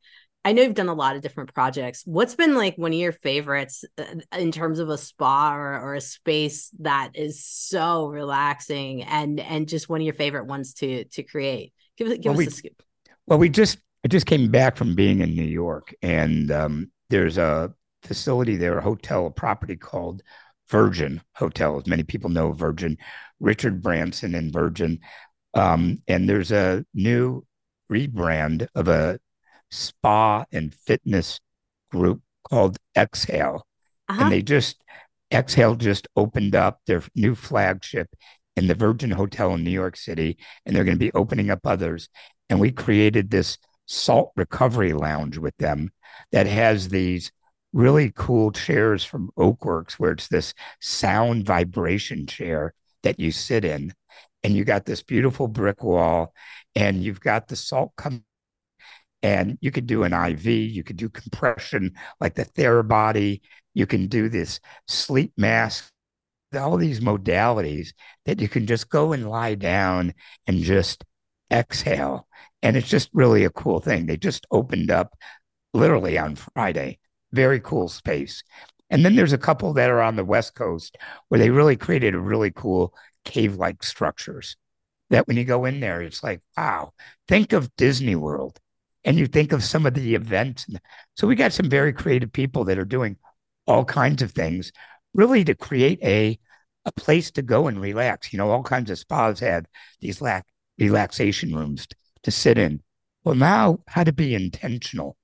I 0.45 0.53
know 0.53 0.63
you've 0.63 0.75
done 0.75 0.89
a 0.89 0.95
lot 0.95 1.17
of 1.17 1.23
different 1.23 1.55
projects. 1.55 2.03
What's 2.05 2.35
been 2.35 2.55
like 2.55 2.77
one 2.77 2.93
of 2.93 2.99
your 2.99 3.13
favorites 3.13 3.85
uh, 3.97 4.05
in 4.39 4.53
terms 4.53 4.79
of 4.79 4.91
a 4.91 4.99
spa 4.99 5.55
or, 5.55 5.81
or 5.81 5.95
a 5.95 6.01
space 6.01 6.71
that 6.81 7.13
is 7.15 7.45
so 7.45 8.07
relaxing 8.09 9.03
and 9.03 9.41
and 9.41 9.67
just 9.67 9.89
one 9.89 10.01
of 10.01 10.05
your 10.05 10.15
favorite 10.15 10.47
ones 10.47 10.75
to 10.75 11.05
to 11.05 11.23
create? 11.23 11.73
Give, 11.97 12.09
give 12.09 12.25
well, 12.27 12.33
us 12.35 12.39
we, 12.39 12.47
a 12.47 12.51
scoop. 12.51 12.83
Well, 13.27 13.39
we 13.39 13.49
just 13.49 13.79
I 14.05 14.09
just 14.09 14.27
came 14.27 14.51
back 14.51 14.77
from 14.77 14.95
being 14.95 15.21
in 15.21 15.35
New 15.35 15.43
York, 15.43 15.95
and 16.03 16.51
um, 16.51 16.91
there's 17.09 17.39
a 17.39 17.73
facility 18.03 18.57
there, 18.57 18.77
a 18.77 18.83
hotel, 18.83 19.27
a 19.27 19.31
property 19.31 19.77
called 19.77 20.23
Virgin 20.69 21.23
Hotel. 21.35 21.79
As 21.79 21.87
many 21.87 22.03
people 22.03 22.29
know, 22.29 22.53
Virgin, 22.53 22.99
Richard 23.41 23.83
Branson 23.83 24.35
and 24.35 24.53
Virgin. 24.53 25.01
Um, 25.55 26.03
and 26.07 26.29
there's 26.29 26.53
a 26.53 26.85
new 26.93 27.47
rebrand 27.91 28.67
of 28.75 28.89
a 28.89 29.19
spa 29.75 30.45
and 30.53 30.75
fitness 30.75 31.41
group 31.91 32.23
called 32.49 32.77
Exhale. 32.97 33.67
Uh-huh. 34.09 34.23
And 34.23 34.33
they 34.33 34.43
just, 34.43 34.83
Exhale 35.33 35.75
just 35.75 36.09
opened 36.17 36.55
up 36.55 36.81
their 36.87 37.03
new 37.15 37.35
flagship 37.35 38.09
in 38.57 38.67
the 38.67 38.75
Virgin 38.75 39.11
Hotel 39.11 39.55
in 39.55 39.65
New 39.65 39.71
York 39.71 39.97
City, 39.97 40.39
and 40.65 40.75
they're 40.75 40.85
going 40.85 40.97
to 40.97 40.99
be 40.99 41.13
opening 41.13 41.51
up 41.51 41.61
others. 41.65 42.09
And 42.49 42.61
we 42.61 42.71
created 42.71 43.31
this 43.31 43.59
salt 43.87 44.33
recovery 44.37 44.93
lounge 44.93 45.39
with 45.39 45.57
them 45.57 45.91
that 46.31 46.47
has 46.47 46.89
these 46.89 47.33
really 47.73 48.13
cool 48.15 48.53
chairs 48.53 49.05
from 49.05 49.31
Oakworks 49.37 49.95
where 49.95 50.13
it's 50.13 50.29
this 50.29 50.55
sound 50.81 51.45
vibration 51.45 52.27
chair 52.27 52.73
that 53.03 53.19
you 53.19 53.33
sit 53.33 53.65
in 53.65 53.93
and 54.45 54.55
you 54.55 54.65
got 54.65 54.85
this 54.85 55.03
beautiful 55.03 55.49
brick 55.49 55.83
wall 55.83 56.33
and 56.77 57.03
you've 57.03 57.21
got 57.21 57.49
the 57.49 57.57
salt 57.57 57.93
come 57.97 58.25
and 59.25 59.57
you 59.63 59.71
could 59.71 59.87
do 59.87 60.05
an 60.05 60.13
IV, 60.13 60.47
you 60.47 60.85
could 60.85 60.99
do 60.99 61.09
compression 61.09 61.95
like 62.21 62.35
the 62.35 62.45
Therabody, 62.45 63.41
you 63.73 63.87
can 63.87 64.07
do 64.07 64.29
this 64.29 64.61
sleep 64.87 65.33
mask, 65.39 65.91
all 66.55 66.77
these 66.77 67.01
modalities 67.01 67.89
that 68.27 68.39
you 68.39 68.49
can 68.49 68.67
just 68.67 68.91
go 68.91 69.15
and 69.15 69.29
lie 69.29 69.55
down 69.55 70.13
and 70.47 70.59
just 70.59 71.05
exhale 71.51 72.29
and 72.63 72.77
it's 72.77 72.89
just 72.89 73.09
really 73.13 73.45
a 73.45 73.51
cool 73.51 73.81
thing. 73.81 74.07
They 74.07 74.17
just 74.17 74.47
opened 74.51 74.91
up 74.91 75.17
literally 75.73 76.19
on 76.19 76.37
Friday. 76.37 76.99
Very 77.33 77.61
cool 77.61 77.89
space. 77.89 78.43
And 78.91 79.05
then 79.05 79.17
there's 79.17 79.33
a 79.33 79.39
couple 79.39 79.73
that 79.75 79.91
are 79.91 80.03
on 80.03 80.17
the 80.17 80.25
West 80.25 80.55
Coast 80.55 80.97
where 81.29 81.39
they 81.39 81.51
really 81.51 81.77
created 81.77 82.15
a 82.15 82.21
really 82.21 82.51
cool 82.51 82.95
cave 83.25 83.57
like 83.57 83.83
structures 83.83 84.57
that 85.11 85.27
when 85.27 85.37
you 85.37 85.45
go 85.45 85.65
in 85.65 85.81
there, 85.81 86.01
it's 86.03 86.23
like, 86.23 86.41
wow, 86.57 86.93
think 87.27 87.53
of 87.53 87.75
Disney 87.77 88.17
World 88.17 88.59
and 89.05 89.19
you 89.19 89.27
think 89.27 89.53
of 89.53 89.63
some 89.63 89.87
of 89.87 89.95
the 89.95 90.15
events. 90.15 90.67
So 91.17 91.27
we 91.27 91.35
got 91.35 91.53
some 91.53 91.69
very 91.69 91.93
creative 91.93 92.33
people 92.33 92.65
that 92.65 92.79
are 92.79 92.85
doing 92.85 93.17
all 93.67 93.85
kinds 93.85 94.23
of 94.23 94.33
things 94.33 94.73
really 95.15 95.45
to 95.45 95.55
create 95.55 96.01
a 96.03 96.39
a 96.87 96.93
place 96.93 97.31
to 97.31 97.43
go 97.43 97.67
and 97.67 97.81
relax. 97.81 98.33
You 98.33 98.39
know, 98.39 98.51
all 98.51 98.63
kinds 98.63 98.91
of 98.91 98.99
spas 98.99 99.41
had 99.41 99.67
these 100.01 100.21
la- 100.21 100.43
relaxation 100.79 101.55
rooms 101.57 101.87
to 102.25 102.31
sit 102.31 102.59
in. 102.59 102.83
Well, 103.25 103.35
now 103.35 103.79
how 103.89 104.05
to 104.05 104.13
be 104.13 104.35
intentional, 104.35 105.17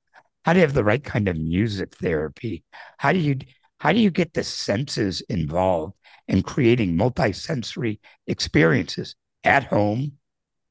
how 0.44 0.54
to 0.54 0.60
have 0.60 0.72
the 0.72 0.84
right 0.84 1.04
kind 1.04 1.28
of 1.28 1.36
music 1.36 1.94
therapy. 1.96 2.64
How 2.98 3.12
do 3.12 3.18
you 3.18 3.38
how 3.78 3.92
do 3.92 3.98
you 3.98 4.10
get 4.10 4.34
the 4.34 4.44
senses 4.44 5.22
involved 5.22 5.94
in 6.28 6.42
creating 6.42 6.96
multi-sensory 6.96 8.00
experiences 8.26 9.16
at 9.42 9.64
home? 9.64 10.18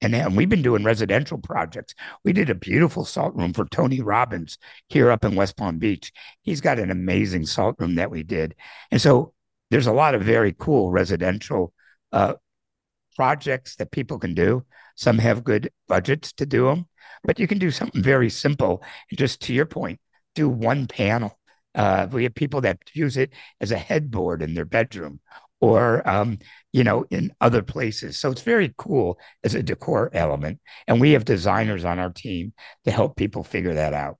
And, 0.02 0.36
we've 0.36 0.50
been 0.50 0.62
doing 0.62 0.84
residential 0.84 1.38
projects. 1.38 1.94
We 2.24 2.34
did 2.34 2.50
a 2.50 2.56
beautiful 2.56 3.04
salt 3.04 3.36
room 3.36 3.54
for 3.54 3.66
Tony 3.66 4.02
Robbins 4.02 4.58
here 4.88 5.12
up 5.12 5.26
in 5.26 5.36
West 5.36 5.58
Palm 5.58 5.78
Beach. 5.78 6.12
He's 6.42 6.62
got 6.62 6.80
an 6.80 6.92
amazing 6.92 7.46
salt 7.46 7.76
room 7.80 7.96
that 7.96 8.12
we 8.12 8.24
did. 8.24 8.56
And 8.92 9.02
so 9.02 9.34
there's 9.72 9.88
a 9.88 9.94
lot 9.94 10.16
of 10.16 10.22
very 10.22 10.56
cool 10.58 10.92
residential 10.92 11.74
uh, 12.12 12.36
projects 13.16 13.76
that 13.76 13.92
people 13.92 14.20
can 14.20 14.34
do. 14.34 14.66
Some 14.96 15.18
have 15.18 15.44
good 15.44 15.72
budgets 15.88 16.34
to 16.34 16.46
do 16.46 16.66
them, 16.66 16.88
but 17.24 17.40
you 17.40 17.48
can 17.48 17.58
do 17.58 17.72
something 17.72 18.02
very 18.02 18.30
simple. 18.30 18.84
And 19.10 19.20
just 19.20 19.42
to 19.42 19.54
your 19.54 19.66
point, 19.66 20.00
do 20.36 20.48
one 20.50 20.88
panel. 20.88 21.38
Uh, 21.76 22.08
we 22.12 22.24
have 22.24 22.36
people 22.36 22.62
that 22.62 22.80
use 22.94 23.18
it 23.18 23.32
as 23.62 23.72
a 23.72 23.78
headboard 23.78 24.42
in 24.42 24.54
their 24.54 24.66
bedroom 24.66 25.20
or, 25.62 26.08
um, 26.08 26.40
you 26.72 26.84
know, 26.84 27.06
in 27.10 27.34
other 27.42 27.62
places. 27.62 28.18
So 28.20 28.32
it's 28.32 28.42
very 28.42 28.74
cool 28.78 29.20
as 29.44 29.56
a 29.56 29.64
decor 29.64 30.10
element. 30.14 30.60
And 30.88 31.02
we 31.02 31.12
have 31.12 31.26
designers 31.26 31.86
on 31.86 32.00
our 32.00 32.12
team 32.12 32.54
to 32.86 32.92
help 32.92 33.16
people 33.16 33.44
figure 33.44 33.74
that 33.74 33.94
out. 33.94 34.18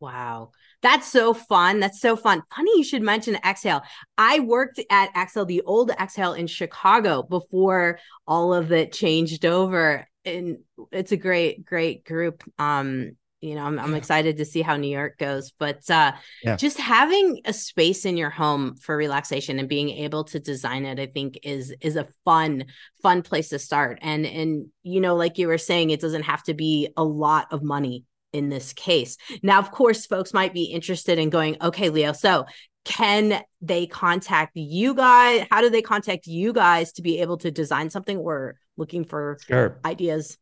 Wow. 0.00 0.50
That's 0.82 1.10
so 1.10 1.32
fun. 1.32 1.80
That's 1.80 2.00
so 2.00 2.14
fun. 2.14 2.42
Funny 2.54 2.72
you 2.76 2.84
should 2.84 3.02
mention 3.02 3.36
Exhale. 3.36 3.82
I 4.18 4.40
worked 4.40 4.80
at 4.90 5.16
Exhale, 5.16 5.46
the 5.46 5.62
old 5.62 5.90
Exhale 5.90 6.34
in 6.34 6.46
Chicago 6.46 7.22
before 7.22 7.98
all 8.26 8.52
of 8.52 8.70
it 8.70 8.92
changed 8.92 9.46
over. 9.46 10.06
And 10.26 10.58
it's 10.92 11.12
a 11.12 11.16
great, 11.16 11.64
great 11.64 12.04
group. 12.04 12.44
Um, 12.58 13.16
you 13.44 13.54
know, 13.54 13.64
I'm, 13.64 13.78
I'm 13.78 13.94
excited 13.94 14.38
to 14.38 14.44
see 14.46 14.62
how 14.62 14.76
New 14.76 14.88
York 14.88 15.18
goes, 15.18 15.52
but 15.58 15.88
uh, 15.90 16.12
yeah. 16.42 16.56
just 16.56 16.80
having 16.80 17.42
a 17.44 17.52
space 17.52 18.06
in 18.06 18.16
your 18.16 18.30
home 18.30 18.76
for 18.76 18.96
relaxation 18.96 19.58
and 19.58 19.68
being 19.68 19.90
able 19.90 20.24
to 20.24 20.40
design 20.40 20.86
it, 20.86 20.98
I 20.98 21.06
think 21.06 21.38
is 21.42 21.74
is 21.82 21.96
a 21.96 22.08
fun, 22.24 22.64
fun 23.02 23.20
place 23.20 23.50
to 23.50 23.58
start. 23.58 23.98
And 24.00 24.24
and 24.24 24.68
you 24.82 24.98
know, 24.98 25.14
like 25.14 25.36
you 25.36 25.48
were 25.48 25.58
saying, 25.58 25.90
it 25.90 26.00
doesn't 26.00 26.22
have 26.22 26.42
to 26.44 26.54
be 26.54 26.88
a 26.96 27.04
lot 27.04 27.48
of 27.52 27.62
money 27.62 28.04
in 28.32 28.48
this 28.48 28.72
case. 28.72 29.18
Now, 29.42 29.58
of 29.58 29.70
course, 29.70 30.06
folks 30.06 30.32
might 30.32 30.54
be 30.54 30.64
interested 30.64 31.18
in 31.18 31.28
going, 31.28 31.58
okay, 31.60 31.90
Leo, 31.90 32.14
so 32.14 32.46
can 32.86 33.42
they 33.60 33.86
contact 33.86 34.52
you 34.56 34.94
guys? 34.94 35.46
How 35.50 35.60
do 35.60 35.68
they 35.68 35.82
contact 35.82 36.26
you 36.26 36.54
guys 36.54 36.92
to 36.92 37.02
be 37.02 37.20
able 37.20 37.36
to 37.38 37.50
design 37.50 37.90
something? 37.90 38.18
We're 38.18 38.54
looking 38.78 39.04
for 39.04 39.38
sure. 39.46 39.80
ideas. 39.84 40.38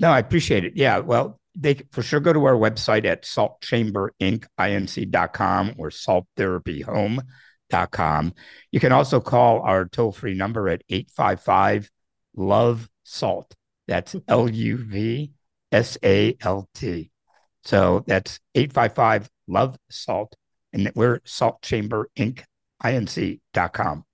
No, 0.00 0.10
I 0.10 0.18
appreciate 0.18 0.64
it. 0.64 0.74
Yeah. 0.76 0.98
Well, 0.98 1.37
they 1.58 1.80
for 1.90 2.02
sure 2.02 2.20
go 2.20 2.32
to 2.32 2.44
our 2.44 2.54
website 2.54 3.04
at 3.04 3.24
saltchamberinc.com 3.24 5.74
or 5.76 5.90
salttherapyhome.com. 5.90 8.34
You 8.70 8.80
can 8.80 8.92
also 8.92 9.20
call 9.20 9.60
our 9.62 9.86
toll 9.86 10.12
free 10.12 10.34
number 10.34 10.68
at 10.68 10.84
855 10.88 11.90
Love 12.36 12.88
Salt. 13.04 13.56
That's 13.88 14.14
L 14.28 14.48
U 14.48 14.76
V 14.76 15.32
S 15.72 15.98
A 16.04 16.36
L 16.40 16.68
T. 16.74 17.10
So 17.64 18.04
that's 18.06 18.38
855 18.54 19.28
Love 19.48 19.76
Salt. 19.90 20.36
And 20.72 20.92
we're 20.94 21.20
Salt 21.24 21.60
Chamber 21.62 22.08
Inc. 22.16 22.44
Inc.com. 22.82 24.04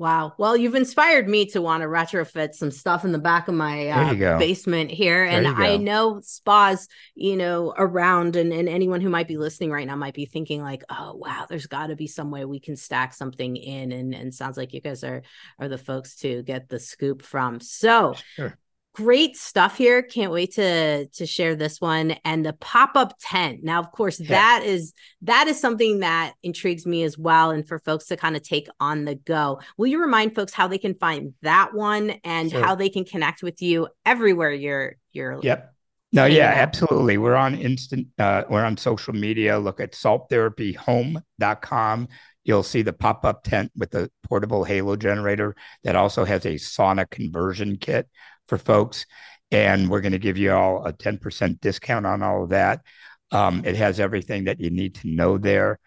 Wow. 0.00 0.32
Well, 0.38 0.56
you've 0.56 0.76
inspired 0.76 1.28
me 1.28 1.44
to 1.50 1.60
want 1.60 1.82
to 1.82 1.86
retrofit 1.86 2.54
some 2.54 2.70
stuff 2.70 3.04
in 3.04 3.12
the 3.12 3.18
back 3.18 3.48
of 3.48 3.54
my 3.54 3.88
uh, 3.88 4.38
basement 4.38 4.90
here. 4.90 5.24
and 5.24 5.46
I 5.46 5.76
know 5.76 6.22
spas, 6.22 6.88
you 7.14 7.36
know, 7.36 7.74
around 7.76 8.34
and, 8.34 8.50
and 8.50 8.66
anyone 8.66 9.02
who 9.02 9.10
might 9.10 9.28
be 9.28 9.36
listening 9.36 9.70
right 9.70 9.86
now 9.86 9.96
might 9.96 10.14
be 10.14 10.24
thinking 10.24 10.62
like, 10.62 10.84
oh, 10.88 11.16
wow, 11.16 11.44
there's 11.50 11.66
got 11.66 11.88
to 11.88 11.96
be 11.96 12.06
some 12.06 12.30
way 12.30 12.46
we 12.46 12.60
can 12.60 12.76
stack 12.76 13.12
something 13.12 13.56
in. 13.56 13.92
And, 13.92 14.14
and 14.14 14.34
sounds 14.34 14.56
like 14.56 14.72
you 14.72 14.80
guys 14.80 15.04
are, 15.04 15.20
are 15.58 15.68
the 15.68 15.76
folks 15.76 16.16
to 16.20 16.42
get 16.44 16.70
the 16.70 16.78
scoop 16.78 17.20
from. 17.20 17.60
So 17.60 18.14
sure 18.36 18.56
great 18.94 19.36
stuff 19.36 19.76
here 19.76 20.02
can't 20.02 20.32
wait 20.32 20.54
to 20.54 21.06
to 21.06 21.24
share 21.24 21.54
this 21.54 21.80
one 21.80 22.10
and 22.24 22.44
the 22.44 22.52
pop-up 22.54 23.14
tent 23.20 23.62
now 23.62 23.78
of 23.78 23.92
course 23.92 24.18
yeah. 24.18 24.26
that 24.28 24.62
is 24.64 24.92
that 25.22 25.46
is 25.46 25.60
something 25.60 26.00
that 26.00 26.34
intrigues 26.42 26.84
me 26.86 27.04
as 27.04 27.16
well 27.16 27.52
and 27.52 27.68
for 27.68 27.78
folks 27.78 28.06
to 28.06 28.16
kind 28.16 28.34
of 28.34 28.42
take 28.42 28.66
on 28.80 29.04
the 29.04 29.14
go 29.14 29.60
will 29.76 29.86
you 29.86 30.00
remind 30.00 30.34
folks 30.34 30.52
how 30.52 30.66
they 30.66 30.78
can 30.78 30.94
find 30.94 31.34
that 31.42 31.72
one 31.72 32.10
and 32.24 32.50
sure. 32.50 32.64
how 32.64 32.74
they 32.74 32.88
can 32.88 33.04
connect 33.04 33.44
with 33.44 33.62
you 33.62 33.86
everywhere 34.04 34.52
you're 34.52 34.96
you're 35.12 35.38
yep 35.42 35.72
No, 36.12 36.26
yeah, 36.26 36.52
absolutely. 36.56 37.18
We're 37.18 37.36
on 37.36 37.54
instant, 37.54 38.08
uh, 38.18 38.42
we're 38.50 38.64
on 38.64 38.76
social 38.76 39.14
media. 39.14 39.60
Look 39.60 39.78
at 39.78 39.92
salttherapyhome.com. 39.92 42.08
You'll 42.42 42.64
see 42.64 42.82
the 42.82 42.92
pop 42.92 43.24
up 43.24 43.44
tent 43.44 43.70
with 43.76 43.92
the 43.92 44.10
portable 44.28 44.64
Halo 44.64 44.96
generator 44.96 45.54
that 45.84 45.94
also 45.94 46.24
has 46.24 46.44
a 46.46 46.54
sauna 46.54 47.08
conversion 47.08 47.76
kit 47.76 48.08
for 48.50 48.58
folks. 48.58 49.06
And 49.50 49.88
we're 49.88 50.02
going 50.02 50.12
to 50.12 50.18
give 50.18 50.36
you 50.36 50.52
all 50.52 50.84
a 50.84 50.92
10% 50.92 51.60
discount 51.60 52.04
on 52.04 52.22
all 52.22 52.44
of 52.44 52.50
that. 52.50 52.82
Um, 53.32 53.62
it 53.64 53.76
has 53.76 53.98
everything 53.98 54.44
that 54.44 54.60
you 54.60 54.70
need 54.70 54.96
to 54.96 55.08
know 55.08 55.38
there. 55.38 55.78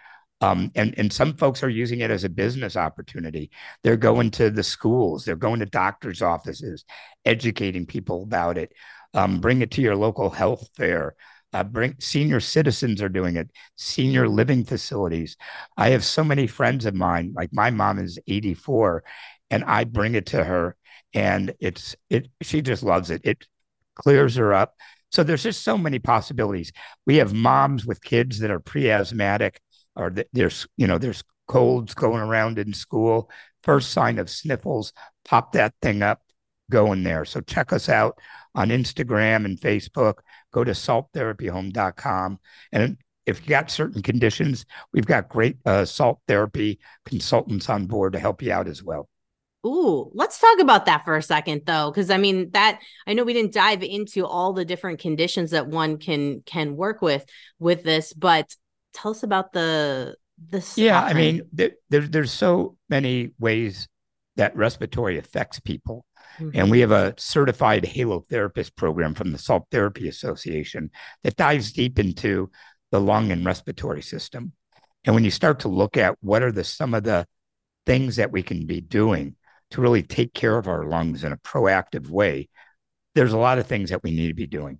Um, 0.41 0.71
and, 0.75 0.93
and 0.97 1.13
some 1.13 1.35
folks 1.35 1.63
are 1.63 1.69
using 1.69 1.99
it 1.99 2.11
as 2.11 2.23
a 2.23 2.29
business 2.29 2.75
opportunity. 2.75 3.51
They're 3.83 3.95
going 3.95 4.31
to 4.31 4.49
the 4.49 4.63
schools, 4.63 5.23
they're 5.23 5.35
going 5.35 5.59
to 5.59 5.65
doctors' 5.65 6.21
offices, 6.21 6.83
educating 7.23 7.85
people 7.85 8.23
about 8.23 8.57
it. 8.57 8.73
Um, 9.13 9.39
bring 9.39 9.61
it 9.61 9.71
to 9.71 9.81
your 9.81 9.95
local 9.95 10.29
health 10.29 10.67
fair. 10.75 11.15
Uh, 11.53 11.63
bring 11.63 11.95
senior 11.99 12.39
citizens 12.39 13.01
are 13.01 13.09
doing 13.09 13.37
it. 13.37 13.51
Senior 13.77 14.27
living 14.27 14.65
facilities. 14.65 15.37
I 15.77 15.91
have 15.91 16.03
so 16.03 16.23
many 16.23 16.47
friends 16.47 16.85
of 16.85 16.95
mine. 16.95 17.31
Like 17.35 17.53
my 17.53 17.69
mom 17.69 17.99
is 17.99 18.17
84, 18.27 19.03
and 19.51 19.63
I 19.63 19.83
bring 19.83 20.15
it 20.15 20.25
to 20.27 20.43
her, 20.43 20.75
and 21.13 21.53
it's 21.59 21.95
it. 22.09 22.29
She 22.41 22.61
just 22.61 22.83
loves 22.83 23.09
it. 23.09 23.21
It 23.23 23.47
clears 23.95 24.35
her 24.35 24.53
up. 24.53 24.75
So 25.11 25.23
there's 25.23 25.43
just 25.43 25.63
so 25.63 25.77
many 25.77 25.99
possibilities. 25.99 26.71
We 27.05 27.17
have 27.17 27.33
moms 27.33 27.85
with 27.85 28.01
kids 28.01 28.39
that 28.39 28.49
are 28.49 28.59
pre-asthmatic 28.59 29.61
or 29.95 30.13
there's 30.33 30.67
you 30.77 30.87
know 30.87 30.97
there's 30.97 31.23
colds 31.47 31.93
going 31.93 32.21
around 32.21 32.57
in 32.57 32.73
school 32.73 33.29
first 33.63 33.91
sign 33.91 34.19
of 34.19 34.29
sniffles 34.29 34.93
pop 35.25 35.51
that 35.51 35.73
thing 35.81 36.01
up 36.01 36.21
go 36.71 36.91
in 36.93 37.03
there 37.03 37.25
so 37.25 37.41
check 37.41 37.73
us 37.73 37.89
out 37.89 38.17
on 38.55 38.69
instagram 38.69 39.45
and 39.45 39.59
facebook 39.59 40.15
go 40.51 40.63
to 40.63 40.71
salttherapyhome.com 40.71 42.39
and 42.71 42.97
if 43.25 43.41
you 43.41 43.47
got 43.47 43.69
certain 43.69 44.01
conditions 44.01 44.65
we've 44.93 45.05
got 45.05 45.29
great 45.29 45.57
uh, 45.65 45.85
salt 45.85 46.19
therapy 46.27 46.79
consultants 47.05 47.69
on 47.69 47.85
board 47.85 48.13
to 48.13 48.19
help 48.19 48.41
you 48.41 48.51
out 48.51 48.67
as 48.67 48.83
well 48.83 49.09
Ooh, 49.65 50.11
let's 50.13 50.39
talk 50.39 50.59
about 50.59 50.85
that 50.87 51.05
for 51.05 51.15
a 51.15 51.21
second 51.21 51.61
though 51.65 51.91
cuz 51.91 52.09
I 52.09 52.17
mean 52.17 52.51
that 52.51 52.79
I 53.07 53.13
know 53.13 53.23
we 53.23 53.33
didn't 53.33 53.53
dive 53.53 53.83
into 53.83 54.25
all 54.25 54.53
the 54.53 54.65
different 54.65 54.99
conditions 54.99 55.51
that 55.51 55.67
one 55.67 55.97
can 55.97 56.41
can 56.45 56.75
work 56.75 57.01
with 57.01 57.25
with 57.59 57.83
this 57.83 58.13
but 58.13 58.55
tell 58.93 59.11
us 59.11 59.23
about 59.23 59.53
the 59.53 60.15
this 60.49 60.77
yeah 60.77 61.01
i 61.01 61.13
mean 61.13 61.41
there, 61.51 61.71
there, 61.89 62.01
there's 62.01 62.31
so 62.31 62.77
many 62.89 63.31
ways 63.39 63.87
that 64.35 64.55
respiratory 64.55 65.17
affects 65.17 65.59
people 65.59 66.05
mm-hmm. 66.39 66.49
and 66.53 66.71
we 66.71 66.79
have 66.79 66.91
a 66.91 67.13
certified 67.17 67.85
halo 67.85 68.25
therapist 68.29 68.75
program 68.75 69.13
from 69.13 69.31
the 69.31 69.37
salt 69.37 69.67
therapy 69.71 70.07
association 70.07 70.89
that 71.23 71.35
dives 71.35 71.71
deep 71.71 71.99
into 71.99 72.49
the 72.91 72.99
lung 72.99 73.31
and 73.31 73.45
respiratory 73.45 74.01
system 74.01 74.53
and 75.05 75.13
when 75.13 75.23
you 75.23 75.31
start 75.31 75.59
to 75.59 75.67
look 75.67 75.97
at 75.97 76.15
what 76.21 76.43
are 76.43 76.51
the 76.51 76.63
some 76.63 76.93
of 76.93 77.03
the 77.03 77.25
things 77.85 78.15
that 78.15 78.31
we 78.31 78.41
can 78.41 78.65
be 78.65 78.79
doing 78.79 79.35
to 79.73 79.81
really 79.81 80.03
take 80.03 80.33
care 80.33 80.57
of 80.57 80.67
our 80.67 80.85
lungs 80.85 81.23
in 81.23 81.31
a 81.31 81.37
proactive 81.37 82.09
way 82.09 82.47
there's 83.15 83.33
a 83.33 83.37
lot 83.37 83.59
of 83.59 83.67
things 83.67 83.89
that 83.89 84.03
we 84.03 84.11
need 84.11 84.29
to 84.29 84.33
be 84.33 84.47
doing 84.47 84.79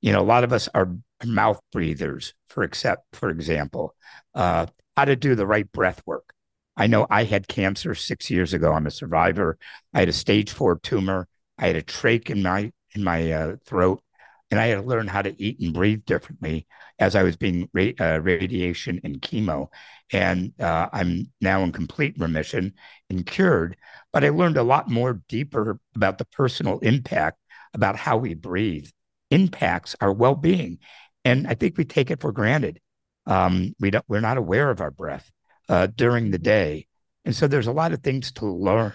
you 0.00 0.12
know 0.12 0.20
a 0.20 0.22
lot 0.22 0.44
of 0.44 0.52
us 0.52 0.68
are 0.74 0.90
mouth 1.26 1.60
breathers, 1.72 2.34
for 2.48 2.62
except 2.62 3.04
for 3.16 3.30
example, 3.30 3.94
uh, 4.34 4.66
how 4.96 5.04
to 5.04 5.16
do 5.16 5.34
the 5.34 5.46
right 5.46 5.70
breath 5.72 6.02
work. 6.06 6.32
I 6.76 6.86
know 6.86 7.06
I 7.10 7.24
had 7.24 7.48
cancer 7.48 7.94
six 7.94 8.30
years 8.30 8.54
ago. 8.54 8.72
I'm 8.72 8.86
a 8.86 8.90
survivor. 8.90 9.58
I 9.92 10.00
had 10.00 10.08
a 10.08 10.12
stage 10.12 10.52
four 10.52 10.78
tumor. 10.78 11.28
I 11.58 11.66
had 11.66 11.76
a 11.76 11.82
trach 11.82 12.30
in 12.30 12.42
my 12.42 12.72
in 12.94 13.04
my 13.04 13.32
uh, 13.32 13.56
throat, 13.64 14.02
and 14.50 14.58
I 14.58 14.66
had 14.66 14.76
to 14.76 14.82
learn 14.86 15.06
how 15.06 15.22
to 15.22 15.42
eat 15.42 15.60
and 15.60 15.72
breathe 15.72 16.04
differently 16.04 16.66
as 16.98 17.14
I 17.14 17.22
was 17.22 17.36
being 17.36 17.68
ra- 17.72 17.92
uh, 18.00 18.20
radiation 18.20 19.00
and 19.04 19.22
chemo. 19.22 19.68
And 20.12 20.52
uh, 20.60 20.88
I'm 20.92 21.30
now 21.40 21.62
in 21.62 21.72
complete 21.72 22.16
remission 22.18 22.74
and 23.08 23.24
cured. 23.24 23.76
But 24.12 24.24
I 24.24 24.30
learned 24.30 24.56
a 24.56 24.62
lot 24.62 24.90
more 24.90 25.22
deeper 25.28 25.78
about 25.94 26.18
the 26.18 26.24
personal 26.24 26.78
impact 26.80 27.38
about 27.74 27.96
how 27.96 28.16
we 28.16 28.34
breathe 28.34 28.88
impacts 29.30 29.94
our 30.00 30.12
well-being 30.12 30.78
and 31.24 31.46
I 31.46 31.54
think 31.54 31.76
we 31.76 31.84
take 31.84 32.10
it 32.10 32.20
for 32.20 32.32
granted. 32.32 32.80
Um, 33.26 33.74
we 33.78 33.90
don't, 33.90 34.04
we're 34.08 34.20
not 34.20 34.38
aware 34.38 34.70
of 34.70 34.80
our 34.80 34.90
breath 34.90 35.30
uh, 35.68 35.88
during 35.94 36.30
the 36.30 36.38
day, 36.38 36.86
and 37.24 37.34
so 37.36 37.46
there's 37.46 37.66
a 37.66 37.72
lot 37.72 37.92
of 37.92 38.02
things 38.02 38.32
to 38.32 38.46
learn 38.46 38.94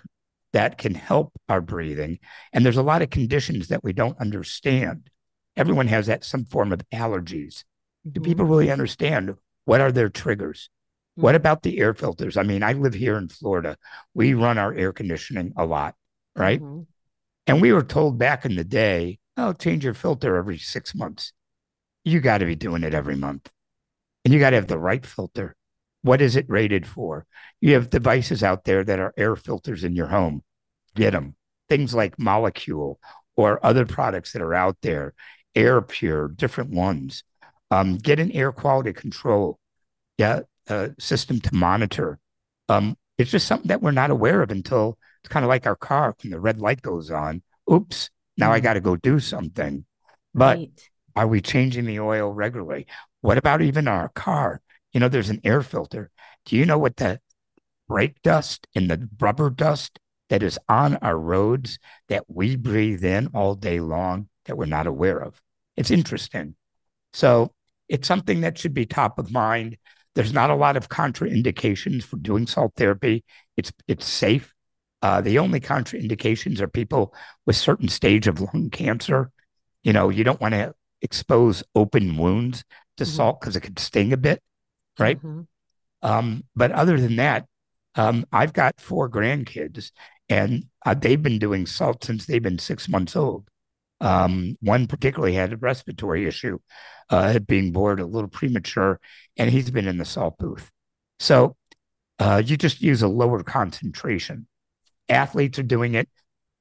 that 0.54 0.78
can 0.78 0.96
help 0.96 1.34
our 1.50 1.62
breathing, 1.62 2.20
and 2.54 2.66
there's 2.66 2.78
a 2.78 2.84
lot 2.84 3.02
of 3.02 3.10
conditions 3.10 3.68
that 3.68 3.84
we 3.84 3.94
don't 3.94 4.20
understand. 4.20 5.10
Everyone 5.58 5.88
has 5.88 6.08
that 6.08 6.24
some 6.24 6.46
form 6.46 6.72
of 6.72 6.82
allergies. 6.94 7.64
Mm-hmm. 8.06 8.12
Do 8.12 8.22
people 8.22 8.46
really 8.46 8.72
understand 8.72 9.36
what 9.66 9.82
are 9.82 9.92
their 9.92 10.10
triggers? 10.10 10.70
Mm-hmm. 11.18 11.24
What 11.24 11.36
about 11.36 11.64
the 11.64 11.80
air 11.80 11.94
filters? 11.94 12.38
I 12.38 12.44
mean, 12.44 12.64
I 12.64 12.74
live 12.74 12.94
here 12.94 13.18
in 13.18 13.30
Florida. 13.30 13.78
We 14.14 14.34
run 14.34 14.58
our 14.58 14.74
air 14.74 14.92
conditioning 14.92 15.54
a 15.58 15.66
lot, 15.66 15.96
right? 16.36 16.62
Mm-hmm. 16.62 16.82
And 17.48 17.62
we 17.62 17.72
were 17.72 17.84
told 17.84 18.18
back 18.18 18.46
in 18.46 18.56
the 18.56 18.64
day, 18.64 19.20
oh, 19.38 19.54
change 19.54 19.84
your 19.84 19.94
filter 19.94 20.36
every 20.36 20.58
six 20.58 20.96
months 20.96 21.32
you 22.06 22.22
got 22.22 22.38
to 22.38 22.46
be 22.46 22.56
doing 22.56 22.84
it 22.84 22.94
every 22.94 23.16
month. 23.16 23.52
And 24.24 24.34
you 24.34 24.40
got 24.40 24.52
to 24.52 24.56
have 24.56 24.68
the 24.68 24.80
right 24.80 25.06
filter. 25.06 25.56
What 26.04 26.22
is 26.22 26.36
it 26.36 26.46
rated 26.48 26.86
for? 26.88 27.26
You 27.60 27.74
have 27.74 27.90
devices 27.90 28.44
out 28.44 28.64
there 28.64 28.84
that 28.84 29.00
are 29.00 29.14
air 29.18 29.36
filters 29.36 29.84
in 29.84 29.96
your 29.96 30.08
home. 30.08 30.44
Get 30.96 31.12
them. 31.12 31.36
Things 31.68 31.96
like 31.96 32.18
Molekule 32.18 32.98
or 33.36 33.66
other 33.66 33.86
products 33.86 34.32
that 34.34 34.42
are 34.42 34.54
out 34.54 34.78
there, 34.82 35.14
Air 35.56 35.82
Pure, 35.82 36.30
different 36.30 36.72
ones. 36.72 37.24
Um, 37.72 37.98
get 37.98 38.20
an 38.20 38.32
air 38.32 38.52
quality 38.52 38.94
control 38.94 39.60
yeah, 40.18 40.42
uh, 40.70 40.90
system 41.00 41.40
to 41.42 41.56
monitor. 41.56 42.20
Um, 42.70 42.98
it's 43.18 43.32
just 43.32 43.48
something 43.48 43.70
that 43.70 43.82
we're 43.82 43.92
not 43.92 44.12
aware 44.12 44.42
of 44.42 44.52
until 44.52 44.98
it's 45.24 45.32
kind 45.32 45.44
of 45.44 45.50
like 45.50 45.66
our 45.66 45.76
car 45.76 46.16
when 46.22 46.32
the 46.32 46.40
red 46.40 46.60
light 46.60 46.82
goes 46.82 47.10
on. 47.10 47.42
Oops, 47.72 48.10
now. 48.38 48.52
I 48.52 48.60
got 48.60 48.74
to 48.74 48.82
go 48.82 48.96
do 48.96 49.20
something. 49.20 49.86
But 50.34 50.58
right. 50.58 50.90
Are 51.16 51.28
we 51.28 51.40
changing 51.42 51.86
the 51.86 52.02
oil 52.02 52.32
regularly? 52.32 52.88
What 53.22 53.38
about 53.38 53.62
even 53.62 53.88
our 53.88 54.10
car? 54.10 54.62
You 54.92 55.00
know, 55.00 55.08
there's 55.08 55.30
an 55.30 55.42
air 55.44 55.62
filter. 55.62 56.12
Do 56.46 56.58
you 56.58 56.66
know 56.66 56.78
what 56.78 56.98
the 56.98 57.22
brake 57.88 58.22
dust 58.22 58.68
and 58.76 58.90
the 58.90 59.10
rubber 59.20 59.50
dust 59.50 60.00
that 60.30 60.44
is 60.44 60.60
on 60.68 60.98
our 60.98 61.18
roads 61.18 61.80
that 62.10 62.26
we 62.28 62.56
breathe 62.56 63.04
in 63.04 63.28
all 63.34 63.56
day 63.56 63.80
long 63.80 64.28
that 64.46 64.58
we're 64.58 64.66
not 64.66 64.88
aware 64.88 65.20
of? 65.20 65.42
It's 65.78 65.92
interesting. 65.92 66.56
So 67.14 67.54
it's 67.88 68.08
something 68.08 68.42
that 68.42 68.58
should 68.58 68.74
be 68.74 68.86
top 68.86 69.20
of 69.20 69.32
mind. 69.32 69.78
There's 70.16 70.34
not 70.34 70.50
a 70.50 70.56
lot 70.56 70.78
of 70.78 70.90
contraindications 70.90 72.04
for 72.04 72.18
doing 72.18 72.48
salt 72.48 72.74
therapy. 72.76 73.24
It's 73.58 73.72
it's 73.88 74.06
safe. 74.06 74.54
Uh, 75.02 75.22
the 75.22 75.40
only 75.40 75.60
contraindications 75.60 76.62
are 76.62 76.68
people 76.68 77.14
with 77.46 77.56
certain 77.56 77.90
stage 77.90 78.28
of 78.28 78.42
lung 78.42 78.70
cancer. 78.70 79.32
You 79.84 79.94
know, 79.94 80.10
you 80.10 80.24
don't 80.24 80.42
want 80.42 80.54
to 80.54 80.74
expose 81.02 81.64
open 81.76 82.18
wounds 82.18 82.64
to 82.98 83.04
mm-hmm. 83.04 83.14
salt 83.14 83.40
because 83.40 83.56
it 83.56 83.62
could 83.62 83.78
sting 83.78 84.14
a 84.14 84.18
bit, 84.18 84.42
right? 84.98 85.18
Mm-hmm. 85.18 85.42
Um, 86.02 86.44
but 86.56 86.72
other 86.72 87.00
than 87.00 87.18
that, 87.18 87.46
um, 87.96 88.26
I've 88.32 88.54
got 88.54 88.80
four 88.80 89.10
grandkids, 89.10 89.92
and 90.30 90.66
uh, 90.86 90.94
they've 90.94 91.22
been 91.22 91.40
doing 91.40 91.66
salt 91.66 92.04
since 92.04 92.26
they've 92.26 92.42
been 92.42 92.60
six 92.60 92.90
months 92.90 93.16
old. 93.16 93.48
Um, 94.02 94.58
one 94.62 94.88
particularly 94.88 95.34
had 95.34 95.54
a 95.54 95.58
respiratory 95.58 96.28
issue, 96.28 96.60
uh, 97.10 97.40
being 97.40 97.72
born 97.72 98.00
a 98.00 98.06
little 98.06 98.30
premature, 98.30 99.00
and 99.38 99.50
he's 99.50 99.72
been 99.72 99.88
in 99.88 99.98
the 99.98 100.06
salt 100.06 100.38
booth. 100.38 100.70
So 101.20 101.56
uh, 102.20 102.42
you 102.46 102.58
just 102.58 102.82
use 102.82 103.02
a 103.02 103.08
lower 103.08 103.42
concentration. 103.44 104.48
Athletes 105.08 105.60
are 105.60 105.64
doing 105.64 105.96
it 105.96 106.10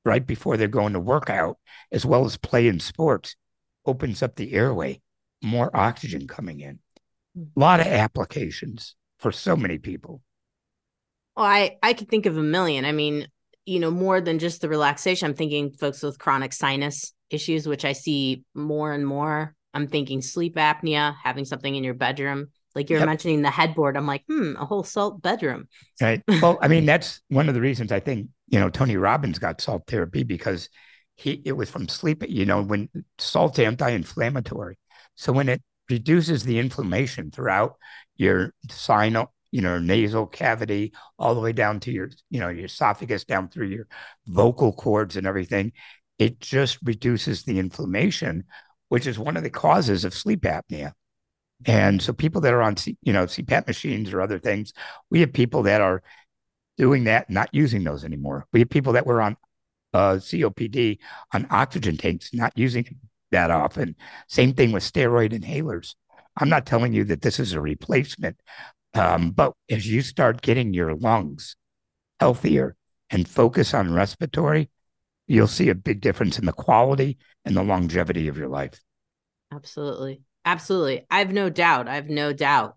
right 0.05 0.25
before 0.25 0.57
they're 0.57 0.69
going 0.69 0.93
to 0.93 1.01
work 1.01 1.31
out, 1.31 1.59
as 1.91 2.07
well 2.07 2.25
as 2.25 2.37
play 2.37 2.69
in 2.69 2.79
sports 2.79 3.37
opens 3.87 4.23
up 4.23 4.37
the 4.37 4.53
airway, 4.53 5.01
more 5.43 5.75
oxygen 5.75 6.27
coming 6.27 6.61
in. 6.61 6.79
A 7.37 7.61
lot 7.61 7.81
of 7.81 7.87
applications 7.87 8.95
for 9.19 9.33
so 9.33 9.57
many 9.57 9.79
people. 9.79 10.23
Well, 11.37 11.47
I 11.47 11.79
I 11.83 11.95
could 11.95 12.09
think 12.09 12.27
of 12.27 12.37
a 12.37 12.43
million. 12.43 12.85
I 12.85 12.93
mean, 12.93 13.27
you 13.67 13.81
know, 13.81 13.91
more 13.91 14.21
than 14.21 14.39
just 14.39 14.61
the 14.61 14.69
relaxation. 14.69 15.27
I'm 15.27 15.35
thinking 15.35 15.73
folks 15.73 16.03
with 16.03 16.19
chronic 16.19 16.53
sinus 16.53 17.13
issues, 17.35 17.67
which 17.67 17.85
I 17.85 17.93
see 17.93 18.45
more 18.55 18.93
and 18.93 19.07
more. 19.07 19.55
I'm 19.75 19.89
thinking 19.89 20.23
sleep 20.23 20.57
apnea, 20.57 21.15
having 21.23 21.45
something 21.45 21.75
in 21.75 21.85
your 21.85 21.95
bedroom. 21.95 22.49
Like 22.75 22.91
you're 22.91 23.01
yep. 23.01 23.07
mentioning 23.07 23.43
the 23.43 23.51
headboard. 23.51 23.97
I'm 23.97 24.07
like, 24.07 24.25
hmm, 24.29 24.57
a 24.59 24.65
whole 24.65 24.83
salt 24.83 25.23
bedroom. 25.23 25.69
Right. 26.01 26.23
Well, 26.43 26.59
I 26.61 26.69
mean, 26.69 26.87
that's 26.87 27.21
one 27.29 27.49
of 27.49 27.55
the 27.55 27.61
reasons 27.61 27.93
I 27.93 28.01
think, 28.01 28.29
you 28.49 28.59
know, 28.59 28.69
Tony 28.69 28.97
Robbins 28.97 29.39
got 29.39 29.61
salt 29.61 29.85
therapy 29.87 30.23
because 30.23 30.69
he 31.17 31.43
it 31.45 31.53
was 31.53 31.71
from 31.71 31.89
sleep. 31.89 32.25
You 32.29 32.45
know, 32.45 32.63
when 32.63 32.89
salt's 33.19 33.59
anti-inflammatory, 33.59 34.79
so 35.15 35.33
when 35.33 35.49
it 35.49 35.63
reduces 35.89 36.45
the 36.45 36.59
inflammation 36.59 37.31
throughout 37.31 37.77
your 38.17 38.53
sinus, 38.71 39.27
you 39.51 39.61
know, 39.61 39.79
nasal 39.79 40.27
cavity, 40.27 40.93
all 41.19 41.35
the 41.35 41.41
way 41.41 41.53
down 41.53 41.79
to 41.79 41.93
your, 41.93 42.11
you 42.31 42.41
know, 42.41 42.49
your 42.49 42.65
esophagus, 42.65 43.25
down 43.25 43.49
through 43.49 43.69
your 43.69 43.87
vocal 44.27 44.73
cords 44.73 45.17
and 45.17 45.27
everything, 45.27 45.73
it 46.19 46.41
just 46.41 46.79
reduces 46.85 47.43
the 47.43 47.59
inflammation, 47.59 48.45
which 48.89 49.07
is 49.07 49.19
one 49.19 49.37
of 49.37 49.43
the 49.43 49.51
causes 49.51 50.05
of 50.05 50.15
sleep 50.15 50.43
apnea. 50.43 50.93
And 51.67 52.03
so 52.03 52.13
people 52.13 52.41
that 52.43 52.53
are 52.53 52.63
on, 52.63 52.77
you 53.03 53.13
know, 53.13 53.25
CPAP 53.25 53.67
machines 53.67 54.13
or 54.13 54.21
other 54.21 54.39
things, 54.39 54.73
we 55.11 55.21
have 55.21 55.33
people 55.33 55.63
that 55.65 55.81
are 55.81 56.03
doing 56.77 57.05
that, 57.05 57.31
not 57.31 57.49
using 57.53 57.85
those 57.85 58.05
anymore. 58.05 58.47
We 58.53 58.61
have 58.61 58.71
people 58.71 58.93
that 58.95 59.07
were 59.07 59.23
on 59.23 59.37
uh, 59.93 60.15
COPD 60.15 60.99
on 61.33 61.47
oxygen 61.51 61.97
tanks, 61.97 62.35
not 62.35 62.53
using 62.57 62.99
that 63.31 63.51
often. 63.51 63.97
Same 64.29 64.53
thing 64.53 64.73
with 64.73 64.83
steroid 64.83 65.33
inhalers. 65.33 65.95
I'm 66.37 66.49
not 66.49 66.67
telling 66.67 66.93
you 66.93 67.05
that 67.05 67.23
this 67.23 67.39
is 67.39 67.53
a 67.53 67.61
replacement, 67.61 68.41
um, 68.95 69.31
but 69.31 69.53
as 69.71 69.87
you 69.87 70.03
start 70.03 70.43
getting 70.43 70.75
your 70.75 70.95
lungs 70.95 71.57
healthier 72.19 72.77
and 73.11 73.29
focus 73.29 73.73
on 73.73 73.95
respiratory, 73.95 74.71
you'll 75.27 75.47
see 75.47 75.69
a 75.69 75.75
big 75.75 76.01
difference 76.01 76.39
in 76.39 76.47
the 76.47 76.53
quality 76.53 77.19
and 77.45 77.57
the 77.57 77.63
longevity 77.63 78.29
of 78.29 78.37
your 78.37 78.49
life. 78.49 78.81
Absolutely. 79.53 80.23
Absolutely. 80.45 81.07
I've 81.11 81.33
no 81.33 81.49
doubt. 81.49 81.89
I've 81.89 82.09
no 82.09 82.33
doubt. 82.33 82.77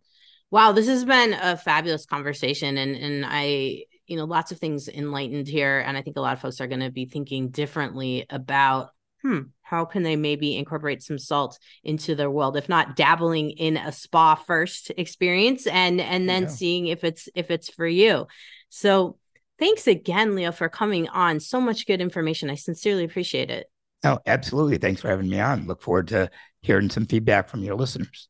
Wow, 0.49 0.71
this 0.71 0.87
has 0.87 1.03
been 1.03 1.33
a 1.33 1.57
fabulous 1.57 2.05
conversation 2.05 2.77
and 2.77 2.95
and 2.95 3.25
I 3.27 3.83
you 4.05 4.15
know 4.15 4.23
lots 4.23 4.51
of 4.51 4.59
things 4.59 4.87
enlightened 4.87 5.47
here 5.47 5.79
and 5.79 5.97
I 5.97 6.01
think 6.01 6.15
a 6.15 6.21
lot 6.21 6.33
of 6.33 6.39
folks 6.39 6.61
are 6.61 6.67
going 6.67 6.79
to 6.79 6.89
be 6.91 7.05
thinking 7.05 7.49
differently 7.49 8.25
about 8.29 8.91
hmm 9.21 9.41
how 9.61 9.83
can 9.83 10.03
they 10.03 10.15
maybe 10.15 10.55
incorporate 10.55 11.03
some 11.03 11.19
salt 11.19 11.59
into 11.83 12.15
their 12.15 12.31
world 12.31 12.55
if 12.55 12.69
not 12.69 12.95
dabbling 12.95 13.51
in 13.51 13.75
a 13.75 13.91
spa 13.91 14.35
first 14.35 14.91
experience 14.97 15.67
and 15.67 15.99
and 15.99 16.29
then 16.29 16.43
yeah. 16.43 16.47
seeing 16.47 16.87
if 16.87 17.03
it's 17.03 17.27
if 17.35 17.51
it's 17.51 17.69
for 17.69 17.87
you. 17.87 18.27
So 18.69 19.17
thanks 19.59 19.87
again 19.87 20.35
Leo 20.35 20.51
for 20.51 20.69
coming 20.69 21.07
on. 21.09 21.39
So 21.39 21.59
much 21.59 21.85
good 21.85 22.01
information. 22.01 22.49
I 22.49 22.55
sincerely 22.55 23.03
appreciate 23.03 23.49
it. 23.49 23.67
Oh, 24.03 24.19
absolutely. 24.25 24.77
Thanks 24.77 25.01
for 25.01 25.09
having 25.09 25.29
me 25.29 25.39
on. 25.39 25.65
Look 25.65 25.81
forward 25.81 26.07
to 26.09 26.29
hearing 26.61 26.89
some 26.89 27.05
feedback 27.05 27.49
from 27.49 27.63
your 27.63 27.75
listeners. 27.75 28.29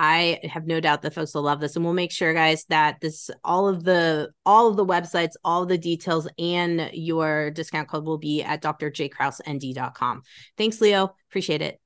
I 0.00 0.38
have 0.44 0.64
no 0.64 0.78
doubt 0.78 1.02
that 1.02 1.14
folks 1.14 1.34
will 1.34 1.42
love 1.42 1.58
this, 1.58 1.74
and 1.74 1.84
we'll 1.84 1.92
make 1.92 2.12
sure, 2.12 2.32
guys, 2.32 2.64
that 2.68 3.00
this 3.00 3.30
all 3.42 3.66
of 3.66 3.82
the 3.82 4.30
all 4.46 4.68
of 4.68 4.76
the 4.76 4.86
websites, 4.86 5.32
all 5.44 5.66
the 5.66 5.76
details, 5.76 6.28
and 6.38 6.88
your 6.92 7.50
discount 7.50 7.88
code 7.88 8.04
will 8.04 8.18
be 8.18 8.42
at 8.44 8.62
drjkrausend.com. 8.62 10.22
Thanks, 10.56 10.80
Leo. 10.80 11.16
Appreciate 11.28 11.62
it. 11.62 11.80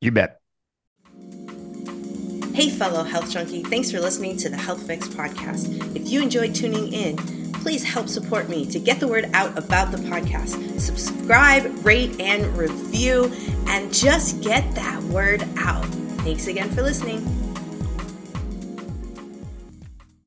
You 0.00 0.12
bet. 0.12 0.40
Hey, 2.58 2.70
fellow 2.70 3.04
health 3.04 3.30
junkie. 3.30 3.62
Thanks 3.62 3.88
for 3.92 4.00
listening 4.00 4.36
to 4.38 4.48
the 4.48 4.56
Health 4.56 4.84
Fix 4.84 5.06
podcast. 5.06 5.94
If 5.94 6.10
you 6.10 6.20
enjoyed 6.20 6.56
tuning 6.56 6.92
in 6.92 7.16
please 7.52 7.84
help 7.84 8.08
support 8.08 8.48
me 8.48 8.66
to 8.66 8.80
get 8.80 8.98
the 8.98 9.06
word 9.06 9.30
out 9.32 9.56
about 9.56 9.92
the 9.92 9.98
podcast. 9.98 10.80
Subscribe, 10.80 11.86
rate, 11.86 12.20
and 12.20 12.44
review, 12.56 13.32
and 13.68 13.94
just 13.94 14.40
get 14.40 14.74
that 14.74 15.00
word 15.04 15.46
out. 15.56 15.84
Thanks 16.24 16.48
again 16.48 16.68
for 16.70 16.82
listening. 16.82 17.47